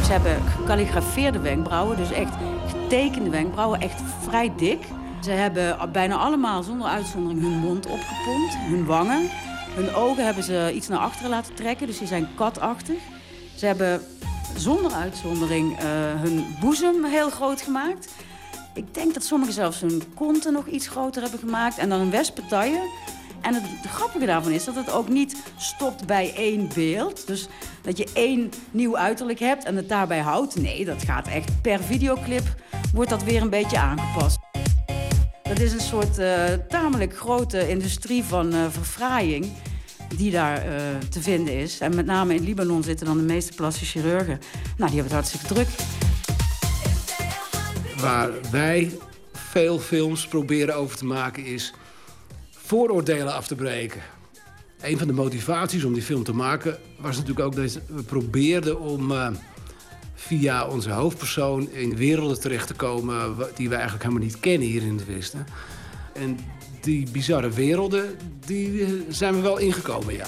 [0.04, 2.34] Ze hebben gekalligrafeerde wenkbrauwen, dus echt
[2.66, 4.80] getekende wenkbrauwen, echt vrij dik.
[5.20, 9.28] Ze hebben bijna allemaal zonder uitzondering hun mond opgepompt, hun wangen.
[9.74, 12.98] Hun ogen hebben ze iets naar achteren laten trekken, dus die zijn katachtig.
[13.56, 14.02] Ze hebben
[14.56, 15.84] zonder uitzondering eh,
[16.20, 18.14] hun boezem heel groot gemaakt.
[18.74, 21.78] Ik denk dat sommigen zelfs hun konten nog iets groter hebben gemaakt.
[21.78, 22.90] En dan een wespentaille.
[23.40, 27.26] En het, het grappige daarvan is dat het ook niet stopt bij één beeld.
[27.26, 27.48] Dus
[27.82, 30.60] dat je één nieuw uiterlijk hebt en het daarbij houdt.
[30.60, 32.54] Nee, dat gaat echt per videoclip
[32.94, 34.38] wordt dat weer een beetje aangepast.
[35.48, 39.52] Dat is een soort eh, tamelijk grote industrie van eh, verfraaiing
[40.16, 40.72] die daar eh,
[41.10, 41.80] te vinden is.
[41.80, 44.40] En met name in Libanon zitten dan de meeste plastische chirurgen.
[44.76, 45.68] Nou, die hebben het hartstikke druk.
[48.00, 48.98] Waar wij
[49.32, 51.74] veel films proberen over te maken is
[52.50, 54.00] vooroordelen af te breken.
[54.80, 58.80] Een van de motivaties om die film te maken was natuurlijk ook dat we probeerden
[58.80, 59.12] om
[60.16, 64.82] via onze hoofdpersoon in werelden terecht te komen die we eigenlijk helemaal niet kennen hier
[64.82, 65.46] in het Westen.
[66.12, 66.38] En
[66.80, 68.16] die bizarre werelden,
[68.46, 70.26] die eh, zijn we wel ingekomen, ja.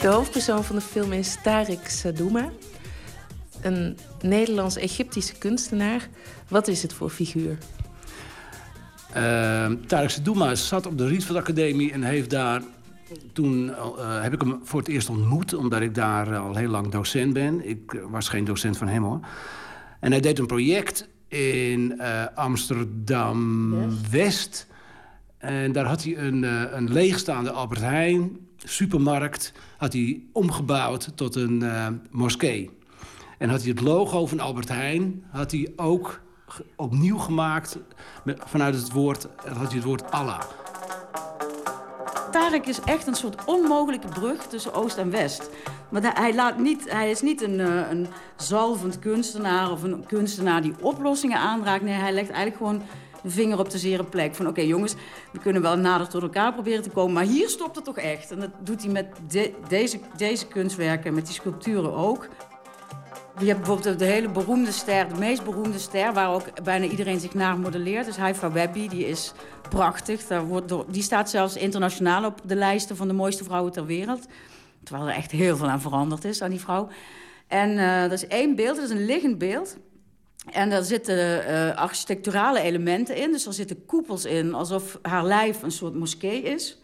[0.00, 2.50] De hoofdpersoon van de film is Tariq Sadouma.
[3.60, 6.08] Een Nederlands-Egyptische kunstenaar.
[6.48, 7.58] Wat is het voor figuur?
[9.16, 12.62] Uh, Tarek Sadouma zat op de Rietveld Academie en heeft daar...
[13.32, 16.88] Toen eh, heb ik hem voor het eerst ontmoet, omdat ik daar al heel lang
[16.88, 17.68] docent ben.
[17.68, 19.20] Ik eh, was geen docent van hem, hoor.
[20.00, 24.66] En hij deed een project in eh, Amsterdam-West.
[25.38, 29.52] En daar had hij een, eh, een leegstaande Albert Heijn, supermarkt...
[29.76, 32.70] had hij omgebouwd tot een eh, moskee.
[33.38, 36.20] En had hij het logo van Albert Heijn had hij ook
[36.76, 37.78] opnieuw gemaakt...
[38.24, 40.40] Met, vanuit het woord, had hij het woord Allah.
[42.30, 45.50] Tarek is echt een soort onmogelijke brug tussen Oost en West.
[45.88, 48.06] Maar hij, laat niet, hij is niet een, eh, een
[48.36, 51.82] zalvend kunstenaar of een kunstenaar die oplossingen aanraakt.
[51.82, 52.82] Nee, hij legt eigenlijk gewoon
[53.22, 54.34] de vinger op de zere plek.
[54.34, 54.94] Van oké jongens,
[55.32, 58.30] we kunnen wel nader tot elkaar proberen te komen, maar hier stopt het toch echt.
[58.30, 62.28] En dat doet hij met de- deze, deze kunstwerken, met die sculpturen ook.
[63.38, 67.20] Je hebt bijvoorbeeld de hele beroemde ster, de meest beroemde ster, waar ook bijna iedereen
[67.20, 68.06] zich naar modelleert.
[68.06, 69.32] Dus Haifa Webby, die is
[69.68, 70.26] prachtig.
[70.26, 74.26] Daar wordt die staat zelfs internationaal op de lijsten van de mooiste vrouwen ter wereld.
[74.84, 76.88] Terwijl er echt heel veel aan veranderd is aan die vrouw.
[77.46, 79.76] En eh, dat is één beeld, dat is een liggend beeld.
[80.50, 83.32] En daar zitten eh, architecturale elementen in.
[83.32, 86.81] Dus er zitten koepels in, alsof haar lijf een soort moskee is.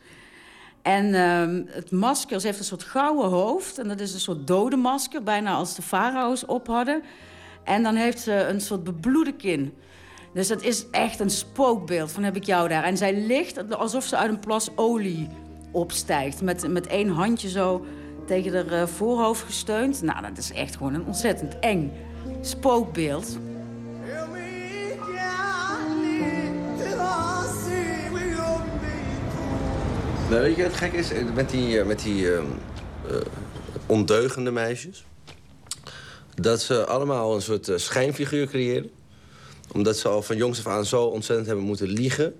[0.89, 3.79] En ehm, het masker, ze heeft een soort gouden hoofd.
[3.79, 7.03] En dat is een soort dode masker, bijna als de farao's op hadden.
[7.65, 9.75] En dan heeft ze een soort bebloede kin.
[10.35, 12.85] Dus dat is echt een spookbeeld van heb ik jou daar.
[12.85, 15.29] En zij ligt alsof ze uit een plas olie
[15.73, 16.43] opstijgt.
[16.43, 17.85] Met, met één handje zo
[18.27, 20.03] tegen haar eh, voorhoofd gesteund.
[20.03, 21.93] Nou, dat is echt gewoon een ontzettend eng
[22.41, 23.39] spookbeeld.
[30.29, 31.09] Nou, weet je wat gek is?
[31.35, 32.47] Met die, eh, met die ehm,
[33.09, 33.17] eh,
[33.87, 35.05] ondeugende meisjes.
[36.35, 38.91] Dat ze allemaal een soort eh, schijnfiguur creëren.
[39.73, 42.35] Omdat ze al van jongs af aan zo ontzettend hebben moeten liegen.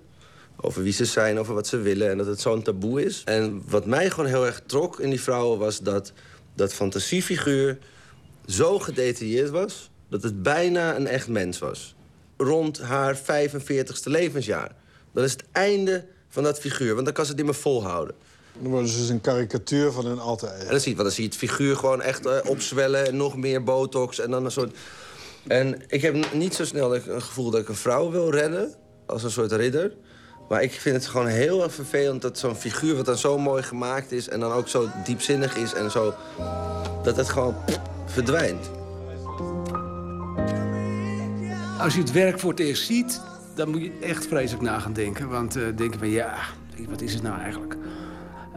[0.55, 2.09] Over wie ze zijn, over wat ze willen.
[2.09, 3.21] En dat het zo'n taboe is.
[3.25, 6.13] En wat mij gewoon heel erg trok in die vrouwen was dat
[6.55, 7.77] dat fantasiefiguur
[8.45, 9.89] zo gedetailleerd was.
[10.09, 11.95] dat het bijna een echt mens was.
[12.37, 14.75] Rond haar 45ste levensjaar.
[15.13, 18.15] Dat is het einde van dat figuur, want dan kan ze het niet meer volhouden.
[18.61, 21.11] Dan worden ze dus een karikatuur van hun alter En dan zie, je, want dan
[21.11, 23.07] zie je het figuur gewoon echt eh, opzwellen...
[23.07, 24.77] en nog meer botox en dan een soort...
[25.47, 28.73] En ik heb niet zo snel het gevoel dat ik een vrouw wil redden...
[29.05, 29.93] als een soort ridder.
[30.49, 32.95] Maar ik vind het gewoon heel erg vervelend dat zo'n figuur...
[32.95, 36.13] wat dan zo mooi gemaakt is en dan ook zo diepzinnig is en zo...
[37.03, 37.55] dat het gewoon
[38.05, 38.69] verdwijnt.
[41.79, 43.21] Als je het werk voor het eerst ziet,
[43.59, 45.29] dan moet je echt vreselijk na gaan denken.
[45.29, 46.35] Want uh, denken van ja,
[46.89, 47.77] wat is het nou eigenlijk?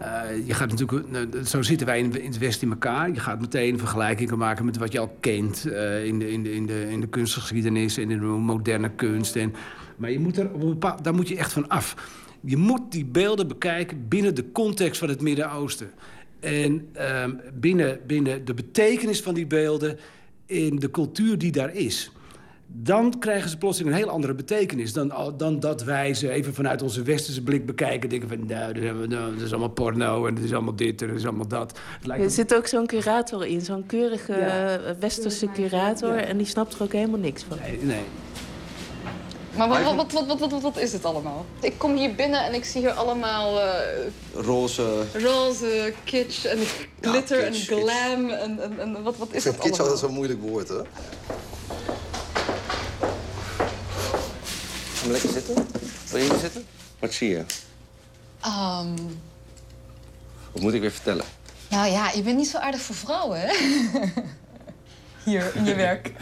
[0.01, 3.11] Uh, je gaat natuurlijk, uh, zo zitten wij in, het Westen in elkaar.
[3.13, 5.67] Je gaat meteen vergelijkingen maken met wat je al kent
[6.05, 9.37] in, de, in, de, in, de, in de kunstgeschiedenis en in de moderne kunst.
[9.37, 9.55] En,
[9.97, 10.51] maar je moet er,
[11.03, 11.97] daar moet je echt van af.
[12.41, 15.91] Je moet die beelden bekijken binnen de context van het Midden-Oosten.
[16.41, 19.99] En ehm, binnen, binnen de betekenis van die beelden
[20.47, 22.13] in de cultuur die daar is
[22.75, 24.93] dan krijgen ze plotseling een heel andere betekenis...
[24.93, 28.09] dan, dan dat wij ze even vanuit onze westerse blik bekijken.
[28.09, 31.27] Denken van, nou, dat is allemaal porno en dat is allemaal dit en dat is
[31.27, 31.79] allemaal dat.
[32.09, 34.79] Er zit ook zo'n curator in, zo'n keurige ja.
[34.99, 36.17] westerse curator...
[36.17, 37.59] en die snapt er ook helemaal niks van.
[37.63, 38.05] Nee, nee.
[39.57, 41.47] Maar wat, wat, wat, wat, wat, wat, is het allemaal?
[41.61, 43.59] Ik kom hier binnen en ik zie hier allemaal...
[43.59, 43.65] Uh,
[44.35, 45.03] roze...
[45.13, 46.59] Roze, kitsch en
[47.01, 49.67] glitter ja, kitsch, en glam en, en, en, wat, wat is het allemaal?
[49.67, 50.81] Kitsch is altijd zo'n moeilijk woord, hè?
[55.03, 55.67] Ga maar lekker zitten.
[56.11, 56.67] Wil je hier zitten?
[56.99, 57.39] Wat zie je?
[58.47, 59.21] Um...
[60.53, 61.25] Wat moet ik weer vertellen?
[61.71, 63.53] Nou ja, je bent niet zo aardig voor vrouwen, hè?
[65.25, 66.13] Hier, in je werk.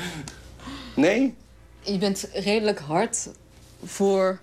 [0.97, 1.35] Nee?
[1.81, 3.28] Je bent redelijk hard
[3.85, 4.40] voor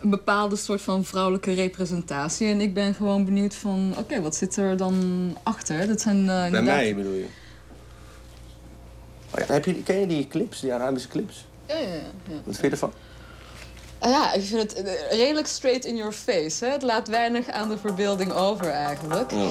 [0.00, 2.48] een bepaalde soort van vrouwelijke representatie.
[2.48, 5.86] En ik ben gewoon benieuwd van, oké, wat zit er dan achter?
[5.86, 6.76] Dat zijn uh, Bij inderdaad...
[6.76, 7.26] mij bedoel je?
[9.30, 11.44] Oh ja, heb je, ken je die clips, die Arabische clips?
[11.70, 11.94] Ja, ja,
[12.28, 12.40] ja.
[12.44, 12.92] Wat vind je ervan?
[13.98, 16.64] Ah, ja, ik vind het eh, redelijk straight in your face.
[16.64, 16.70] Hè?
[16.70, 19.30] Het laat weinig aan de verbeelding over eigenlijk.
[19.30, 19.50] Ja.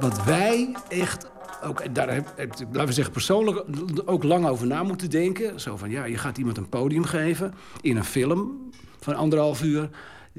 [0.00, 1.26] Wat wij echt,
[1.62, 3.64] ook, daar heb, heb, laten we zeggen persoonlijk,
[4.04, 5.60] ook lang over na moeten denken.
[5.60, 8.70] Zo van, ja, je gaat iemand een podium geven in een film
[9.00, 9.90] van anderhalf uur.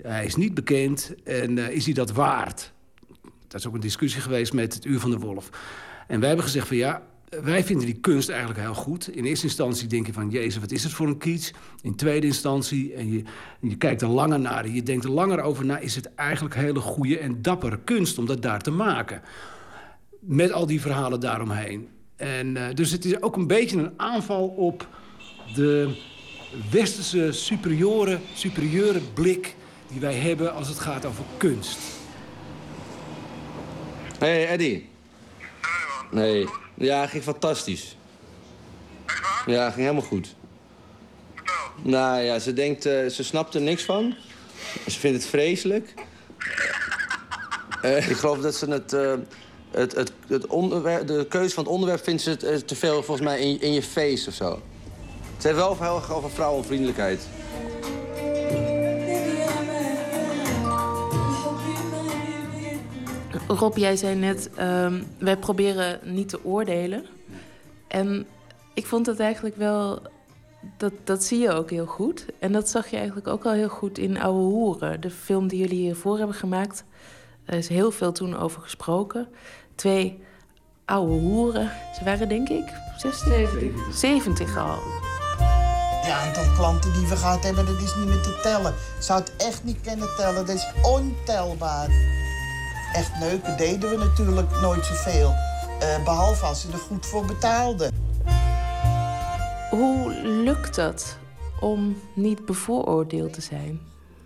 [0.01, 2.71] Hij is niet bekend en uh, is hij dat waard?
[3.47, 5.49] Dat is ook een discussie geweest met het Uur van de Wolf.
[6.07, 7.01] En wij hebben gezegd van ja,
[7.39, 9.07] wij vinden die kunst eigenlijk heel goed.
[9.15, 11.53] In eerste instantie denk je van, jezus, wat is het voor een kiets?
[11.81, 13.23] In tweede instantie, en je,
[13.61, 14.65] en je kijkt er langer naar...
[14.65, 15.77] en je denkt er langer over na...
[15.77, 19.21] is het eigenlijk hele goede en dappere kunst om dat daar te maken.
[20.19, 21.87] Met al die verhalen daaromheen.
[22.15, 24.87] En, uh, dus het is ook een beetje een aanval op
[25.55, 25.95] de
[26.71, 29.55] westerse superieure, superieure blik...
[29.87, 31.79] die wij hebben als het gaat over kunst.
[34.19, 34.89] Hé, hey, Eddie.
[36.11, 36.47] Nee,
[36.81, 37.95] ja, ging fantastisch.
[39.45, 40.35] Ja, ging helemaal goed.
[41.81, 44.15] Nou ja, ze denkt, uh, ze snapt er niks van.
[44.87, 45.93] Ze vindt het vreselijk.
[47.81, 49.13] Uh, ik geloof dat ze het, uh,
[49.71, 53.27] het, het, het onderwerp, de keuze van het onderwerp vindt ze het, te veel volgens
[53.27, 54.61] mij in, in je face of zo.
[55.37, 57.21] Ze heeft wel heel over vrouwenvriendelijkheid.
[63.59, 67.05] Rob, jij zei net, um, wij proberen niet te oordelen.
[67.87, 68.27] En
[68.73, 70.01] ik vond het eigenlijk wel,
[70.77, 72.25] dat, dat zie je ook heel goed.
[72.39, 75.01] En dat zag je eigenlijk ook al heel goed in Oude Hoeren.
[75.01, 76.83] De film die jullie hiervoor hebben gemaakt.
[77.45, 79.27] Er is heel veel toen over gesproken.
[79.75, 80.23] Twee
[80.85, 81.71] oude hoeren.
[81.97, 83.27] Ze waren denk ik 60?
[83.27, 83.95] 70.
[83.95, 84.79] 70 al.
[86.01, 88.73] Het aantal klanten die we gehad hebben, dat is niet meer te tellen.
[88.97, 90.45] Ik zou het echt niet kunnen tellen.
[90.45, 91.89] Dat is ontelbaar
[92.93, 95.33] echt neuken deden we natuurlijk nooit zoveel.
[95.81, 97.93] Uh, behalve als ze er goed voor betaalden.
[99.69, 101.17] Hoe lukt dat
[101.59, 103.79] om niet bevooroordeeld te zijn?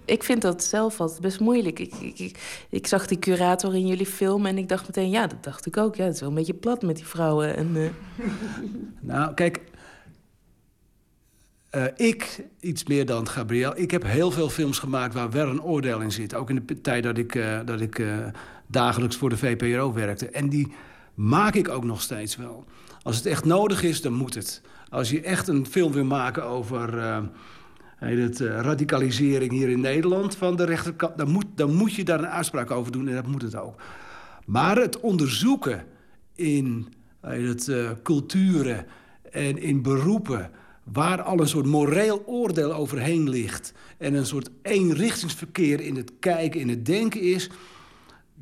[0.06, 1.80] Ik vind dat zelf altijd best moeilijk.
[1.80, 5.10] Ik, ik, ik, ik, zag die curator in jullie film en ik dacht meteen...
[5.10, 5.96] ja, dat dacht ik ook.
[5.96, 7.56] Ja, het is wel een beetje plat met die vrouwen.
[7.56, 7.90] En, uh...
[9.00, 9.62] Nou, kijk...
[11.76, 15.64] Uh, ik, iets meer dan Gabriel, ik heb heel veel films gemaakt waar wel een
[15.64, 16.34] oordeel in zit.
[16.34, 18.04] Ook in de tijd dat ik, uh, dat ik
[18.68, 20.30] dagelijks voor de VPRO werkte.
[20.30, 20.74] En die
[21.14, 22.66] maak ik ook nog steeds wel.
[23.02, 24.62] Als het echt nodig is, dan moet het.
[24.90, 27.18] Als je echt een film wil maken over uh,
[27.98, 32.20] het, uh, radicalisering hier in Nederland van de rechterkant, dan moet, dan moet je daar
[32.20, 33.82] een uitspraak over doen en dat moet het ook.
[34.46, 35.86] Maar het onderzoeken
[36.36, 36.88] in
[37.22, 38.86] het, uh, culturen
[39.32, 40.52] en in beroepen
[40.84, 46.60] waar al een soort moreel oordeel overheen ligt en een soort eenrichtingsverkeer in het kijken,
[46.60, 47.50] in het denken is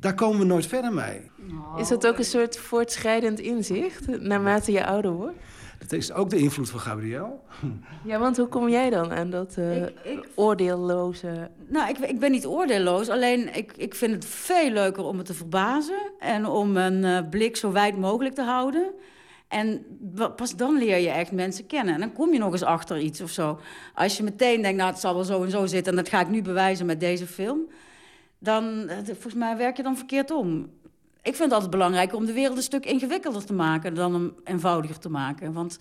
[0.04, 1.30] daar komen we nooit verder mee.
[1.76, 5.36] Is dat ook een soort voortschrijdend inzicht naarmate je ouder wordt?
[5.78, 7.44] Dat is ook de invloed van Gabriel.
[8.04, 9.86] Ja, want hoe kom jij dan aan dat uh,
[10.34, 11.50] oordeelloze...
[11.68, 13.08] Nou, ik, ik ben niet oordeelloos.
[13.08, 16.12] Alleen ik, ik vind het veel leuker om me te verbazen...
[16.18, 18.92] en om een uh, blik zo wijd mogelijk te houden.
[19.48, 19.86] En
[20.36, 21.94] pas dan leer je echt mensen kennen.
[21.94, 23.58] En dan kom je nog eens achter iets of zo.
[23.94, 25.92] Als je meteen denkt, nou, het zal wel zo en zo zitten...
[25.92, 27.60] en dat ga ik nu bewijzen met deze film...
[28.38, 30.70] dan, uh, volgens mij, werk je dan verkeerd om
[31.24, 34.34] ik vind het altijd belangrijk om de wereld een stuk ingewikkelder te maken dan hem
[34.44, 35.52] eenvoudiger te maken.
[35.52, 35.78] Want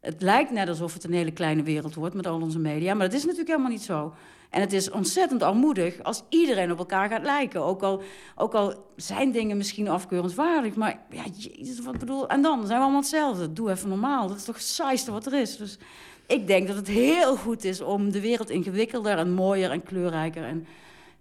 [0.00, 3.06] het lijkt net alsof het een hele kleine wereld wordt met al onze media, maar
[3.06, 4.14] dat is natuurlijk helemaal niet zo.
[4.50, 7.62] En het is ontzettend armoedig als iedereen op elkaar gaat lijken.
[7.62, 8.02] Ook al,
[8.36, 12.28] ook al zijn dingen misschien afkeurenswaardig, maar ja, jezus, wat bedoel...
[12.28, 13.52] En dan zijn we allemaal hetzelfde.
[13.52, 14.28] Doe even normaal.
[14.28, 15.56] Dat is toch het saaiste wat er is.
[15.56, 15.78] Dus
[16.26, 20.44] ik denk dat het heel goed is om de wereld ingewikkelder en mooier en kleurrijker...
[20.44, 20.66] en,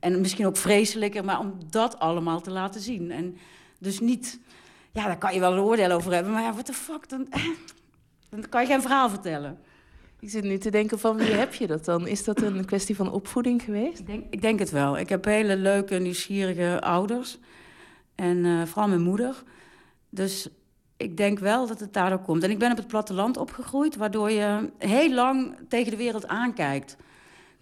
[0.03, 3.11] en misschien ook vreselijker, maar om dat allemaal te laten zien.
[3.11, 3.37] En
[3.79, 4.39] dus niet,
[4.91, 7.27] ja, daar kan je wel een oordeel over hebben, maar ja, what the fuck, dan,
[8.29, 9.59] dan kan je geen verhaal vertellen.
[10.19, 12.07] Ik zit nu te denken van wie heb je dat dan?
[12.07, 13.99] Is dat een kwestie van opvoeding geweest?
[13.99, 14.97] Ik denk, ik denk het wel.
[14.97, 17.37] Ik heb hele leuke, nieuwsgierige ouders.
[18.15, 19.43] En uh, vooral mijn moeder.
[20.09, 20.47] Dus
[20.97, 22.43] ik denk wel dat het daardoor komt.
[22.43, 26.97] En ik ben op het platteland opgegroeid, waardoor je heel lang tegen de wereld aankijkt.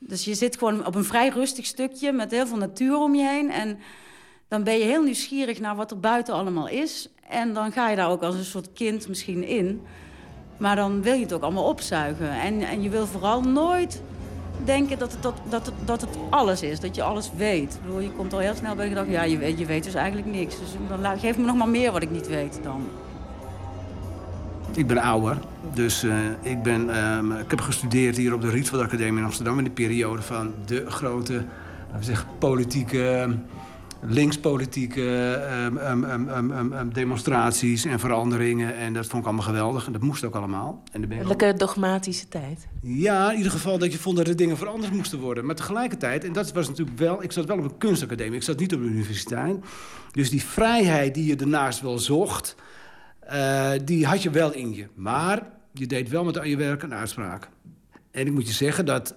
[0.03, 3.27] Dus je zit gewoon op een vrij rustig stukje met heel veel natuur om je
[3.27, 3.51] heen.
[3.51, 3.79] En
[4.47, 7.09] dan ben je heel nieuwsgierig naar wat er buiten allemaal is.
[7.29, 9.81] En dan ga je daar ook als een soort kind misschien in.
[10.57, 12.31] Maar dan wil je het ook allemaal opzuigen.
[12.31, 14.01] En, en je wil vooral nooit
[14.63, 17.73] denken dat het, dat, dat, het, dat alles is, dat je alles weet.
[17.73, 19.83] Ik bedoel, je komt al heel snel bij de gedachte, ja, je weet, je weet
[19.83, 20.59] dus eigenlijk niks.
[20.59, 20.69] Dus
[21.01, 22.89] dan geef me nog maar meer wat ik niet weet dan.
[24.75, 25.37] Ik ben ouder,
[25.73, 29.57] dus uh, ik, ben, uh, ik heb gestudeerd hier op de Rietveld Academie in Amsterdam...
[29.57, 33.35] in de periode van de grote, laten we zeggen, politieke
[34.01, 38.75] linkspolitieke um, um, um, demonstraties en veranderingen.
[38.75, 39.85] En dat vond ik allemaal geweldig.
[39.85, 40.83] En dat moest ook allemaal.
[40.91, 42.67] En ben Lekker dogmatische tijd.
[42.81, 45.45] Ja, in ieder geval dat je vond dat er dingen veranderd moesten worden.
[45.45, 47.23] Maar tegelijkertijd, en dat was natuurlijk wel...
[47.23, 49.57] Ik zat wel op een kunstacademie, ik zat niet op de universiteit.
[50.11, 52.55] Dus die vrijheid die je daarnaast wel zocht...
[53.31, 54.87] Uh, die had je wel in je.
[54.95, 57.49] Maar je deed wel met aan je werk een uitspraak.
[58.11, 59.15] En ik moet je zeggen dat...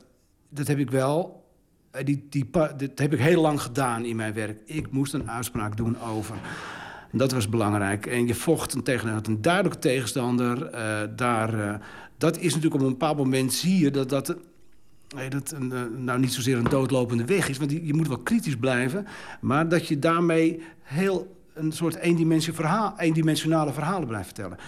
[0.48, 1.44] Dat heb ik wel
[1.90, 4.60] eh, die, die, dat heb ik heel lang gedaan in mijn werk.
[4.64, 6.36] Ik moest een uitspraak doen over.
[7.12, 8.06] Dat was belangrijk.
[8.06, 10.74] En je vocht tegen een duidelijke tegenstander.
[10.74, 11.80] Uh, daar,
[12.18, 14.36] dat is natuurlijk op een bepaald moment zie je dat dat...
[15.14, 18.56] Nee, dat een, nou niet zozeer een doodlopende weg is, want je moet wel kritisch
[18.56, 19.06] blijven.
[19.40, 22.92] Maar dat je daarmee heel een soort eendimensionale
[23.32, 24.58] verhaal, verhalen blijft vertellen.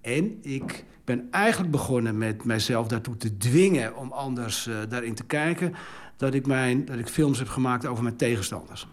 [0.00, 5.24] En ik ben eigenlijk begonnen met mijzelf daartoe te dwingen om anders uh, daarin te
[5.24, 5.74] kijken
[6.16, 8.86] dat ik, mijn, dat ik films heb gemaakt over mijn tegenstanders.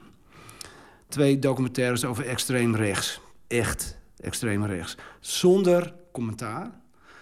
[1.08, 3.22] Twee documentaires over extreem rechts.
[3.48, 4.98] Echt extreem rechts.
[5.20, 6.72] Zonder commentaar,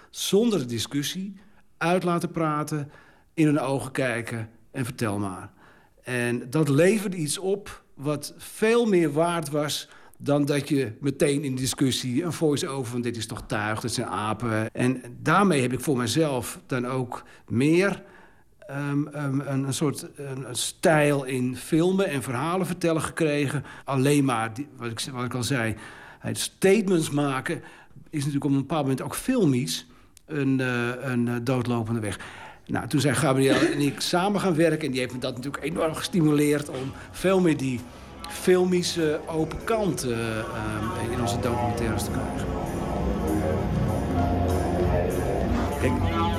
[0.09, 1.35] zonder discussie,
[1.77, 2.91] uit laten praten,
[3.33, 5.49] in hun ogen kijken en vertel maar.
[6.03, 11.55] En dat leverde iets op wat veel meer waard was dan dat je meteen in
[11.55, 14.73] discussie een voice-over van dit is toch tuig, dat zijn apen.
[14.73, 18.03] En daarmee heb ik voor mezelf dan ook meer
[18.69, 23.63] um, um, een, een, soort een, stijl in filmen en verhalen vertellen gekregen.
[23.83, 25.75] Alleen maar, wat, ik, wat ik al zei,
[26.19, 27.61] het statements maken...
[28.09, 29.87] is natuurlijk op een bepaald moment ook filmisch
[30.25, 32.19] een, uh, een uh, doodlopende weg.
[32.67, 34.85] Nou, toen zijn Gabriel en ik samen gaan werken...
[34.85, 36.69] en die heeft me dat natuurlijk enorm gestimuleerd...
[36.69, 37.79] om veel meer die
[38.29, 40.17] filmische open kant uh,
[41.11, 42.53] in onze documentaires te krijgen.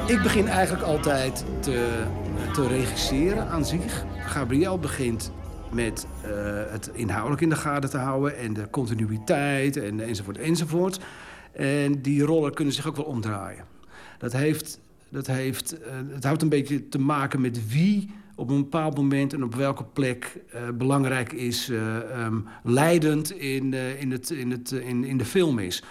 [0.07, 2.05] Ik begin eigenlijk altijd te,
[2.53, 4.05] te regisseren aan zich.
[4.19, 5.33] Gabriel begint
[5.73, 6.07] met
[6.71, 8.39] het inhoudelijk in de gaten te houden...
[8.39, 11.01] en de continuïteit en, enzovoort enzovoort.
[11.53, 13.65] En die rollen kunnen zich ook wel omdraaien.
[14.19, 18.57] Dat heeft, dat heeft, uh, het houdt een beetje te maken met wie op een
[18.63, 24.51] bepaald moment en op welke plek uh, belangrijk is, um, leidend in, in, het, in,
[24.51, 25.83] het, in, in de film is.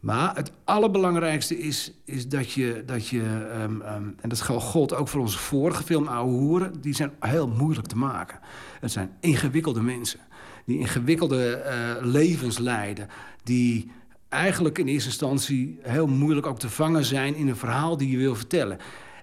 [0.00, 2.82] Maar het allerbelangrijkste is, is dat je...
[2.86, 3.22] Dat je
[3.62, 6.80] um, um, en dat geldt ook voor onze vorige film, Oude Hoeren...
[6.80, 8.38] die zijn heel moeilijk te maken.
[8.80, 10.20] Het zijn ingewikkelde mensen.
[10.66, 11.62] Die ingewikkelde
[12.02, 13.08] levens leiden.
[13.42, 13.90] Die
[14.28, 17.34] eigenlijk in eerste instantie heel moeilijk ook te vangen zijn...
[17.34, 18.78] in een verhaal die je wil vertellen.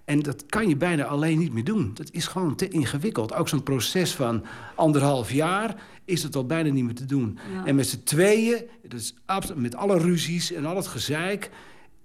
[0.08, 1.92] En dat kan je bijna alleen niet meer doen.
[1.94, 3.34] Dat is gewoon te ingewikkeld.
[3.34, 4.44] Ook zo'n proces van
[4.76, 5.76] anderhalf jaar
[6.06, 7.38] is het al bijna niet meer te doen.
[7.54, 7.66] Ja.
[7.66, 9.16] En met z'n tweeën, dus
[9.56, 11.50] met alle ruzies en al het gezeik...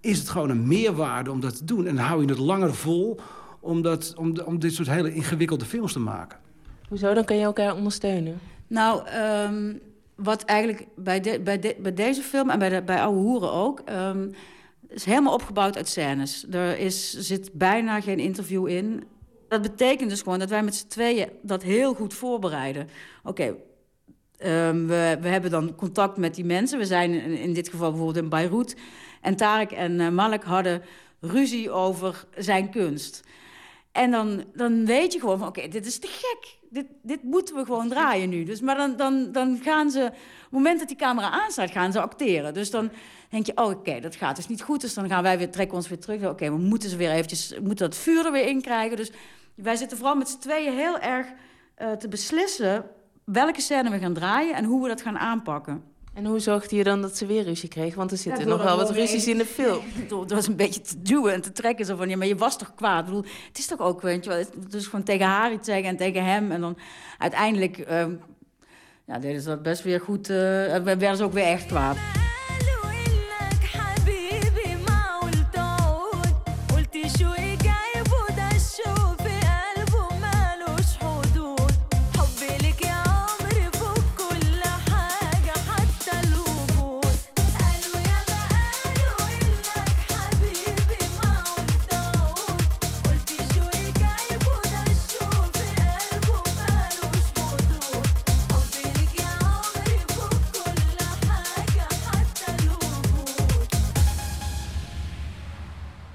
[0.00, 1.86] is het gewoon een meerwaarde om dat te doen.
[1.86, 3.20] En dan hou je het langer vol
[3.60, 6.38] om, dat, om, om dit soort hele ingewikkelde films te maken.
[6.88, 7.14] Hoezo?
[7.14, 8.40] Dan kan je elkaar ondersteunen.
[8.66, 9.74] Nou, ehm,
[10.14, 13.52] wat eigenlijk bij, de, bij, de, bij deze film en bij, de, bij Oude Hoeren
[13.52, 13.80] ook...
[13.80, 14.28] ehm,
[14.94, 16.46] is helemaal opgebouwd uit scènes.
[16.50, 19.04] Er is, zit bijna geen interview in.
[19.48, 22.88] Dat betekent dus gewoon dat wij met z'n tweeën dat heel goed voorbereiden.
[23.24, 23.56] Oké,
[24.36, 26.78] ehm, we, we hebben dan contact met die mensen.
[26.78, 28.76] We zijn in, in dit geval bijvoorbeeld in Beirut.
[29.20, 30.82] En Tarek en eh, Malek hadden
[31.20, 33.22] ruzie over zijn kunst.
[33.92, 36.58] En dan, dan weet je gewoon van, oké, dit is te gek.
[36.70, 38.44] Dit, dit moeten we gewoon draaien nu.
[38.44, 40.12] Dus, maar dan, dan, dan gaan ze,
[40.52, 42.54] moment dat die camera aanstaat, gaan ze acteren.
[42.54, 42.90] Dus dan
[43.28, 44.80] denk je, oh, oké, dat gaat dus niet goed.
[44.80, 46.24] Dus dan gaan wij weer, trekken ons weer terug.
[46.24, 48.96] Oké, we moeten ze weer eventjes, moeten dat vuur er weer in krijgen.
[48.96, 49.12] Dus
[49.54, 51.26] wij zitten vooral met z'n tweeën heel erg
[51.74, 52.84] eh, te beslissen
[53.24, 55.82] welke scène we gaan draaien en hoe we dat gaan aanpakken.
[56.14, 57.98] En hoe zorgde je dan dat ze weer ruzie kregen?
[57.98, 59.82] Want er zitten Ja, nog wel wat ruzies in de film.
[60.20, 61.86] Het was een beetje te duwen en te trekken.
[61.86, 63.00] Zo van, ja, maar je was toch kwaad?
[63.00, 64.44] Ik bedoel, het is toch ook, weet je wel...
[64.68, 66.50] Dus gewoon tegen haar iets zeggen en tegen hem.
[66.50, 66.78] En dan
[67.18, 67.78] uiteindelijk...
[67.78, 68.14] ehm,
[69.06, 70.30] ja, deden ze dat best weer goed.
[70.30, 70.36] eh
[70.82, 71.96] werden ze ook weer echt kwaad.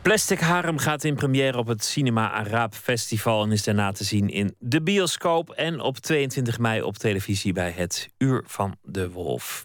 [0.07, 4.29] Plastic Harem gaat in première op het Cinema Araab Festival en is daarna te zien
[4.29, 9.63] in de bioscoop en op 22 mei op televisie bij het Uur van de Wolf.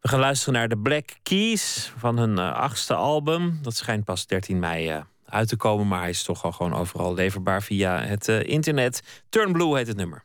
[0.00, 3.58] We gaan luisteren naar de Black Keys van hun eh, achtste album.
[3.62, 6.74] Dat schijnt pas 13 mei eh, uit te komen, maar hij is toch al gewoon
[6.74, 9.22] overal leverbaar via het eh, internet.
[9.28, 10.24] Turn Blue heet het nummer.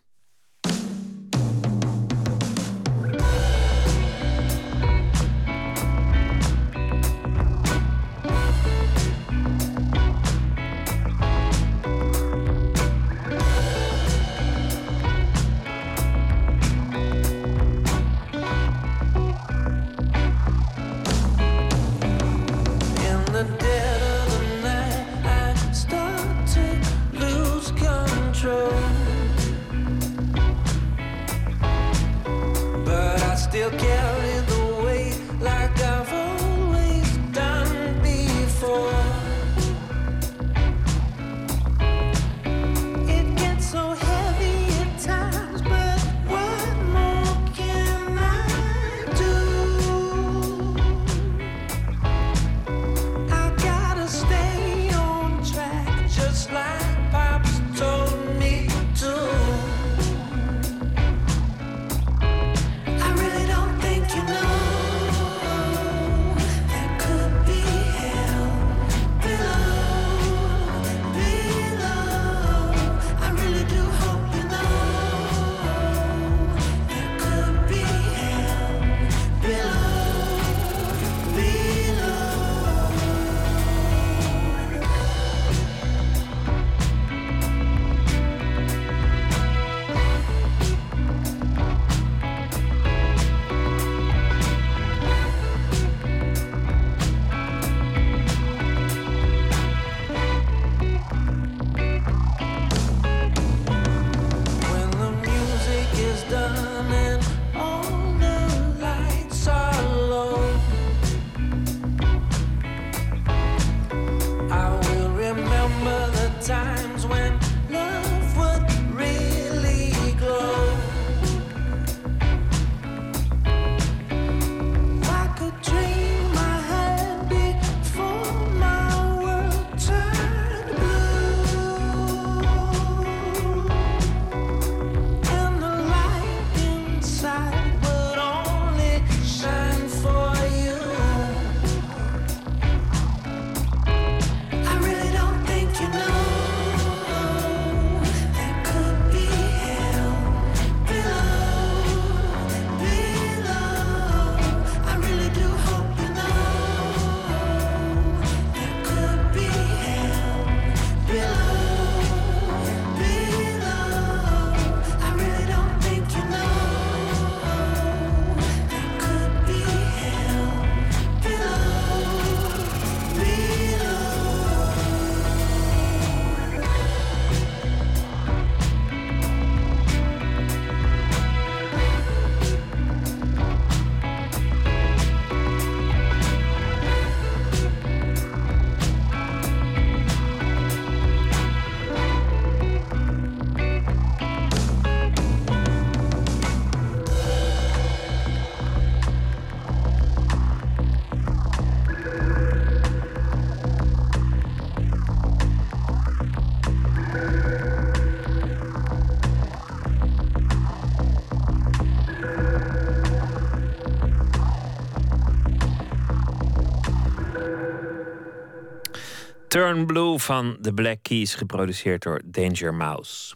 [219.48, 223.36] Turn Blue van The Black Keys, geproduceerd door Danger Mouse.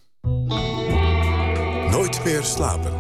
[1.91, 2.93] Nooit meer slapen.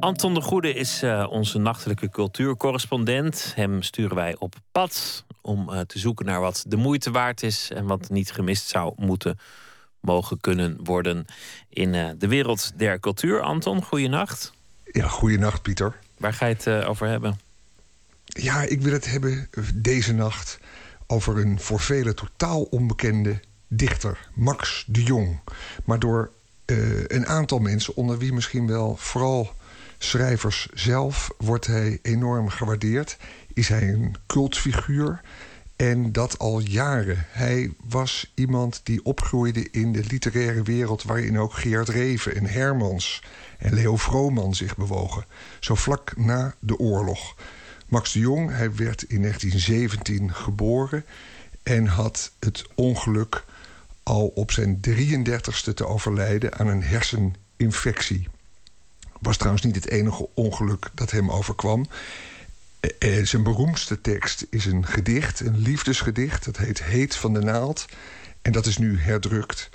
[0.00, 3.52] Anton de Goede is uh, onze nachtelijke cultuurcorrespondent.
[3.54, 7.70] Hem sturen wij op pad om uh, te zoeken naar wat de moeite waard is
[7.70, 9.38] en wat niet gemist zou moeten
[10.00, 11.24] mogen kunnen worden
[11.68, 13.40] in uh, de wereld der cultuur.
[13.40, 14.52] Anton, goeienacht.
[14.84, 15.98] Ja, goeienacht Pieter.
[16.18, 17.45] Waar ga je het over hebben?
[18.26, 20.58] Ja, ik wil het hebben deze nacht
[21.06, 25.40] over een voor velen totaal onbekende dichter, Max de Jong.
[25.84, 26.30] Maar door
[27.06, 29.52] een aantal mensen, onder wie misschien wel vooral
[29.98, 33.16] schrijvers zelf wordt hij enorm gewaardeerd.
[33.54, 35.20] Is hij een cultfiguur.
[35.76, 37.26] En dat al jaren.
[37.28, 41.02] Hij was iemand die opgroeide in de literaire wereld...
[41.02, 43.22] waarin ook Geert Reven en Hermans
[43.58, 45.24] en Leo Vrooman zich bewogen.
[45.60, 47.34] Zo vlak na de oorlog.
[47.88, 51.04] Max de Jong, hij werd in 1917 geboren...
[51.62, 53.44] en had het ongeluk
[54.02, 58.28] al op zijn 33ste te overlijden aan een herseninfectie
[59.20, 61.86] was trouwens niet het enige ongeluk dat hem overkwam.
[62.80, 66.44] Eh, eh, zijn beroemdste tekst is een gedicht, een liefdesgedicht.
[66.44, 67.86] Dat heet Heet van de Naald.
[68.42, 69.70] En dat is nu herdrukt.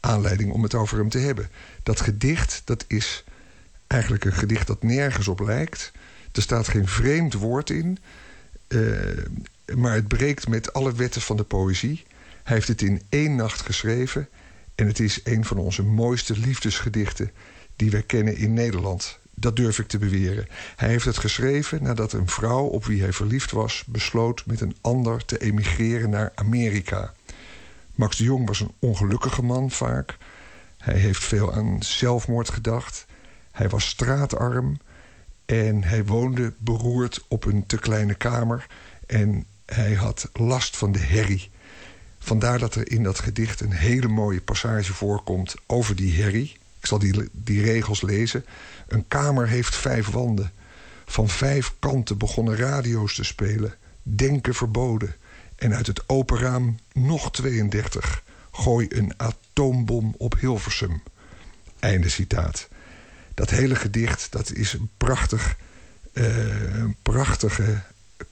[0.00, 1.50] Aanleiding om het over hem te hebben.
[1.82, 3.24] Dat gedicht, dat is
[3.86, 5.92] eigenlijk een gedicht dat nergens op lijkt.
[6.36, 7.98] Er staat geen vreemd woord in.
[8.68, 9.00] Uh,
[9.74, 12.04] maar het breekt met alle wetten van de poëzie.
[12.42, 14.28] Hij heeft het in één nacht geschreven.
[14.74, 17.30] En het is een van onze mooiste liefdesgedichten
[17.76, 19.18] die wij kennen in Nederland.
[19.34, 20.46] Dat durf ik te beweren.
[20.76, 23.84] Hij heeft het geschreven nadat een vrouw op wie hij verliefd was...
[23.86, 27.12] besloot met een ander te emigreren naar Amerika.
[27.94, 30.16] Max de Jong was een ongelukkige man vaak.
[30.78, 33.06] Hij heeft veel aan zelfmoord gedacht.
[33.52, 34.78] Hij was straatarm.
[35.46, 38.66] En hij woonde beroerd op een te kleine kamer.
[39.06, 41.50] En hij had last van de herrie.
[42.18, 46.56] Vandaar dat er in dat gedicht een hele mooie passage voorkomt over die herrie.
[46.78, 48.44] Ik zal die, die regels lezen.
[48.88, 50.52] Een kamer heeft vijf wanden.
[51.04, 53.74] Van vijf kanten begonnen radio's te spelen.
[54.02, 55.14] Denken verboden.
[55.56, 58.22] En uit het open raam nog 32.
[58.50, 61.02] Gooi een atoombom op Hilversum.
[61.78, 62.68] Einde citaat.
[63.36, 65.56] Dat hele gedicht dat is een prachtig,
[66.12, 67.82] uh, een prachtige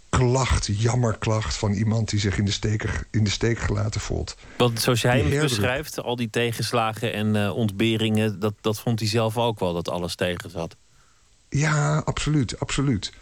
[0.09, 4.36] klacht, jammerklacht van iemand die zich in de, steek, in de steek gelaten voelt.
[4.56, 9.09] Want zoals jij hem beschrijft, al die tegenslagen en uh, ontberingen, dat, dat vond hij
[9.09, 10.76] zelf ook wel dat alles tegen zat.
[11.48, 13.12] Ja, absoluut, absoluut.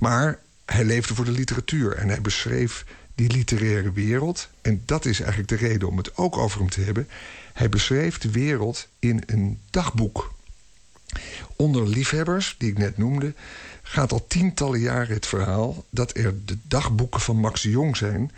[0.00, 2.84] Maar hij leefde voor de literatuur en hij beschreef
[3.14, 4.48] die literaire wereld.
[4.62, 7.08] En dat is eigenlijk de reden om het ook over hem te hebben.
[7.52, 10.33] Hij beschreef de wereld in een dagboek.
[11.56, 13.34] Onder liefhebbers, die ik net noemde,
[13.82, 18.32] gaat al tientallen jaren het verhaal dat er de dagboeken van Max Jong zijn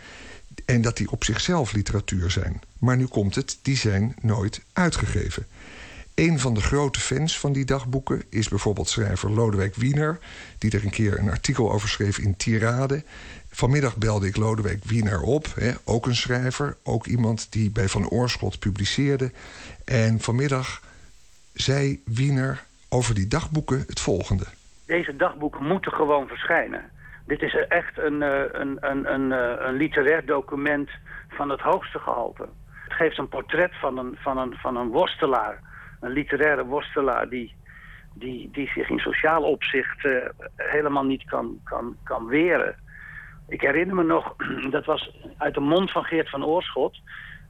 [0.65, 2.61] en dat die op zichzelf literatuur zijn.
[2.77, 5.45] Maar nu komt het, die zijn nooit uitgegeven.
[6.17, 10.19] Een van de grote fans van die dagboeken is bijvoorbeeld schrijver Lodewijk Wiener,
[10.57, 13.03] die er een keer een artikel over schreef in Tirade.
[13.51, 18.09] Vanmiddag belde ik Lodewijk Wiener op, hè, ook een schrijver, ook iemand die bij Van
[18.09, 19.31] Oorschot publiceerde.
[19.85, 20.81] En vanmiddag
[21.53, 24.45] zei Wiener over die dagboeken het volgende
[24.87, 26.89] deze dagboeken moeten gewoon verschijnen.
[27.25, 30.89] Dit is echt een, eh, een, een, een, eh, een literair document
[31.29, 32.47] van het hoogste gehalte.
[32.83, 35.59] Het geeft een portret van een, van een, van een worstelaar.
[35.99, 37.55] Een literaire worstelaar die,
[38.13, 42.75] die, die zich in sociaal opzicht uh, helemaal niet kan, kan, kan weren.
[43.47, 44.35] Ik herinner me nog,
[44.69, 46.99] dat was uit de mond van Geert van Oorschot...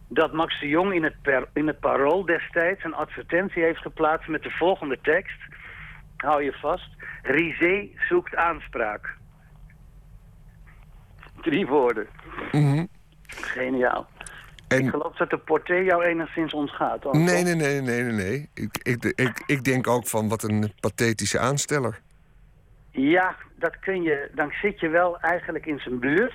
[0.08, 4.28] dat Max de Jong in het, per, in het Parool destijds een advertentie heeft geplaatst
[4.28, 5.40] met de volgende tekst
[6.18, 6.90] hou je vast.
[7.22, 9.16] Rizé zoekt aanspraak.
[11.42, 12.08] Drie woorden.
[12.52, 12.86] Mhm.
[13.28, 14.08] Geniaal.
[14.68, 14.80] En...
[14.80, 17.14] Ik geloof dat de portée jou enigszins ontgaat.
[17.14, 18.12] Nee, nee, nee, nee, nee.
[18.12, 18.50] nee.
[18.54, 22.00] Ik, ik, ik, ik denk ook van wat een pathetische aansteller.
[22.92, 24.30] Ja, dat kun je.
[24.36, 26.34] Dan zit je wel eigenlijk in zijn buurt.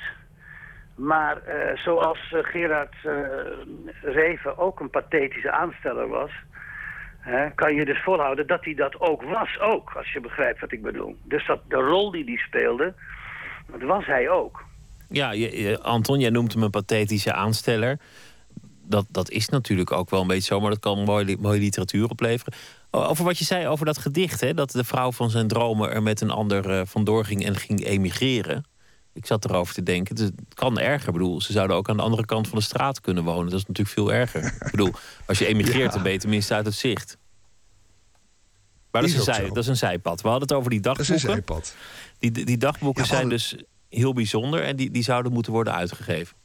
[0.94, 3.12] Maar uh, zoals uh, Gerard uh,
[4.02, 6.30] Reven ook een pathetische aansteller was
[7.54, 10.82] kan je dus volhouden dat hij dat ook was, ook, als je begrijpt wat ik
[10.82, 11.16] bedoel.
[11.24, 12.94] Dus dat de rol die hij speelde,
[13.70, 14.64] dat was hij ook.
[15.08, 17.98] Ja, je, Anton, jij noemt hem een pathetische aansteller.
[18.82, 22.54] Dat, dat is natuurlijk ook wel een beetje zo, maar dat kan mooie, literatuur opleveren.
[22.90, 26.02] Over wat je zei over dat gedicht, hè, dat de vrouw van zijn dromen er
[26.02, 28.64] met een ander vandoor ging en ging emigreren.
[29.12, 31.08] Ik zat erover te denken, het kan erger.
[31.08, 33.50] Ik bedoel, ze zouden ook aan de andere kant van de straat kunnen wonen.
[33.50, 34.44] Dat is natuurlijk veel erger.
[34.44, 34.92] Ik bedoel,
[35.26, 37.16] als je emigreert, dan ben je tenminste uit het zicht.
[38.90, 40.20] Maar dat is, een zij, dat is, een zijpad.
[40.20, 41.14] We hadden het over die dagboeken.
[41.14, 41.74] Dat is een zijpad.
[42.18, 43.56] Die, die dagboeken ja, zijn dus
[43.88, 46.36] heel bijzonder en die, die zouden moeten worden uitgegeven.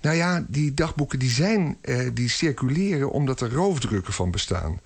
[0.00, 4.80] Nou ja, die dagboeken die zijn, eh, die circuleren omdat er roofdrukken van bestaan.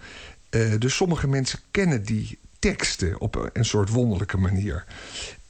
[0.50, 4.84] Eh, dus sommige mensen kennen die teksten op een soort wonderlijke manier.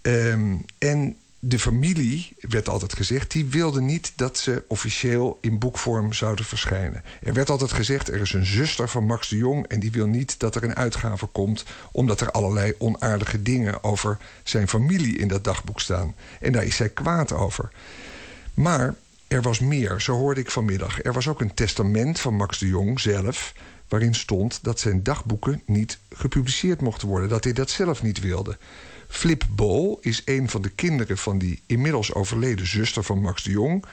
[0.03, 6.13] Ehm, en de familie, werd altijd gezegd, die wilde niet dat ze officieel in boekvorm
[6.13, 7.03] zouden verschijnen.
[7.23, 10.07] Er werd altijd gezegd, er is een zuster van Max de Jong en die wil
[10.07, 15.29] niet dat er een uitgave komt, omdat er allerlei onaardige dingen over zijn familie in
[15.29, 16.15] dat dagboek staan.
[16.41, 17.71] En daar is zij kwaad over.
[18.55, 18.95] Maar
[19.29, 21.03] er was meer, zo hoorde ik vanmiddag.
[21.03, 23.53] Er was ook een testament van Max de Jong zelf,
[23.89, 28.57] waarin stond dat zijn dagboeken niet gepubliceerd mochten worden, dat hij dat zelf niet wilde.
[29.09, 33.51] Flip Bol is een van de kinderen van die inmiddels overleden zuster van Max de
[33.51, 33.85] Jong.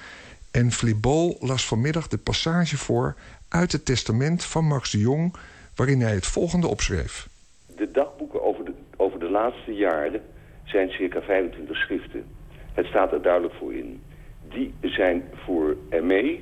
[0.52, 3.16] En Flip Bol las vanmiddag de passage voor
[3.50, 5.36] uit het testament van Max de Jong,
[5.76, 7.28] waarin hij het volgende opschreef.
[7.76, 10.22] De dagboeken over de, over de laatste jaren
[10.64, 12.26] zijn circa 25 schriften.
[12.74, 14.02] Het staat er duidelijk voor in.
[14.50, 16.40] Die zijn voor ME,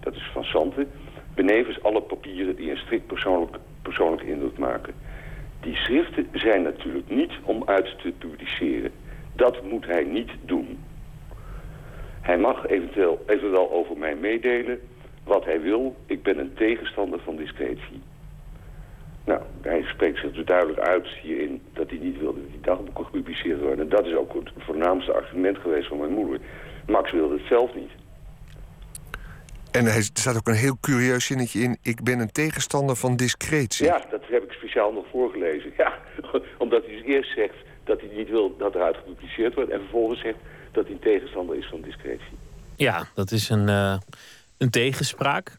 [0.00, 0.90] dat is van Santen,
[1.34, 4.94] benevens alle papieren die een strikt persoonlijk, persoonlijke indruk maken.
[5.60, 8.90] Die schriften zijn natuurlijk niet om uit te publiceren.
[9.32, 10.78] Dat moet hij niet doen.
[12.20, 14.80] Hij mag eventueel, eventueel over mij meedelen
[15.24, 15.96] wat hij wil.
[16.06, 18.02] Ik ben een tegenstander van discretie.
[19.24, 23.04] Nou, hij spreekt zich dus duidelijk uit hierin dat hij niet wil dat die dagboeken
[23.04, 23.80] gepubliceerd worden.
[23.80, 26.40] En dat is ook het voornaamste argument geweest van mijn moeder.
[26.86, 27.90] Max wilde het zelf niet.
[29.70, 31.78] En er staat ook een heel curieus zinnetje in...
[31.82, 33.86] ik ben een tegenstander van discretie.
[33.86, 35.72] Ja, dat heb ik speciaal nog voorgelezen.
[35.76, 35.98] Ja,
[36.64, 39.70] omdat hij dus eerst zegt dat hij niet wil dat eruit gepubliceerd wordt...
[39.70, 40.38] en vervolgens zegt
[40.72, 42.38] dat hij een tegenstander is van discretie.
[42.76, 43.98] Ja, dat is een, eh,
[44.58, 45.58] een tegenspraak.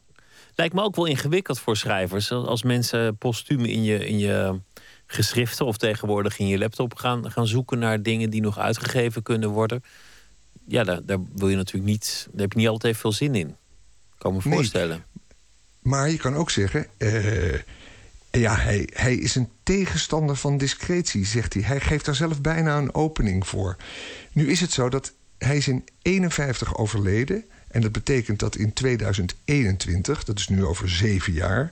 [0.56, 2.32] Lijkt me ook wel ingewikkeld voor schrijvers.
[2.32, 4.60] Als mensen postuum in je, in je
[5.06, 9.50] geschriften of tegenwoordig in je laptop gaan, gaan zoeken naar dingen die nog uitgegeven kunnen
[9.50, 9.84] worden.
[10.68, 12.28] Ja, daar, daar wil je natuurlijk niet.
[12.32, 13.56] Daar heb je niet altijd veel zin in.
[14.22, 14.54] Kan me Nee.
[14.54, 15.04] voorstellen.
[15.82, 16.86] Maar je kan ook zeggen...
[16.98, 17.54] eh,
[18.32, 21.64] ja, hij, hij is een tegenstander van discretie, zegt hij.
[21.64, 23.76] Hij geeft daar zelf bijna een opening voor.
[24.32, 27.44] Nu is het zo dat hij is in 51 overleden...
[27.68, 31.72] en dat betekent dat in 2021, dat is nu over zeven jaar...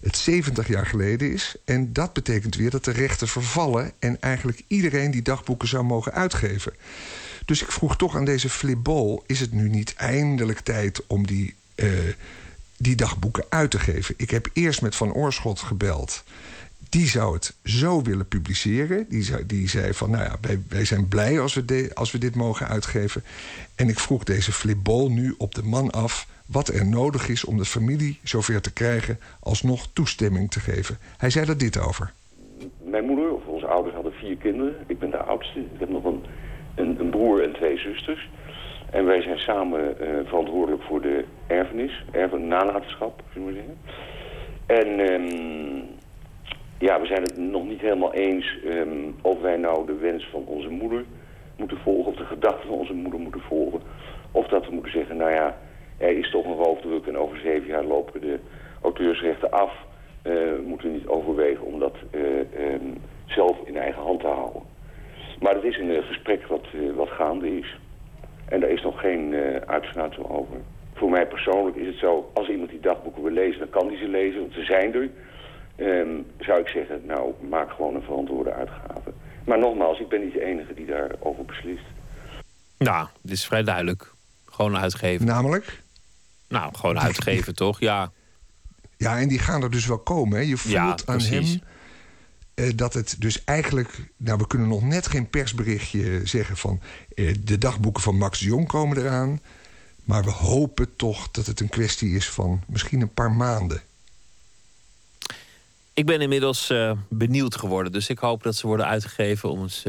[0.00, 1.56] het 70 jaar geleden is.
[1.64, 3.92] En dat betekent weer dat de rechten vervallen...
[3.98, 6.72] en eigenlijk iedereen die dagboeken zou mogen uitgeven.
[7.44, 9.22] Dus ik vroeg toch aan deze Flip Bol...
[9.26, 11.88] is het nu niet eindelijk tijd om die, eh,
[12.78, 14.14] die dagboeken uit te geven?
[14.18, 16.24] Ik heb eerst met Van Oorschot gebeld.
[16.88, 19.06] Die zou het zo willen publiceren.
[19.08, 22.18] Die, die zei van, nou ja, wij, wij zijn blij als we, de- als we
[22.18, 23.22] dit mogen uitgeven.
[23.74, 26.26] En ik vroeg deze Flip Bol nu op de man af...
[26.46, 29.18] wat er nodig is om de familie zover te krijgen...
[29.40, 30.98] alsnog toestemming te geven.
[31.16, 32.12] Hij zei er dit over.
[32.84, 34.74] Mijn moeder, of onze ouders, hadden vier kinderen.
[34.86, 35.60] Ik ben de oudste.
[35.60, 36.24] Ik heb nog een,
[36.74, 38.28] een, een broer en twee zusters.
[38.90, 43.78] En wij zijn samen eh, verantwoordelijk voor de erfenis, erfen, nalatenschap, zullen we zeggen.
[44.66, 45.84] En ehm,
[46.78, 50.44] ja, we zijn het nog niet helemaal eens ehm, of wij nou de wens van
[50.46, 51.04] onze moeder
[51.56, 53.80] moeten volgen, of de gedachten van onze moeder moeten volgen.
[54.30, 55.56] Of dat we moeten zeggen, nou ja,
[55.98, 58.38] er is toch een roofdruk en over zeven jaar lopen de
[58.82, 59.72] auteursrechten af.
[60.22, 60.32] Eh,
[60.66, 62.86] moeten we niet overwegen om dat eh, ehm,
[63.26, 64.62] zelf in eigen hand te houden.
[65.40, 67.78] Maar het is een gesprek wat, wat gaande is.
[68.48, 70.56] En daar is nog geen eh uitsluiting over.
[70.94, 73.96] Voor mij persoonlijk is het zo, als iemand die dagboeken wil lezen, dan kan hij
[73.96, 75.08] ze lezen, want ze zijn er.
[75.76, 76.08] Ehm,
[76.38, 79.12] zou ik zeggen, nou, maak gewoon een verantwoorde uitgave.
[79.44, 81.84] Maar nogmaals, ik ben niet de enige die daarover beslist.
[82.78, 84.12] Nou, dit is vrij duidelijk.
[84.46, 85.26] Gewoon uitgeven.
[85.26, 85.82] Namelijk?
[86.48, 87.80] Nou, gewoon uitgeven toch?
[87.80, 88.10] Ja.
[88.96, 90.38] Ja, en die gaan er dus wel komen.
[90.38, 90.44] Hè?
[90.44, 91.50] Je voelt Ja, aan precies.
[91.50, 91.60] hem
[92.56, 94.10] eh, dat het dus eigenlijk...
[94.16, 96.80] Nou, we kunnen nog net geen persberichtje zeggen van...
[97.14, 99.40] eh, de dagboeken van Max Jong komen eraan.
[100.04, 103.82] Maar we hopen toch dat het een kwestie is van misschien een paar maanden.
[105.94, 107.92] Ik ben inmiddels eh, benieuwd geworden.
[107.92, 109.82] Dus ik hoop dat ze worden uitgegeven om eens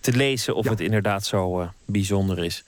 [0.00, 2.64] te lezen of het inderdaad zo bijzonder is.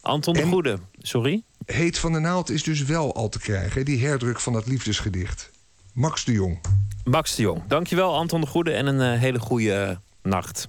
[0.00, 1.42] Anton de Goede, sorry?
[1.64, 5.50] Heet van de Naald is dus wel al te krijgen, die herdruk van dat liefdesgedicht.
[5.96, 6.60] Max de Jong.
[7.04, 7.62] Max de Jong.
[7.66, 10.68] Dankjewel Anton de Goede en een eh, hele goede eh, nacht.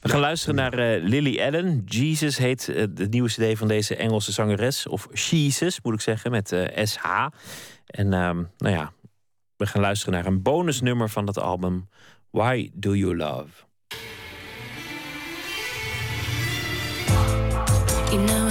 [0.00, 1.82] We gaan luisteren naar eh, Lily Allen.
[1.84, 4.86] Jesus heet de nieuwe cd van deze Engelse zangeres.
[4.86, 7.04] Of Jesus, moet ik zeggen, met SH.
[7.86, 8.92] En ehm, nou ja,
[9.56, 11.88] we gaan luisteren naar een bonusnummer van dat album.
[12.30, 13.66] Why Do You Love?
[18.10, 18.47] You know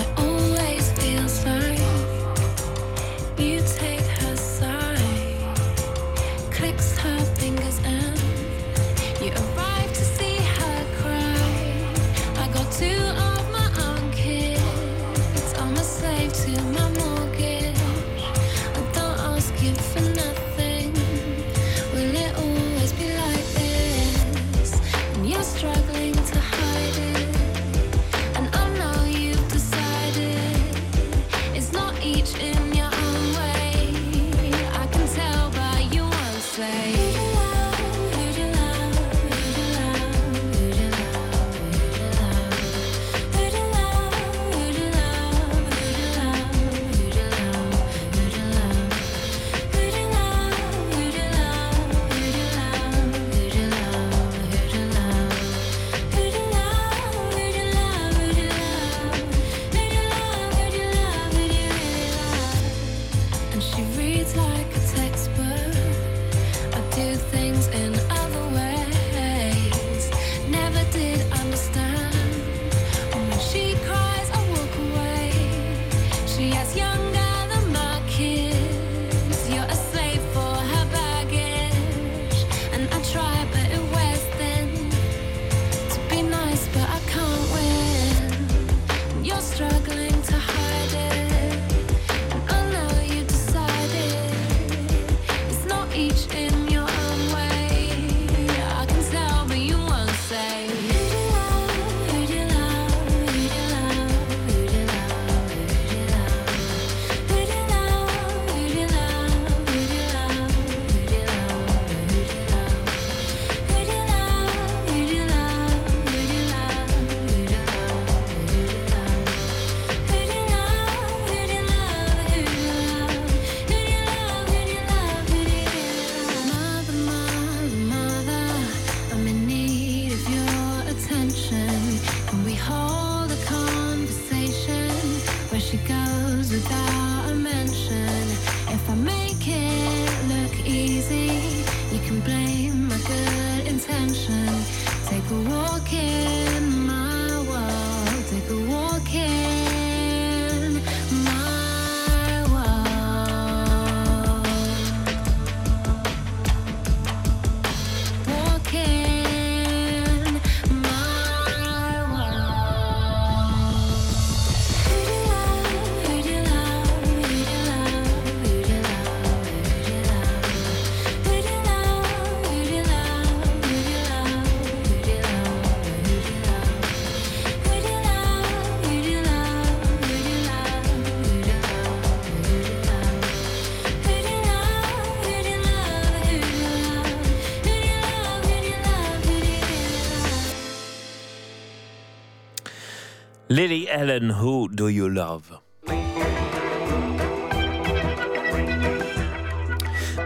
[193.57, 195.59] Lily Allen, Who Do You Love?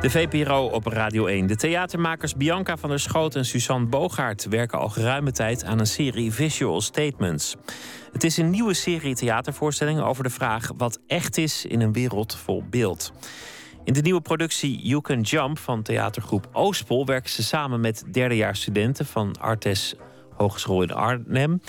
[0.02, 1.48] De VPRO op Radio 1.
[1.48, 5.88] De theatermakers Bianca van der Schoot en Suzanne Bogaert werken al geruime tijd aan een
[5.88, 7.56] serie Visual Statements.
[8.12, 12.36] Het is een nieuwe serie theatervoorstellingen over de vraag wat echt is in een wereld
[12.36, 13.14] vol beeld.
[13.84, 19.06] In de nieuwe productie You Can Jump van theatergroep Oostpol werken ze samen met derdejaarsstudenten
[19.06, 19.96] van Artes
[20.42, 21.62] Hogeschool in Arnhem.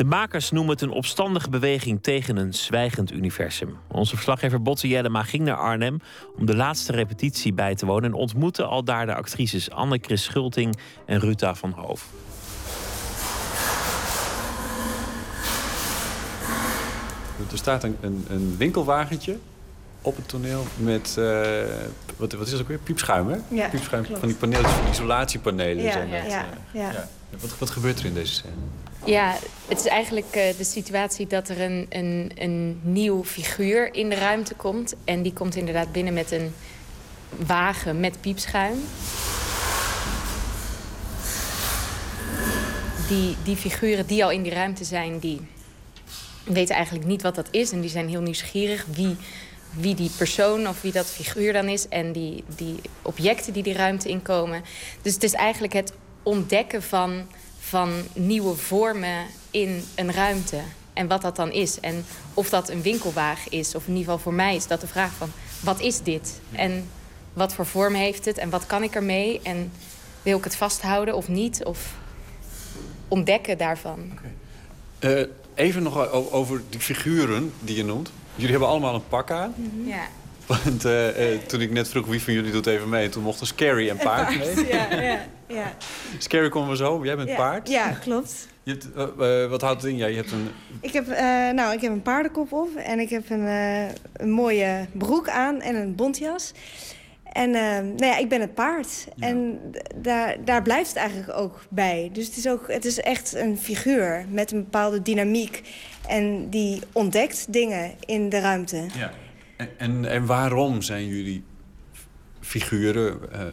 [0.00, 3.76] De makers noemen het een opstandige beweging tegen een zwijgend universum.
[3.88, 6.00] Onze verslaggever Botte Jellema ging naar Arnhem
[6.36, 10.76] om de laatste repetitie bij te wonen en ontmoette al daar de actrices Anne-Chris Schulting
[11.06, 12.08] en Ruta van Hoof.
[17.50, 19.38] Er staat een, een, een winkelwagentje
[20.02, 21.60] op het toneel met, eh,
[22.16, 22.78] wat, wat is dat ook weer?
[22.78, 23.36] Piepschuim, hè?
[23.48, 24.18] Ja, Piepschuim klopt.
[24.18, 26.30] van die paneeltjes, van isolatiepanelen Ja, zijn dat.
[26.30, 26.80] ja, eh.
[26.80, 27.08] ja.
[27.40, 28.52] Wat, wat gebeurt er in deze scène?
[29.04, 29.36] Ja,
[29.68, 34.14] het is eigenlijk eh, de situatie dat er een, een, een nieuw figuur in de
[34.16, 34.94] ruimte komt.
[35.04, 36.54] En die komt inderdaad binnen met een
[37.46, 38.78] wagen met piepschuim.
[43.08, 45.40] Die, die figuren die al in die ruimte zijn, die
[46.44, 47.72] weten eigenlijk niet wat dat is.
[47.72, 49.16] En die zijn heel nieuwsgierig wie,
[49.70, 51.88] wie die persoon of wie dat figuur dan is.
[51.88, 54.62] En die, die objecten die die ruimte inkomen.
[55.02, 55.92] Dus het is eigenlijk het
[56.22, 57.26] ontdekken van,
[57.60, 60.60] van nieuwe vormen in een ruimte.
[60.92, 61.80] En wat dat dan is.
[61.80, 64.86] En of dat een winkelwagen is, of in ieder geval voor mij is dat de
[64.86, 65.32] vraag van...
[65.60, 66.40] wat is dit?
[66.52, 66.88] En
[67.32, 68.38] wat voor vorm heeft het?
[68.38, 69.40] En wat kan ik ermee?
[69.42, 69.72] En
[70.22, 71.64] wil ik het vasthouden of niet?
[71.64, 71.94] Of
[73.08, 74.18] ontdekken daarvan.
[74.98, 75.22] Eh,
[75.54, 78.10] even nog over die figuren die je noemt.
[78.40, 79.54] Jullie hebben allemaal een pak aan.
[79.84, 80.06] Ja.
[80.46, 83.08] Want eh, eh, toen ik net vroeg wie van jullie doet even mee...
[83.08, 84.66] toen mochten Scary en Paard mee.
[84.66, 85.74] Ja, ja, ja.
[86.18, 87.68] Scary komen we zo, jij bent ja, paard.
[87.68, 88.48] Ja, klopt.
[88.62, 89.96] Je hebt, eh, wat houdt het in?
[89.96, 90.48] Ja, je hebt een...
[90.80, 94.30] Ik heb, eh, nou, ik heb een paardenkop op en ik heb een, eh, een
[94.30, 96.52] mooie broek aan en een bontjas.
[97.32, 99.08] En eh, nou ja, ik ben het paard.
[99.18, 99.60] En
[99.96, 102.10] daar, daar blijft het eigenlijk ook bij.
[102.12, 105.62] Dus het is, ook, het is echt een figuur met een bepaalde dynamiek.
[106.08, 108.86] En die ontdekt dingen in de ruimte.
[108.96, 109.12] Ja.
[109.56, 111.44] En, en, en waarom zijn jullie
[112.40, 113.52] figuren, eh, eh,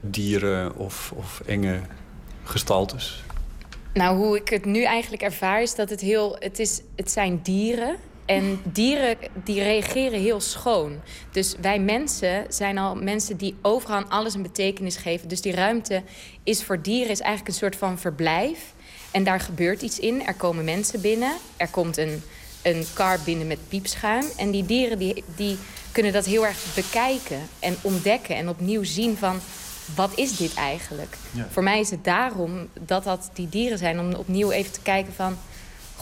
[0.00, 1.80] dieren of, of enge
[2.42, 3.24] gestaltes?
[3.94, 6.36] Nou, hoe ik het nu eigenlijk ervaar is dat het heel...
[6.38, 7.96] Het, is, het zijn dieren.
[8.24, 11.00] En dieren die reageren heel schoon.
[11.30, 15.28] Dus wij mensen zijn al mensen die overal aan alles een betekenis geven.
[15.28, 16.02] Dus die ruimte
[16.42, 18.58] is voor dieren is eigenlijk een soort van verblijf.
[19.10, 20.26] En daar gebeurt iets in.
[20.26, 21.32] Er komen mensen binnen.
[21.56, 22.22] Er komt een,
[22.62, 24.24] een kar binnen met piepschuim.
[24.36, 25.58] En die dieren die, die
[25.92, 28.36] kunnen dat heel erg bekijken en ontdekken.
[28.36, 29.40] En opnieuw zien van,
[29.94, 31.16] wat is dit eigenlijk?
[31.30, 31.48] Ja.
[31.50, 34.00] Voor mij is het daarom dat dat die dieren zijn.
[34.00, 35.36] Om opnieuw even te kijken van...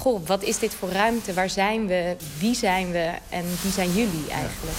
[0.00, 1.34] Goh, wat is dit voor ruimte?
[1.34, 2.16] Waar zijn we?
[2.38, 3.12] Wie zijn we?
[3.28, 4.76] En wie zijn jullie eigenlijk?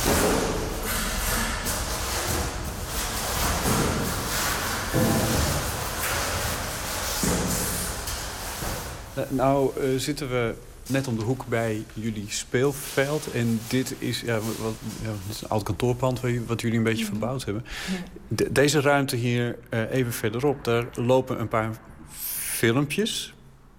[9.14, 10.54] Eh, Nou, eh, zitten we
[10.88, 13.32] net om de hoek bij jullie speelveld.
[13.32, 14.74] En dit is, ja, wat,
[15.04, 17.66] ja, dit is een oud kantoorpand wat jullie een beetje verbouwd hebben.
[18.28, 21.70] De- deze ruimte hier eh, even verderop, daar lopen een paar
[22.40, 23.31] filmpjes...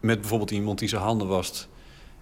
[0.03, 1.69] met bijvoorbeeld iemand die zijn handen wast...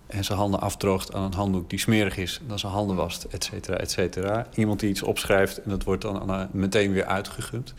[0.07, 2.39] en zijn handen afdroogt aan een handdoek die smerig is...
[2.43, 4.47] en dan zijn handen wast, et cetera, et cetera.
[4.55, 7.75] Iemand die iets opschrijft en dat wordt dan eh, meteen weer uitgegund.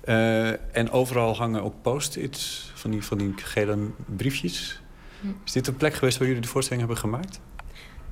[0.00, 3.78] Eh, en overal hangen ook post-its van die, van die gele
[4.16, 4.80] briefjes.
[5.20, 5.26] Hm.
[5.44, 7.40] Is dit een plek geweest waar jullie de voorstelling hebben gemaakt?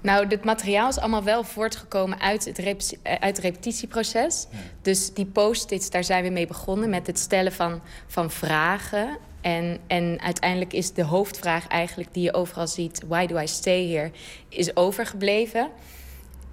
[0.00, 2.74] Nou, dit materiaal is allemaal wel voortgekomen uit het, eh,
[3.20, 4.46] uit het repetitieproces.
[4.82, 9.18] Dus die post-its, daar zijn we mee begonnen met het stellen van, van vragen.
[9.44, 13.02] En, en uiteindelijk is de hoofdvraag eigenlijk die je overal ziet...
[13.08, 14.10] why do I stay here,
[14.48, 15.68] is overgebleven.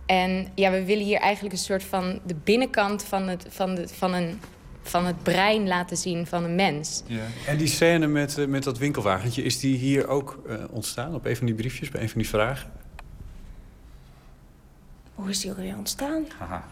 [0.05, 3.87] En ja, we willen hier eigenlijk een soort van de binnenkant van, het, van, de,
[3.87, 4.39] van een
[4.81, 7.03] van het brein laten zien van een mens.
[7.05, 7.23] Ja.
[7.47, 11.15] En die scène met, eh, met dat winkelwagentje, is die hier ook eh, ontstaan?
[11.15, 12.71] Op een van die briefjes, bij een van die vragen?
[15.15, 16.25] Hoe is die ook weer ontstaan?
[16.37, 16.67] Haha.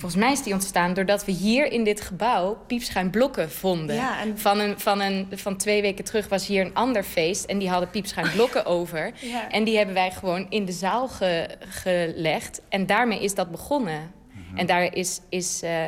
[0.00, 3.96] Volgens mij is die ontstaan doordat we hier in dit gebouw piepschuimblokken vonden.
[3.96, 7.44] Ja, en- van, een, van, een, van twee weken terug was hier een ander feest
[7.44, 9.12] en die hadden piepschuimblokken over.
[9.20, 9.50] Ja.
[9.50, 12.60] En die hebben wij gewoon in de zaal ge- gelegd.
[12.68, 14.12] En daarmee is dat begonnen.
[14.54, 15.82] En daar is, is eh,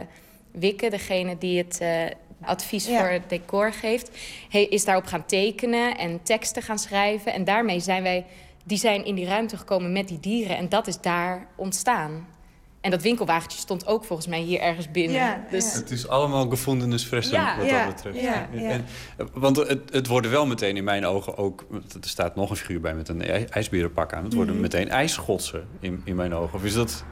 [0.53, 1.91] Wikke, degene die het eh,
[2.43, 2.99] advies Ja.
[2.99, 4.11] voor het decor geeft...
[4.51, 7.33] is daarop gaan tekenen en teksten gaan schrijven.
[7.33, 8.25] En daarmee zijn wij...
[8.65, 10.57] Die zijn in die ruimte gekomen met die dieren.
[10.57, 12.27] En dat is daar ontstaan.
[12.83, 15.17] En dat winkelwagentje stond ook volgens mij hier ergens binnen.
[15.17, 17.57] Ja, dus Het is allemaal gefundenes fressen Ja.
[17.57, 18.21] wat Ja, dat betreft.
[18.21, 18.69] ja, ja.
[18.71, 18.87] En,
[19.33, 21.65] want het, het worden wel meteen in mijn ogen ook...
[22.03, 24.25] Er staat nog een figuur bij met een ij- ijsberenpak aan.
[24.25, 24.63] Het worden Mhm.
[24.63, 26.55] meteen ijsschotsen in, in mijn ogen.
[26.59, 27.05] Of is dat,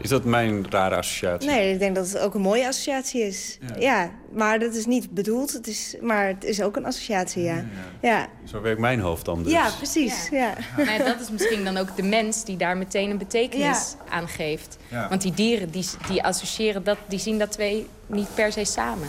[0.00, 1.50] is dat mijn rare associatie?
[1.50, 3.58] Nee, ik denk dat het ook een mooie associatie is.
[3.60, 3.76] Ja.
[3.78, 5.52] Ja, maar dat is niet bedoeld.
[5.52, 7.64] Het is, maar het is ook een associatie, ja.
[8.02, 9.52] Ja, Zo werkt mijn hoofd dan dus.
[9.52, 10.28] ja precies.
[10.30, 10.52] Ja.
[10.76, 14.76] Maar dat is misschien dan ook de mens die daar meteen een betekenis aan geeft.
[14.88, 15.08] Ja.
[15.08, 19.08] Want die dieren die, die associëren dat, die zien dat twee niet per se samen.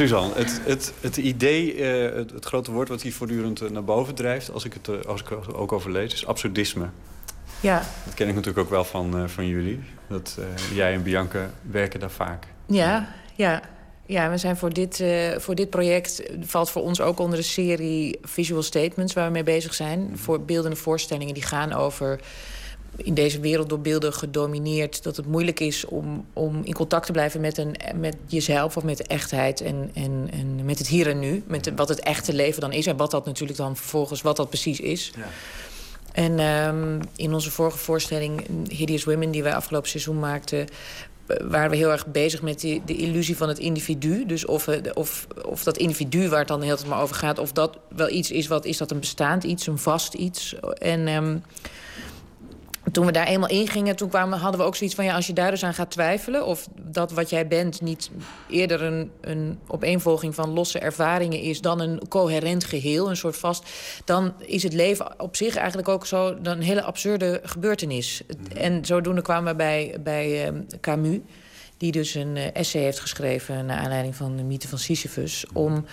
[0.00, 3.84] Suzanne, het, het, het idee, eh, het, het grote woord wat hier voortdurend eh, naar
[3.84, 4.52] boven drijft...
[4.52, 6.88] als ik het eh, als ik er ook over lees, is absurdisme.
[7.60, 9.80] Ja, Dat ken ik natuurlijk ook wel van, van jullie.
[10.08, 10.38] Dat
[10.74, 12.46] jij en Bianca werken daar vaak.
[12.66, 13.62] ja, ja.
[14.06, 15.04] Ja, we zijn voor dit,
[15.36, 16.22] voor dit project...
[16.40, 19.12] valt voor ons ook onder de serie Visual Statements...
[19.12, 20.10] waar we mee bezig zijn.
[20.14, 22.20] Voor beeldende voorstellingen die gaan over...
[23.02, 25.02] in deze wereld door beelden gedomineerd...
[25.02, 28.76] dat het moeilijk is om, om in contact te blijven met, een, met jezelf...
[28.76, 31.42] of met de echtheid en, en, en met het hier en nu.
[31.46, 32.86] Met de- wat het echte leven dan is...
[32.86, 35.12] en wat dat natuurlijk dan vervolgens wat dat precies is.
[36.12, 40.66] En ehm, in onze vorige voorstelling, Hideous Women, die wij afgelopen seizoen maakten,
[41.38, 44.26] waren we heel erg bezig met die, de illusie van het individu.
[44.26, 47.16] Dus of, eh, of, of dat individu waar het dan de hele tijd maar over
[47.16, 50.54] gaat, of dat wel iets is, wat is dat een bestaand iets, een vast iets.
[50.78, 51.36] En ehm,
[52.92, 55.04] toen we daar eenmaal in gingen, toen kwamen, hadden we ook zoiets van...
[55.04, 56.46] ja, als je daar dus aan gaat twijfelen...
[56.46, 58.10] of dat wat jij bent niet
[58.48, 61.60] eerder een, een opeenvolging van losse ervaringen is...
[61.60, 63.70] dan een coherent geheel, een soort vast...
[64.04, 68.22] dan is het leven op zich eigenlijk ook zo een hele absurde gebeurtenis.
[68.56, 71.18] En zodoende kwamen we bij, bij ehm, Camus...
[71.76, 73.66] die dus een eh, essay heeft geschreven...
[73.66, 75.44] naar aanleiding van de mythe van Sisyphus...
[75.52, 75.84] om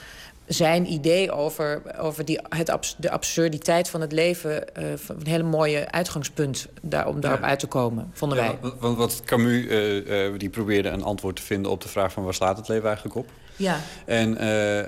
[0.48, 4.76] zijn idee over, over die, het abs- de absurditeit van het leven...
[4.76, 7.48] eh, een hele mooie uitgangspunt daar, om daarop Ja.
[7.48, 8.48] uit te komen, vonden wij.
[8.48, 11.88] Ja, want- want wat Camus eh, eh, die probeerde een antwoord te vinden op de
[11.90, 13.28] vraag van waar slaat het leven eigenlijk op?
[13.56, 13.80] Ja.
[14.06, 14.38] En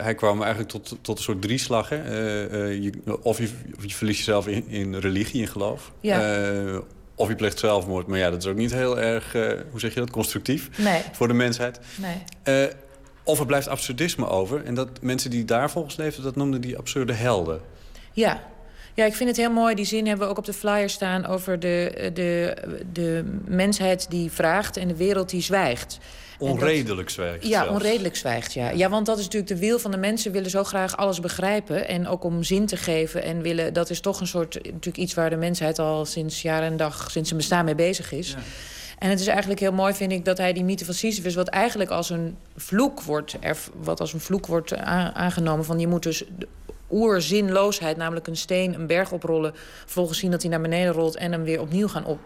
[0.03, 1.89] hij kwam eigenlijk tot, tot een soort drieslag.
[1.89, 1.95] Hè?
[2.65, 2.91] Je,
[3.21, 5.91] of, je, of je verliest jezelf in, in religie, in geloof.
[6.01, 6.81] Ja.
[7.15, 8.07] Of je pleegt zelfmoord.
[8.07, 9.31] Maar ja, dat is ook niet heel erg,
[9.71, 11.01] hoe zeg je dat, constructief Nee.
[11.11, 11.79] voor de mensheid.
[11.95, 12.69] Nee.
[13.29, 14.63] Of er blijft absurdisme over.
[14.65, 17.61] En dat mensen die daar volgens leefden, dat noemden die absurde helden.
[18.13, 18.43] Ja.
[18.93, 19.75] Ja, ik vind het heel mooi.
[19.75, 22.53] Die zin hebben we ook op de flyer staan over de, de,
[22.93, 25.97] de mensheid die vraagt en de wereld die zwijgt.
[26.39, 27.69] Dat- Onredelijk zwijgt Ja, zelfs.
[27.71, 28.69] onredelijk zwijgt, ja.
[28.69, 30.31] Ja, want dat is natuurlijk de wil van de mensen.
[30.31, 33.23] willen zo graag alles begrijpen en ook om zin te geven.
[33.23, 36.63] En willen, dat is toch een soort, natuurlijk iets waar de mensheid al sinds jaar
[36.63, 38.35] en dag, sinds zijn bestaan mee bezig is.
[38.99, 41.35] En het is eigenlijk heel mooi, vind ik, dat hij die mythe van Sisyphus...
[41.35, 45.65] wat eigenlijk als een vloek wordt, erf- wat als een vloek wordt a- aangenomen...
[45.65, 46.47] van je moet dus de
[46.91, 49.53] oerzinloosheid, namelijk een steen, een berg oprollen...
[49.85, 52.19] volgens zien dat hij naar beneden rolt en hem weer opnieuw gaan op...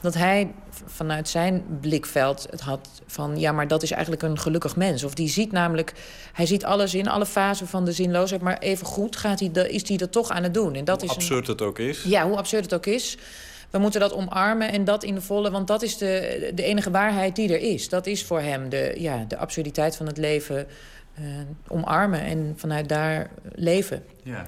[0.00, 0.52] dat hij
[0.86, 3.38] vanuit zijn blikveld het had van...
[3.38, 5.04] ja, maar dat is eigenlijk een gelukkig mens.
[5.04, 5.92] Of die ziet namelijk,
[6.32, 8.42] hij ziet alles in, alle fasen van de zinloosheid...
[8.42, 10.74] maar even goed gaat hij is hij dat toch aan het doen.
[10.74, 12.02] En dat Hoe is een- absurd het ook is.
[12.02, 13.16] ja, hoe absurd het ook is.
[13.74, 15.50] We moeten dat omarmen en dat in de volle...
[15.50, 17.88] want dat is de, de enige waarheid die er is.
[17.88, 20.66] Dat is voor hem de, ja, de absurditeit van het leven
[21.14, 21.24] eh,
[21.68, 22.20] omarmen...
[22.20, 24.04] en vanuit daar leven.
[24.22, 24.46] Ja.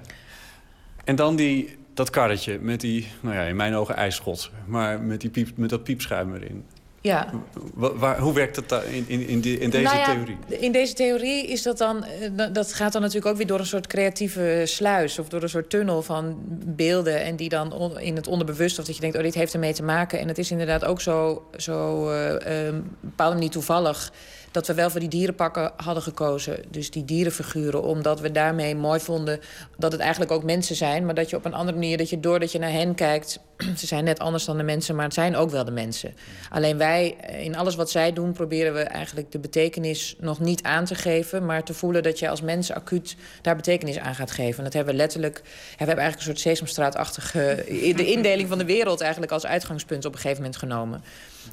[1.04, 4.50] En dan die, dat karretje met die, nou ja, in mijn ogen ijsschot.
[4.66, 6.64] Maar met, die piep, met dat piepschuim erin.
[7.06, 7.30] Ja.
[7.74, 10.36] Wa- waar, hoe werkt dat in, in, in, die- in deze Nou ja, theorie?
[10.48, 12.04] In deze theorie is dat dan...
[12.04, 15.18] eh, dat- gaat dan natuurlijk ook weer door een soort creatieve sluis...
[15.18, 17.22] of door een soort tunnel van beelden...
[17.22, 18.78] en die dan on- in het onderbewust...
[18.78, 20.18] of dat je denkt, oh, dit heeft ermee te maken.
[20.18, 24.12] En het is inderdaad ook zo, zo op een bepaalde manier toevallig...
[24.56, 26.62] dat we wel voor die dierenpakken hadden gekozen.
[26.70, 29.40] Dus die dierenfiguren, omdat we daarmee mooi vonden...
[29.76, 31.04] dat het eigenlijk ook mensen zijn...
[31.04, 33.40] maar dat je op een andere manier, dat je doordat je naar hen kijkt
[33.80, 36.14] ze zijn net anders dan de mensen, maar het zijn ook wel de mensen.
[36.50, 40.62] Alleen wij, eh, in alles wat zij doen, proberen we eigenlijk de betekenis nog niet
[40.62, 44.30] aan te geven, maar te voelen dat je als mens acuut daar betekenis aan gaat
[44.30, 44.58] geven.
[44.58, 47.64] En dat hebben we letterlijk, we hebben eigenlijk een soort Sesamstraatachtige
[47.96, 51.02] de indeling van de wereld eigenlijk als uitgangspunt op een gegeven moment genomen.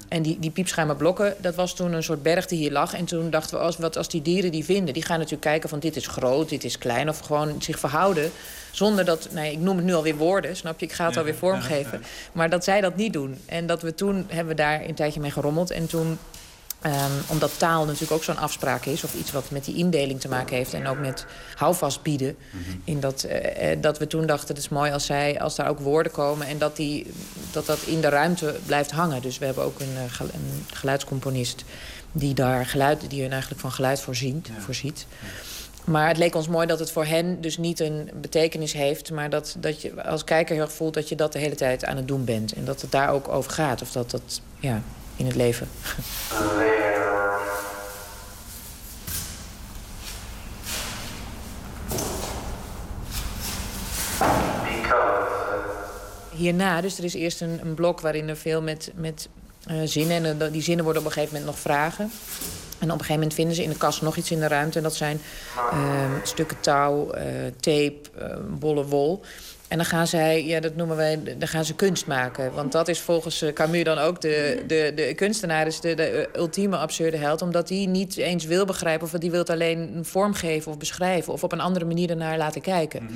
[0.08, 2.94] En die, die piepschuime blokken, dat was toen een soort berg die hier lag.
[2.94, 4.94] En toen dachten we, als, wat als die dieren die vinden...
[4.94, 7.08] die gaan natuurlijk kijken van dit is groot, dit is klein...
[7.08, 8.30] of gewoon zich verhouden
[8.70, 9.28] zonder dat...
[9.32, 10.86] Nee, ik noem het nu alweer woorden, snap je?
[10.86, 12.02] Ik ga het alweer vormgeven.
[12.32, 13.38] Maar dat zij dat niet doen.
[13.46, 15.70] En dat we toen hebben we daar een tijdje mee gerommeld.
[15.70, 16.18] En toen
[16.84, 20.28] Ehm, omdat taal natuurlijk ook zo'n afspraak is, of iets wat met die indeling te
[20.28, 22.36] maken heeft en ook met houvast bieden.
[22.84, 25.68] in dat, eh, eh, dat we toen dachten: het is mooi als, zij, als daar
[25.68, 27.06] ook woorden komen en dat, die,
[27.50, 29.22] dat dat in de ruimte blijft hangen.
[29.22, 31.64] Dus we hebben ook een, eh, een geluidscomponist
[32.12, 34.50] die daar geluid, die hun eigenlijk van geluid voorziet.
[34.58, 35.06] voorziet.
[35.84, 39.10] Maar het leek ons mooi dat het voor hen dus niet een betekenis heeft...
[39.10, 41.84] maar dat, dat je als kijker heel erg voelt dat je dat de hele tijd
[41.84, 42.52] aan het doen bent.
[42.52, 43.82] En dat het daar ook over gaat.
[43.82, 44.82] Of dat dat, ja,
[45.16, 45.68] in het leven.
[56.30, 59.28] Hierna, dus er is eerst een, een blok waarin er veel met, met
[59.66, 60.24] eh, zinnen...
[60.24, 62.10] en eh, die zinnen worden op een gegeven moment nog vragen...
[62.84, 64.78] En op een gegeven moment vinden ze in de kast nog iets in de ruimte.
[64.78, 65.20] En dat zijn
[65.72, 67.24] eh, stukken touw, eh,
[67.60, 68.00] tape,
[68.58, 69.22] bolle wol.
[69.68, 72.54] En dan gaan zij, ja, dat noemen wij, dan gaan ze kunst maken.
[72.54, 76.04] Want dat is volgens eh, Camus dan ook de, de, de kunstenaar, is de, de
[76.04, 77.42] eh, ultieme absurde held.
[77.42, 81.32] Omdat die niet eens wil begrijpen of die wil alleen een vorm geven of beschrijven.
[81.32, 83.08] Of op een andere manier ernaar laten kijken.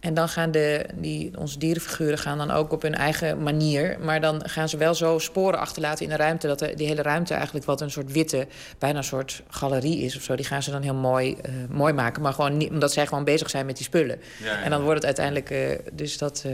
[0.00, 3.96] En dan gaan de, die, onze dierenfiguren gaan dan ook op hun eigen manier.
[4.00, 6.46] Maar dan gaan ze wel zo sporen achterlaten in de ruimte...
[6.46, 8.46] dat de, die hele ruimte eigenlijk wat een soort witte...
[8.78, 10.34] bijna een soort galerie is of zo.
[10.36, 12.22] Die gaan ze dan heel mooi, eh, mooi maken.
[12.22, 14.18] Maar gewoon niet, omdat zij gewoon bezig zijn met die spullen.
[14.42, 14.62] Ja, ja.
[14.62, 15.50] En dan wordt het uiteindelijk...
[15.50, 16.52] eh, dus dat, eh,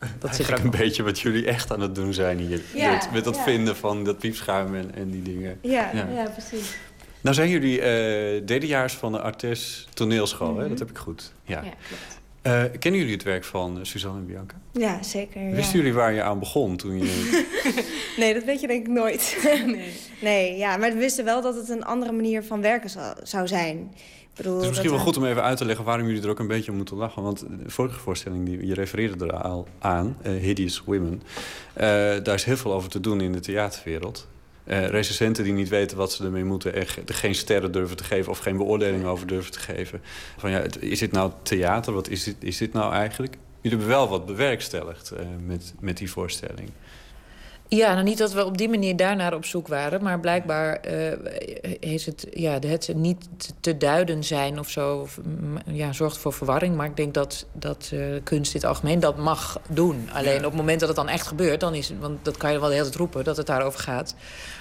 [0.00, 2.60] dat zit Eigenlijk ook een beetje wat jullie echt aan het doen zijn hier.
[2.74, 3.42] Ja, met, met dat ja.
[3.42, 5.58] vinden van dat piepschuim en, en die dingen.
[5.62, 6.30] Ja, ja.
[6.32, 6.76] precies.
[7.20, 10.60] Nou zijn jullie eh derdejaars van de Artes toneelschool, hè?
[10.60, 10.68] Mhm.
[10.68, 11.32] dat heb ik goed.
[11.44, 11.62] Ja.
[11.62, 11.72] Ja,
[12.42, 14.54] Eh, kennen jullie het werk van eh, Suzanne en Bianca?
[14.72, 15.42] Ja, zeker.
[15.48, 15.54] ja.
[15.54, 17.44] Wisten jullie waar je aan begon toen je...
[18.16, 19.36] Nee, dat weet je denk ik nooit.
[19.66, 19.92] Nee.
[20.20, 23.46] nee, ja, maar we wisten wel dat het een andere manier van werken zou, zou
[23.48, 23.78] zijn.
[24.30, 26.06] Ik bedoel, Het is misschien dat wel we- goed om even uit te leggen waarom
[26.06, 27.22] jullie er ook een beetje om moeten lachen.
[27.22, 31.22] Want de vorige voorstelling, die, je refereerde er al aan, eh, Hideous Women.
[31.72, 31.86] eh,
[32.22, 34.28] daar is heel veel over te doen in de theaterwereld.
[34.70, 36.74] Eh recensenten die niet weten wat ze ermee moeten...
[36.74, 40.02] er geen sterren durven te geven of geen beoordeling over durven te geven.
[40.36, 41.92] Van ja, is dit nou theater?
[41.92, 43.36] Wat is dit, is dit nou eigenlijk?
[43.60, 46.70] Jullie hebben wel wat bewerkstelligd eh, met, met die voorstelling.
[47.72, 51.12] Ja, nou niet dat we op die manier daarnaar op zoek waren, maar blijkbaar eh,
[51.80, 53.28] is het, ja, het niet
[53.60, 56.76] te duiden zijn of zo, of, mm, ja, zorgt voor verwarring.
[56.76, 60.08] Maar ik denk dat, dat eh, kunst in het algemeen dat mag doen.
[60.12, 62.52] Alleen op het moment dat het dan echt gebeurt, dan is het, want dat kan
[62.52, 64.14] je wel de hele tijd roepen dat het daarover gaat.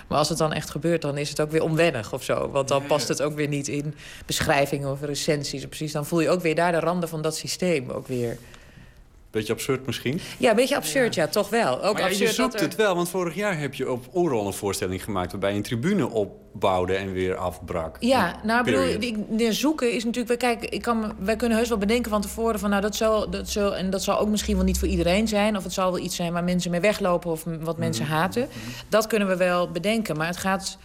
[0.07, 2.49] Maar als het dan echt gebeurt, dan is het ook weer onwennig of zo.
[2.49, 3.95] Want dan past het ook weer niet in
[4.25, 5.65] beschrijvingen of recensies.
[5.65, 8.37] Precies, dan voel je ook weer daar de randen van dat systeem ook weer.
[9.31, 10.19] Beetje absurd misschien.
[10.37, 11.83] Ja, een beetje absurd, ja, toch wel.
[11.83, 14.05] Ook maar ja, je zoekt dat er- het wel, want vorig jaar heb je op
[14.15, 15.31] Oerol een voorstelling gemaakt...
[15.31, 17.95] waarbij je een tribune opbouwde en weer afbrak.
[17.99, 19.01] Ja, nou, ik bedoel,
[19.39, 20.39] ik- zoeken is natuurlijk...
[20.39, 22.59] Kijk, ik kan, wij kunnen heus wel bedenken van tevoren...
[22.59, 25.27] Van, nou, dat zal, dat zal, en dat zal ook misschien wel niet voor iedereen
[25.27, 25.57] zijn...
[25.57, 27.31] of het zal wel iets zijn waar mensen mee weglopen...
[27.31, 28.13] of wat mensen Mhm.
[28.13, 28.47] haten.
[28.89, 30.77] Dat kunnen we wel bedenken, maar het gaat...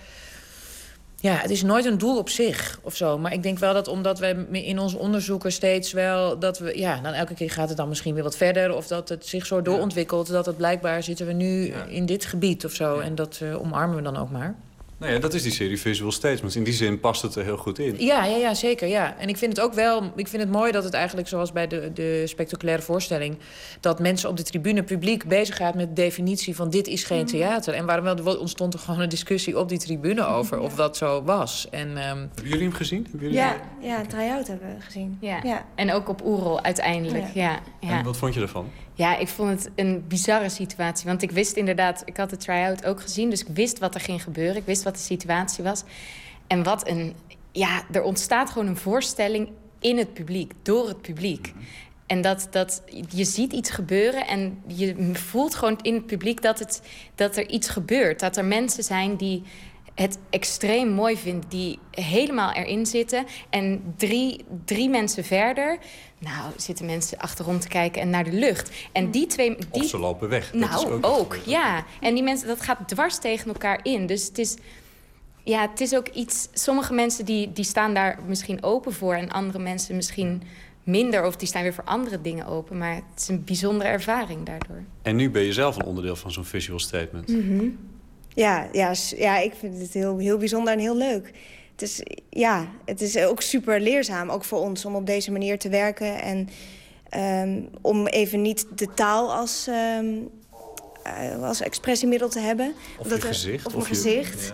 [1.24, 3.18] Ja, het is nooit een doel op zich of zo.
[3.18, 6.38] Maar ik denk wel dat omdat we in onze onderzoeken steeds wel...
[6.38, 8.74] dat we, ja, dan elke keer gaat het dan misschien weer wat verder...
[8.74, 10.26] of dat het zich zo doorontwikkelt...
[10.26, 12.98] dat het blijkbaar zitten we nu in dit gebied of zo.
[12.98, 14.54] En dat eh, omarmen we dan ook maar.
[14.98, 16.56] Nou ja, dat is die serie Visual Statements.
[16.56, 17.94] In die zin past het er heel goed in.
[17.98, 18.88] Ja, ja, ja, zeker.
[18.88, 19.16] Ja.
[19.18, 20.02] En ik vind het ook wel.
[20.16, 23.38] Ik vind het mooi dat het eigenlijk, zoals bij de, de spectaculaire voorstelling,
[23.80, 27.26] dat mensen op de tribune publiek bezig gaat met de definitie van dit is geen
[27.26, 27.74] theater.
[27.74, 30.96] En waarom wel er ontstond er gewoon een discussie op die tribune over of dat
[30.96, 31.66] zo was.
[31.70, 33.02] En, ehm, Hebben jullie hem gezien?
[33.02, 35.18] Hebben jullie Ja, ja, een try-out hebben we gezien.
[35.20, 35.40] Ja.
[35.42, 35.64] Ja.
[35.74, 37.24] En ook op Oerol uiteindelijk.
[37.34, 37.60] Ja.
[37.80, 38.70] Ja, En wat vond je ervan?
[38.94, 41.06] Ja, ik vond het een bizarre situatie.
[41.06, 43.30] Want ik wist inderdaad, ik had de try-out ook gezien.
[43.30, 44.56] Dus ik wist wat er ging gebeuren.
[44.56, 45.82] Ik wist wat de situatie was.
[46.46, 47.14] En wat een.
[47.52, 49.48] Ja, er ontstaat gewoon een voorstelling
[49.80, 51.52] in het publiek, door het publiek.
[52.06, 56.58] En dat, dat je ziet iets gebeuren en je voelt gewoon in het publiek dat,
[56.58, 56.82] het,
[57.14, 58.20] dat er iets gebeurt.
[58.20, 59.42] Dat er mensen zijn die
[59.94, 63.26] het extreem mooi vinden, die helemaal erin zitten.
[63.50, 65.78] En drie, drie mensen verder,
[66.24, 68.70] nou, zitten mensen achterom te kijken en naar de lucht.
[68.92, 69.56] En die twee.
[69.56, 70.50] Die, Of ze lopen weg.
[70.50, 71.84] Dat is nou, ook ook, ja.
[72.00, 74.06] En die mensen, dat gaat dwars tegen elkaar in.
[74.06, 74.56] Dus het is,
[75.42, 76.48] ja, het is ook iets...
[76.52, 79.14] Sommige mensen die, die staan daar misschien open voor...
[79.14, 80.42] en andere mensen misschien
[80.82, 82.78] minder of die staan weer voor andere dingen open.
[82.78, 84.82] Maar het is een bijzondere ervaring daardoor.
[85.02, 87.28] En nu ben je zelf een onderdeel van zo'n visual statement.
[87.28, 87.68] Mhm.
[88.28, 91.32] Ja, ja, ja, ik vind het heel, heel bijzonder en heel leuk.
[91.76, 95.58] Het is, ja, het is ook super leerzaam, ook voor ons, om op deze manier
[95.58, 96.22] te werken.
[96.22, 96.48] En
[97.08, 100.06] ehm, om even niet de taal als, ehm,
[101.02, 102.74] eh, als expressiemiddel te hebben.
[102.98, 103.66] Of er- gezicht.
[103.66, 104.46] Of je- gezicht.
[104.46, 104.52] Ja.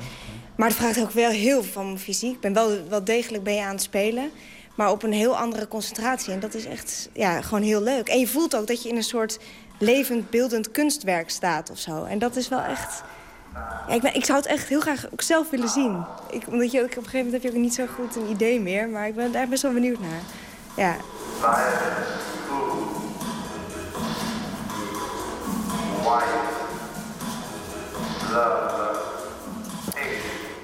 [0.57, 2.35] Maar het vraagt ook wel heel veel van mijn fysiek.
[2.35, 4.31] Ik ben wel, wel degelijk ben je aan het spelen.
[4.77, 6.33] Maar op een heel andere concentratie.
[6.33, 8.09] En dat is echt ja, gewoon heel leuk.
[8.09, 9.39] En je voelt ook dat je in een soort
[9.79, 12.05] levend, beeldend kunstwerk staat of zo.
[12.05, 13.03] En dat is wel echt...
[13.89, 16.05] Ik, ik zou het echt heel graag ook zelf willen zien.
[16.31, 18.60] Ik, omdat je op een gegeven moment heb je ook niet zo goed een idee
[18.60, 18.89] meer.
[18.89, 20.20] Maar ik ben daar best wel benieuwd naar.
[20.77, 20.97] Ja.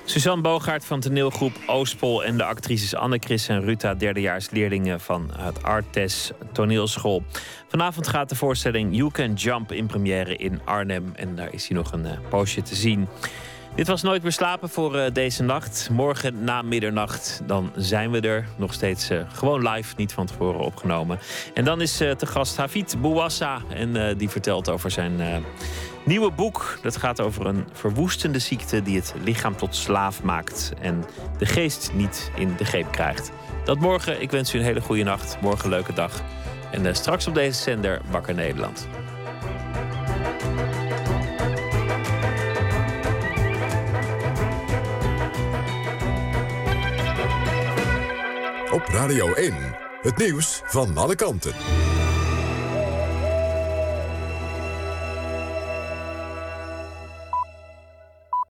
[0.09, 5.63] Suzanne Bogaert van toneelgroep Oostpol en de actrices Anne Chris en Ruta, derdejaarsleerlingen van het
[5.63, 7.23] Artes toneelschool.
[7.69, 11.77] Vanavond gaat de voorstelling You Can Jump in première in Arnhem en daar is hij
[11.77, 13.09] nog een eh, poosje te zien.
[13.77, 15.89] Dit was Nooit meer slapen voor eh, deze nacht.
[15.93, 18.47] Morgen na middernacht, dan zijn we er.
[18.57, 21.19] Nog steeds eh, gewoon live, niet van tevoren opgenomen.
[21.55, 23.63] En dan is eh, te gast Hafid Bouwassa.
[23.69, 25.45] En die vertelt over zijn
[26.07, 26.79] nieuwe boek.
[26.83, 30.73] Dat gaat over een verwoestende ziekte die het lichaam tot slaaf maakt.
[30.81, 31.05] En
[31.39, 33.31] de geest niet in de greep krijgt.
[33.65, 34.23] Dat morgen.
[34.23, 35.41] Ik wens u een hele goede nacht.
[35.41, 36.23] Morgen een leuke dag.
[36.71, 38.89] En eh, straks op deze zender Wakker Nederland.
[48.71, 49.55] Op Radio 1.
[50.03, 51.96] Het nieuws van alle kanten.